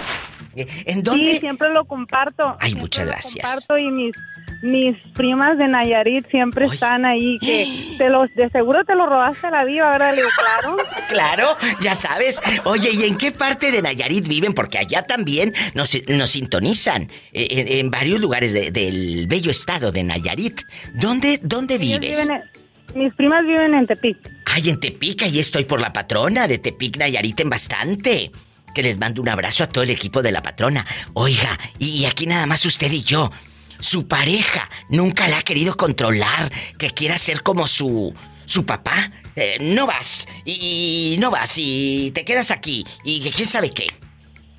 [0.58, 1.34] Eh, ¿En dónde?
[1.34, 2.58] Sí, siempre lo comparto.
[2.60, 3.44] Ay, muchas lo gracias.
[3.50, 4.16] Comparto y mis
[4.64, 7.68] mis primas de Nayarit siempre están ahí que
[8.00, 10.12] te los de seguro te lo robaste a la diva, ¿verdad?
[10.16, 10.78] Le digo, claro.
[11.10, 11.48] Claro,
[11.80, 12.42] ya sabes.
[12.66, 14.54] Oye, ¿y en qué parte de Nayarit viven?
[14.54, 17.04] Porque allá también nos, nos sintonizan.
[17.34, 20.62] eh, En, en varios lugares de- del bello estado de Nayarit.
[20.96, 22.00] ¿Dónde, dónde vives?
[22.00, 24.18] viven en- mis primas viven en Tepic.
[24.46, 28.32] Ay, en Tepic, ahí estoy por la patrona de Tepic Nayarit en bastante.
[28.78, 30.86] Que les mando un abrazo a todo el equipo de la patrona.
[31.14, 33.32] Oiga, y, aquí nada más usted y yo.
[33.80, 38.14] Su pareja nunca la ha querido controlar, que quiera ser como su.
[38.46, 39.12] su papá.
[39.36, 43.88] Eh, no vas, y, no vas, y te quedas aquí, y quién sabe qué.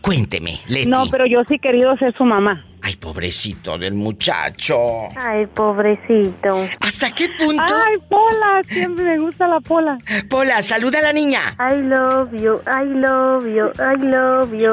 [0.01, 0.63] Cuénteme.
[0.89, 2.65] No, pero yo sí he querido ser su mamá.
[2.83, 5.09] Ay, pobrecito del muchacho.
[5.17, 6.67] Ay, pobrecito.
[6.81, 7.63] ¿Hasta qué punto?
[7.63, 9.99] Ay, Pola, siempre me gusta la Pola.
[10.29, 11.57] Pola, saluda a la niña.
[11.59, 14.69] I love you, I love you, I love you.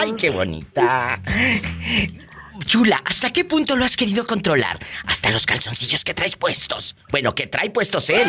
[0.00, 1.20] Ay, qué bonita.
[2.66, 4.78] Chula, ¿hasta qué punto lo has querido controlar?
[5.06, 6.96] Hasta los calzoncillos que traes puestos.
[7.10, 8.26] Bueno, que trae puestos él.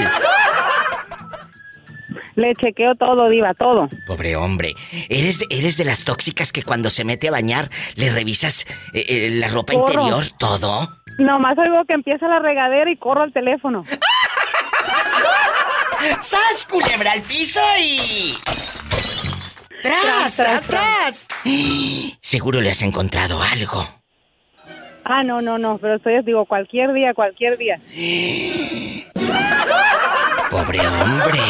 [2.36, 3.88] Le chequeo todo, diva, todo.
[4.08, 4.74] Pobre hombre.
[5.10, 9.06] ¿Eres de, eres de las tóxicas que cuando se mete a bañar le revisas eh,
[9.08, 9.94] eh, la ropa Corro.
[9.94, 10.26] interior?
[10.38, 10.90] ¿Todo?
[11.18, 13.86] Nomás oigo que empieza la regadera y corro al teléfono.
[16.20, 18.34] ¡Sas, culebra al piso y...
[19.82, 21.28] ¡Tras, tras, tras!
[22.22, 23.88] Seguro le has encontrado algo.
[25.04, 27.80] Ah, no, no, no, pero estoy, digo, cualquier día, cualquier día.
[30.56, 31.42] Pobre hombre,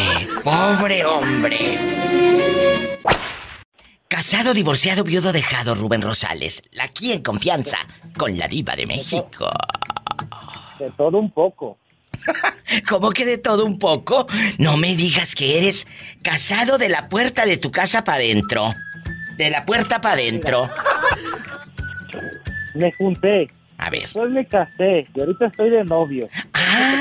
[0.42, 1.78] pobre hombre.
[4.08, 6.60] Casado, divorciado, viudo, dejado, Rubén Rosales.
[6.80, 7.78] Aquí en confianza,
[8.18, 9.48] con la diva de México.
[10.80, 11.78] De todo un poco.
[12.88, 14.26] ¿Cómo que de todo un poco?
[14.58, 15.86] No me digas que eres
[16.22, 18.74] casado de la puerta de tu casa para adentro.
[19.36, 20.68] De la puerta para adentro.
[22.74, 23.46] Me junté.
[23.78, 24.02] A ver.
[24.02, 26.28] Después me casé y ahorita estoy de novio.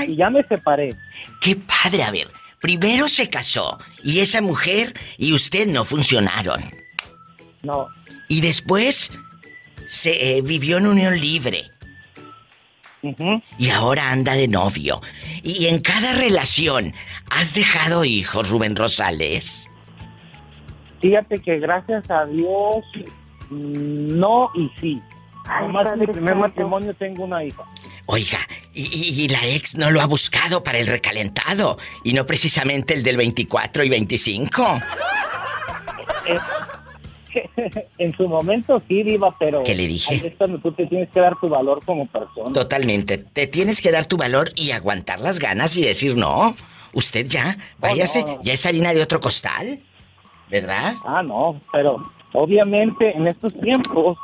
[0.07, 0.95] Y ya me separé.
[1.41, 2.27] Qué padre, a ver.
[2.59, 6.63] Primero se casó y esa mujer y usted no funcionaron.
[7.63, 7.87] No.
[8.27, 9.11] Y después
[9.85, 11.71] se eh, vivió en unión libre.
[13.57, 15.01] Y ahora anda de novio.
[15.43, 16.93] Y en cada relación,
[17.29, 19.69] ¿has dejado hijos, Rubén Rosales?
[21.01, 22.83] Fíjate que gracias a Dios,
[23.51, 25.01] mm, no y sí.
[25.61, 27.63] Nomás en mi primer matrimonio tengo una hija.
[28.07, 28.39] Oiga,
[28.73, 32.93] y, y- y la ex no lo ha buscado para el recalentado y no precisamente
[32.93, 34.79] el del 24 y 25.
[37.97, 39.63] en su momento sí, Diva, pero...
[39.63, 40.13] ¿Qué le dije?
[40.15, 42.53] ahí es cuando tú te tienes que dar tu valor como persona.
[42.53, 43.17] Totalmente.
[43.17, 46.55] Te tienes que dar tu valor y aguantar las ganas y decir no.
[46.93, 48.41] Usted ya, váyase, no.
[48.41, 49.79] ya es harina de otro costal.
[50.49, 50.93] ¿Verdad?
[51.05, 51.97] Ah, no, pero
[52.33, 54.17] obviamente en estos tiempos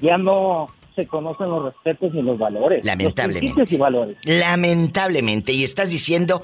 [0.00, 2.84] ya no se conocen los respetos ni los valores.
[2.84, 3.60] Lamentablemente.
[3.60, 4.16] Los y valores.
[4.24, 5.52] Lamentablemente.
[5.52, 6.42] Y estás diciendo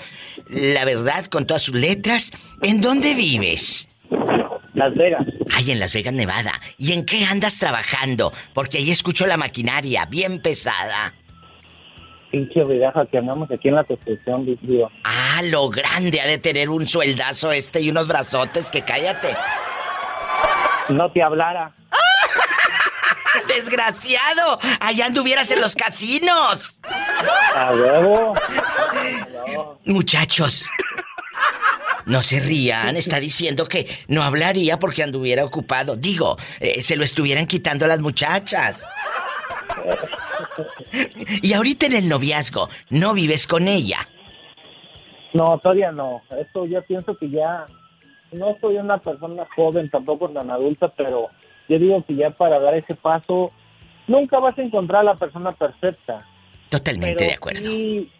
[0.48, 2.30] la verdad con todas sus letras.
[2.62, 3.88] ¿En dónde vives?
[4.74, 5.26] Las Vegas.
[5.52, 6.52] Ay, en Las Vegas, Nevada.
[6.78, 8.32] ¿Y en qué andas trabajando?
[8.52, 11.14] Porque ahí escucho la maquinaria bien pesada.
[12.30, 14.90] Pinche vidaja que andamos aquí en la construcción, Diva.
[15.04, 19.28] Ah, lo grande ha de tener un sueldazo este y unos brazotes que cállate.
[20.88, 21.72] No te hablara.
[23.54, 24.58] ¡Desgraciado!
[24.80, 26.80] Allá anduvieras en los casinos.
[27.54, 28.34] A huevo.
[29.84, 30.68] Muchachos,
[32.06, 35.96] no se rían, está diciendo que no hablaría porque anduviera ocupado.
[35.96, 38.88] Digo, eh, se lo estuvieran quitando a las muchachas.
[41.42, 44.08] Y ahorita en el noviazgo, ¿no vives con ella?
[45.32, 46.22] No, todavía no.
[46.38, 47.66] Esto yo pienso que ya
[48.32, 51.30] no soy una persona joven, tampoco tan adulta, pero
[51.68, 53.52] yo digo que ya para dar ese paso
[54.06, 56.26] nunca vas a encontrar a la persona perfecta.
[56.68, 57.70] Totalmente Pero de acuerdo.
[57.70, 58.10] Sí,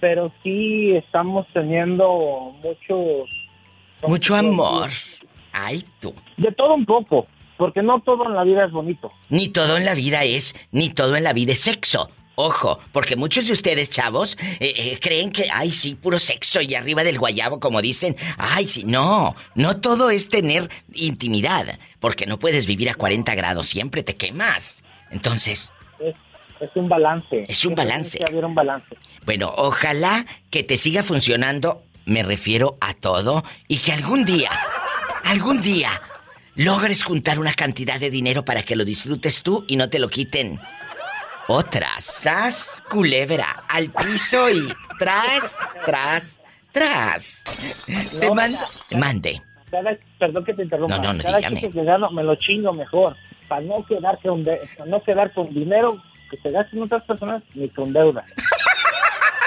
[0.00, 3.28] pero sí estamos teniendo muchos
[4.06, 4.90] Mucho amor.
[5.52, 6.14] Ay, tú.
[6.36, 9.10] de todo un poco, porque no todo en la vida es bonito.
[9.30, 12.10] Ni todo en la vida es, ni todo en la vida es sexo.
[12.38, 16.74] Ojo, porque muchos de ustedes, chavos, eh, eh, creen que, ay, sí, puro sexo y
[16.74, 18.14] arriba del guayabo, como dicen.
[18.36, 23.66] Ay, sí, no, no todo es tener intimidad, porque no puedes vivir a 40 grados,
[23.66, 24.84] siempre te quemas.
[25.10, 26.14] Entonces, Es,
[26.60, 27.44] es un balance.
[27.48, 28.18] Es un balance.
[28.28, 28.96] Haber un balance.
[29.24, 34.50] bueno, ojalá que te siga funcionando, me refiero a todo, y que algún día,
[35.24, 35.90] algún día,
[36.54, 40.10] logres juntar una cantidad de dinero para que lo disfrutes tú y no te lo
[40.10, 40.60] quiten.
[41.48, 44.66] Otra, sas, culebra, al piso y
[44.98, 46.42] tras, tras,
[46.72, 47.44] tras.
[48.90, 49.40] Te mande.
[49.70, 50.96] Cada- perdón que te interrumpa.
[50.96, 51.60] No, no, no, Cada dígame.
[51.60, 53.16] que gano me lo chingo mejor.
[53.48, 57.42] Para no quedar con, de- para no quedar con dinero que se gasten otras personas
[57.54, 58.24] ni con deuda.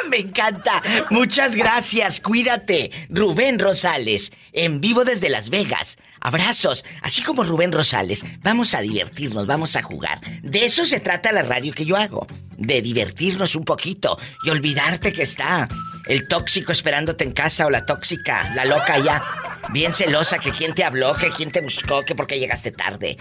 [0.10, 0.82] Me encanta.
[1.10, 2.20] Muchas gracias.
[2.20, 2.92] Cuídate.
[3.10, 5.98] Rubén Rosales, en vivo desde Las Vegas.
[6.22, 6.86] Abrazos.
[7.02, 10.20] Así como Rubén Rosales, vamos a divertirnos, vamos a jugar.
[10.42, 12.28] De eso se trata la radio que yo hago.
[12.58, 15.68] De divertirnos un poquito y olvidarte que está
[16.08, 19.24] el tóxico esperándote en casa o la tóxica, la loca ya.
[19.72, 23.16] Bien celosa que quién te habló, que quién te buscó, que por qué llegaste tarde.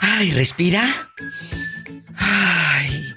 [0.00, 1.10] Ay, respira.
[2.16, 3.14] Ay,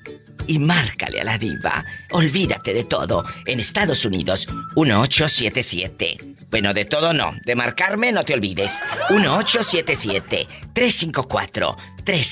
[0.48, 1.86] y márcale a la diva.
[2.12, 3.24] Olvídate de todo.
[3.46, 6.18] En Estados Unidos, 1877.
[6.50, 7.34] Bueno, de todo no.
[7.46, 8.82] De marcarme no te olvides.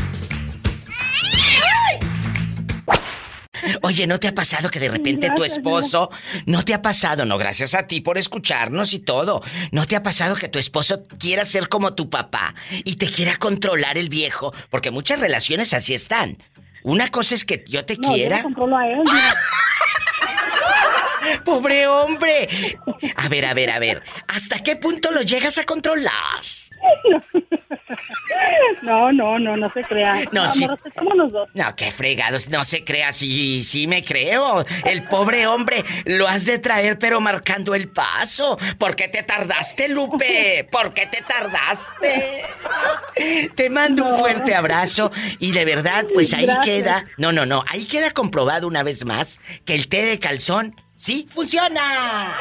[3.83, 6.11] Oye, ¿no te ha pasado que de repente tu esposo...
[6.47, 9.43] No te ha pasado, no, gracias a ti por escucharnos y todo.
[9.73, 12.55] ¿No te ha pasado que tu esposo quiera ser como tu papá
[12.85, 14.53] y te quiera controlar el viejo?
[14.71, 16.39] Porque muchas relaciones así están.
[16.83, 18.39] Una cosa es que yo te No, quiera...
[18.39, 18.99] lo controlo a él.
[21.45, 22.49] ¡Pobre hombre!
[23.17, 24.03] A ver, a ver, a ver.
[24.29, 26.13] ¿Hasta qué punto lo llegas a controlar?
[28.83, 30.21] No, no, no, no se crea.
[30.33, 30.67] No, sí.
[31.17, 31.49] los dos.
[31.55, 34.65] No, qué fregados, no se crea, sí, sí me creo.
[34.85, 38.59] El pobre hombre lo has de traer, pero marcando el paso.
[38.79, 40.69] ¿Por qué te tardaste, Lupe?
[40.71, 42.45] ¿Por qué te tardaste?
[43.55, 46.65] Te mando un fuerte abrazo y de verdad, pues ahí Gracias.
[46.65, 47.07] queda.
[47.17, 51.29] No, no, no, ahí queda comprobado una vez más que el té de calzón sí
[51.31, 52.35] funciona.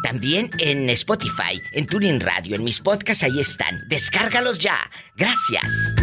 [0.02, 3.81] también en Spotify, en Tuning Radio, en mis podcasts, ahí están.
[3.89, 4.78] Descárgalos ya.
[5.16, 5.94] Gracias.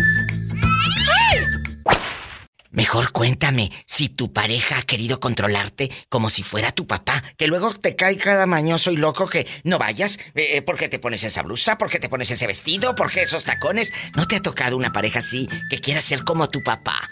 [2.77, 7.73] Mejor cuéntame si tu pareja ha querido controlarte como si fuera tu papá, que luego
[7.73, 11.79] te cae cada mañoso y loco que no vayas, eh, porque te pones esa blusa,
[11.79, 13.91] porque te pones ese vestido, porque esos tacones.
[14.15, 17.09] ¿No te ha tocado una pareja así que quiera ser como tu papá?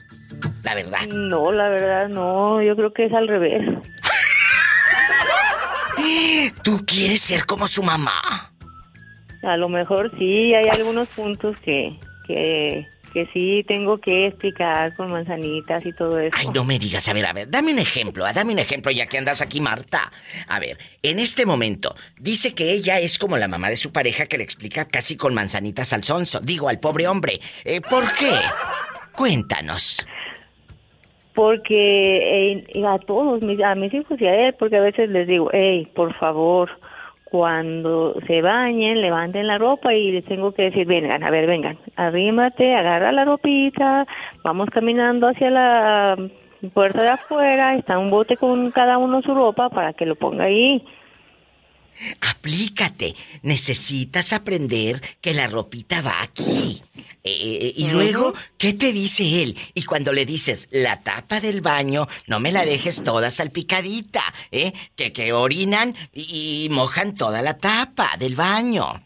[0.61, 1.07] La verdad.
[1.07, 3.63] No, la verdad no, yo creo que es al revés.
[6.63, 8.53] ¿Tú quieres ser como su mamá?
[9.41, 11.97] A lo mejor sí, hay algunos puntos que,
[12.27, 12.85] que,
[13.15, 16.35] que sí tengo que explicar con manzanitas y todo eso.
[16.37, 18.91] Ay, no me digas, a ver, a ver, dame un ejemplo, ah, dame un ejemplo
[18.91, 20.11] ya que andas aquí, Marta.
[20.49, 24.25] A ver, en este momento, dice que ella es como la mamá de su pareja
[24.25, 27.39] que le explica casi con manzanitas al sonso, digo, al pobre hombre.
[27.63, 28.33] Eh, ¿Por qué?
[29.15, 30.05] Cuéntanos.
[31.33, 35.25] Porque eh, a todos, mis- a mis hijos y a él, porque a veces les
[35.27, 36.69] digo, hey, por favor,
[37.25, 41.77] cuando se bañen, levanten la ropa y les tengo que decir, vengan, a ver, vengan,
[41.95, 44.07] arrímate, agarra la ropita,
[44.43, 46.17] vamos caminando hacia la
[46.73, 50.45] puerta de afuera, está un bote con cada uno su ropa para que lo ponga
[50.45, 50.83] ahí.
[52.21, 53.13] Aplícate.
[53.43, 56.81] Necesitas aprender que la ropita va aquí.
[57.27, 59.57] Eh, eh, y luego, ¿qué te dice él?
[59.73, 64.21] Y cuando le dices, la tapa del baño, no me la dejes toda salpicadita,
[64.51, 64.73] ¿eh?
[64.95, 69.01] Que, que orinan y, y mojan toda la tapa del baño.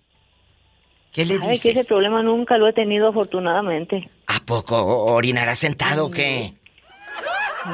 [1.14, 1.78] ¿Qué le Ay, que dices?
[1.78, 4.10] ese problema nunca lo he tenido afortunadamente.
[4.28, 4.76] ¿A poco
[5.06, 6.54] orinará sentado o qué?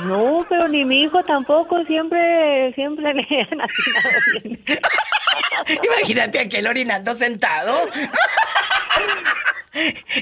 [0.05, 4.09] No, pero ni mi hijo tampoco, siempre, siempre le han atinado
[4.43, 4.59] bien.
[5.83, 7.79] Imagínate aquel orinando sentado.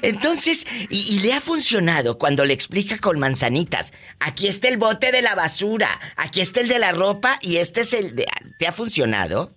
[0.02, 3.94] Entonces, y, le ha funcionado cuando le explica con manzanitas.
[4.20, 7.82] Aquí está el bote de la basura, aquí está el de la ropa y este
[7.82, 8.26] es el de...
[8.60, 9.52] ¿Te ha funcionado?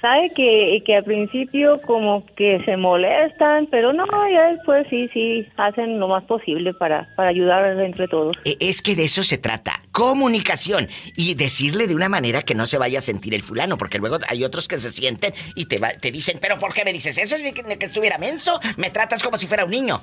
[0.00, 5.46] Sabe que, que al principio como que se molestan, pero no, ya después sí, sí,
[5.56, 8.36] hacen lo más posible para, para ayudar entre todos.
[8.44, 9.82] E- Es que de eso se trata.
[9.92, 10.88] Comunicación.
[11.16, 14.18] Y decirle de una manera que no se vaya a sentir el fulano, porque luego
[14.28, 17.16] hay otros que se sienten y te, va- te dicen, pero ¿por qué me dices
[17.18, 17.36] eso?
[17.38, 18.60] Ni que, que estuviera menso.
[18.76, 20.00] Me tratas como si fuera un niño.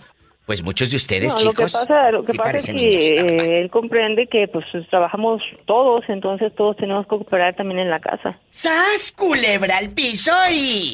[0.49, 1.73] Pues muchos de ustedes, No, lo que chicos.
[1.73, 3.03] pasa, lo que sí pasa es que niños.
[3.03, 7.99] eh, él comprende que pues trabajamos todos, entonces todos tenemos que cooperar también en la
[7.99, 8.39] casa.
[8.49, 10.91] ¡Sas, culebra al piso y...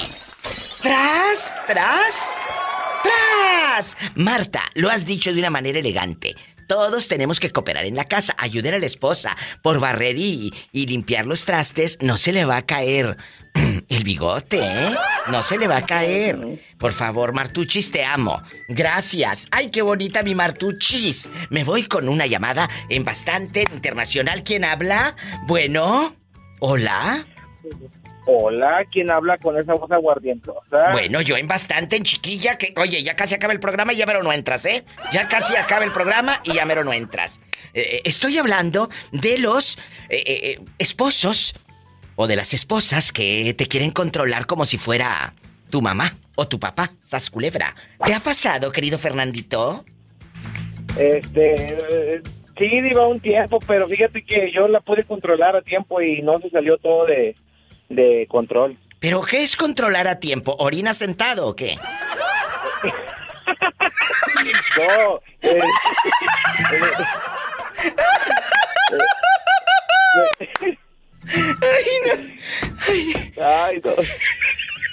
[0.82, 2.36] ¡Tras, tras,
[3.02, 3.98] tras!
[4.16, 6.36] Marta, lo has dicho de una manera elegante.
[6.68, 9.38] Todos tenemos que cooperar en la casa, ayudar a la esposa.
[9.64, 13.16] Por barrer y, y limpiar los trastes, no se le va a caer
[13.88, 14.96] el bigote, ¿eh?
[15.32, 16.60] No se le va a caer.
[16.78, 18.42] Por favor, Martuchis, te amo.
[18.68, 19.48] Gracias.
[19.52, 21.30] Ay, qué bonita mi Martuchis.
[21.50, 24.44] Me voy con una llamada en bastante internacional.
[24.44, 25.16] ¿Quién habla?
[25.48, 26.16] Bueno,
[26.60, 27.26] hola.
[28.28, 30.92] Hola, ¿quién habla con esa voz aguardientosa?
[30.92, 32.74] Bueno, yo en bastante, en chiquilla, que...
[32.78, 34.84] Oye, ya casi acaba el programa y ya mero no entras, ¿eh?
[35.12, 37.40] Ya casi acaba el programa y ya mero no entras.
[37.74, 39.78] Eh, eh, estoy hablando de los
[40.10, 41.56] eh, eh, eh, esposos
[42.16, 45.34] o de las esposas que te quieren controlar como si fuera
[45.70, 47.76] tu mamá o tu papá, sas culebra.
[48.06, 49.84] ¿Te ha pasado, querido Fernandito?
[50.98, 52.22] Este, eh,
[52.58, 56.40] sí, iba un tiempo, pero fíjate que yo la pude controlar a tiempo y no
[56.40, 57.36] se salió todo de,
[57.90, 58.78] de control.
[59.00, 60.56] ¿Pero qué es controlar a tiempo?
[60.60, 61.78] ¿Orina sentado o qué?
[64.78, 65.60] No, eh,
[73.38, 73.92] Ay, no.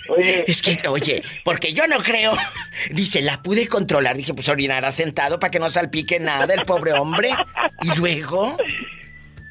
[0.09, 0.45] Oye.
[0.47, 2.33] Es que, oye, porque yo no creo.
[2.91, 4.17] Dice, la pude controlar.
[4.17, 7.31] Dije, pues orinará sentado para que no salpique nada el pobre hombre.
[7.83, 8.57] Y luego.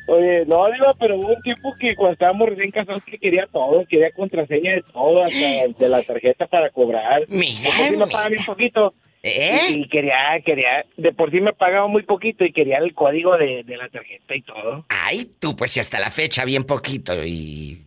[0.07, 3.85] Oye, no, Diva, pero hubo un tiempo que cuando estábamos recién casados que quería todo,
[3.87, 7.23] quería contraseña de todo, hasta de la tarjeta para cobrar.
[7.29, 8.93] Mira, sí me pagaba bien poquito.
[9.23, 9.59] ¿Eh?
[9.69, 13.37] Y, y quería, quería, de por sí me pagaba muy poquito y quería el código
[13.37, 14.85] de, de la tarjeta y todo.
[14.89, 17.13] Ay, tú, pues si hasta la fecha, bien poquito.
[17.23, 17.85] Y.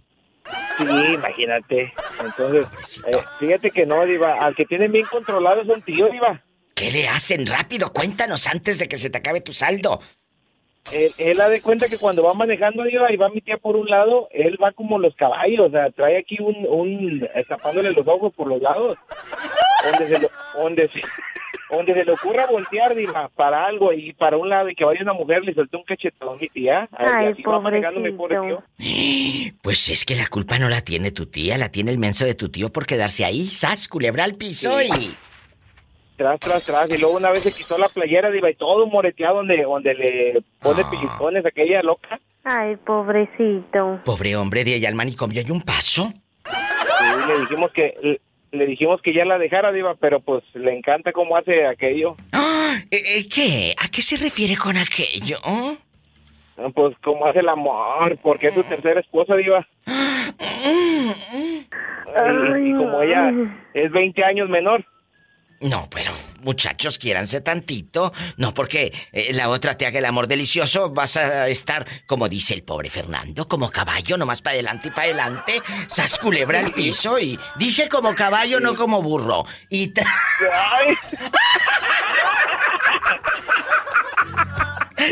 [0.79, 0.85] Sí,
[1.15, 1.93] imagínate.
[2.25, 6.41] Entonces, eh, fíjate que no, Diva, al que tienen bien controlado es un tío, Diva.
[6.75, 7.47] ¿Qué le hacen?
[7.47, 10.01] Rápido, cuéntanos antes de que se te acabe tu saldo.
[10.93, 13.75] Él, él ha de cuenta que cuando va manejando, Diva, y va mi tía por
[13.75, 18.07] un lado, él va como los caballos, o sea, trae aquí un, un tapándole los
[18.07, 18.99] ojos por los lados.
[19.85, 21.01] Donde se, lo- donde se,
[21.71, 25.01] donde se le ocurra voltear, Diva, para algo y para un lado y que vaya
[25.03, 26.89] una mujer, le soltó un cachetón mi tía.
[26.93, 28.63] Ay, así va manejando mi pobre tío.
[29.63, 32.35] Pues es que la culpa no la tiene tu tía, la tiene el menso de
[32.35, 33.47] tu tío por quedarse ahí.
[33.47, 34.81] ¡Sas, culebra al piso!
[34.83, 34.89] Y.
[36.17, 36.91] tras, tras, tras.
[36.97, 40.43] Y luego una vez se quitó la playera, diva, y todo moreteado donde, donde le
[40.61, 40.91] pone Ah.
[40.91, 42.21] pellizcones, aquella loca.
[42.45, 44.01] Ay, pobrecito.
[44.05, 46.13] Pobre hombre, de allá al manicomio hay un paso.
[46.47, 48.21] Y le dijimos que,
[48.55, 52.17] le, dijimos que ya la dejara, diva, pero pues le encanta cómo hace aquello.
[52.91, 53.75] Eh, eh, ¿Qué?
[53.79, 55.39] ¿A qué se refiere con aquello?
[56.75, 59.67] Pues cómo hace el amor, porque es su tercera esposa, diva.
[60.39, 63.33] Y, y como ella
[63.75, 64.85] es 20 años menor.
[65.61, 66.13] No, pero
[66.43, 68.13] muchachos, quiéranse tantito.
[68.37, 72.53] No porque eh, la otra te haga el amor delicioso, vas a estar, como dice
[72.55, 75.63] el pobre Fernando, como caballo, nomás para adelante y para adelante.
[75.87, 79.47] Sas culebra al piso y dije como caballo, no como burro.
[79.71, 80.07] Y tra-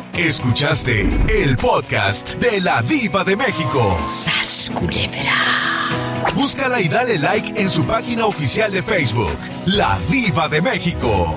[0.16, 3.96] Escuchaste el podcast de la Diva de México.
[4.06, 5.34] ¡Sas, culebra!
[6.34, 11.34] Búscala y dale like en su página oficial de Facebook, La Diva de México.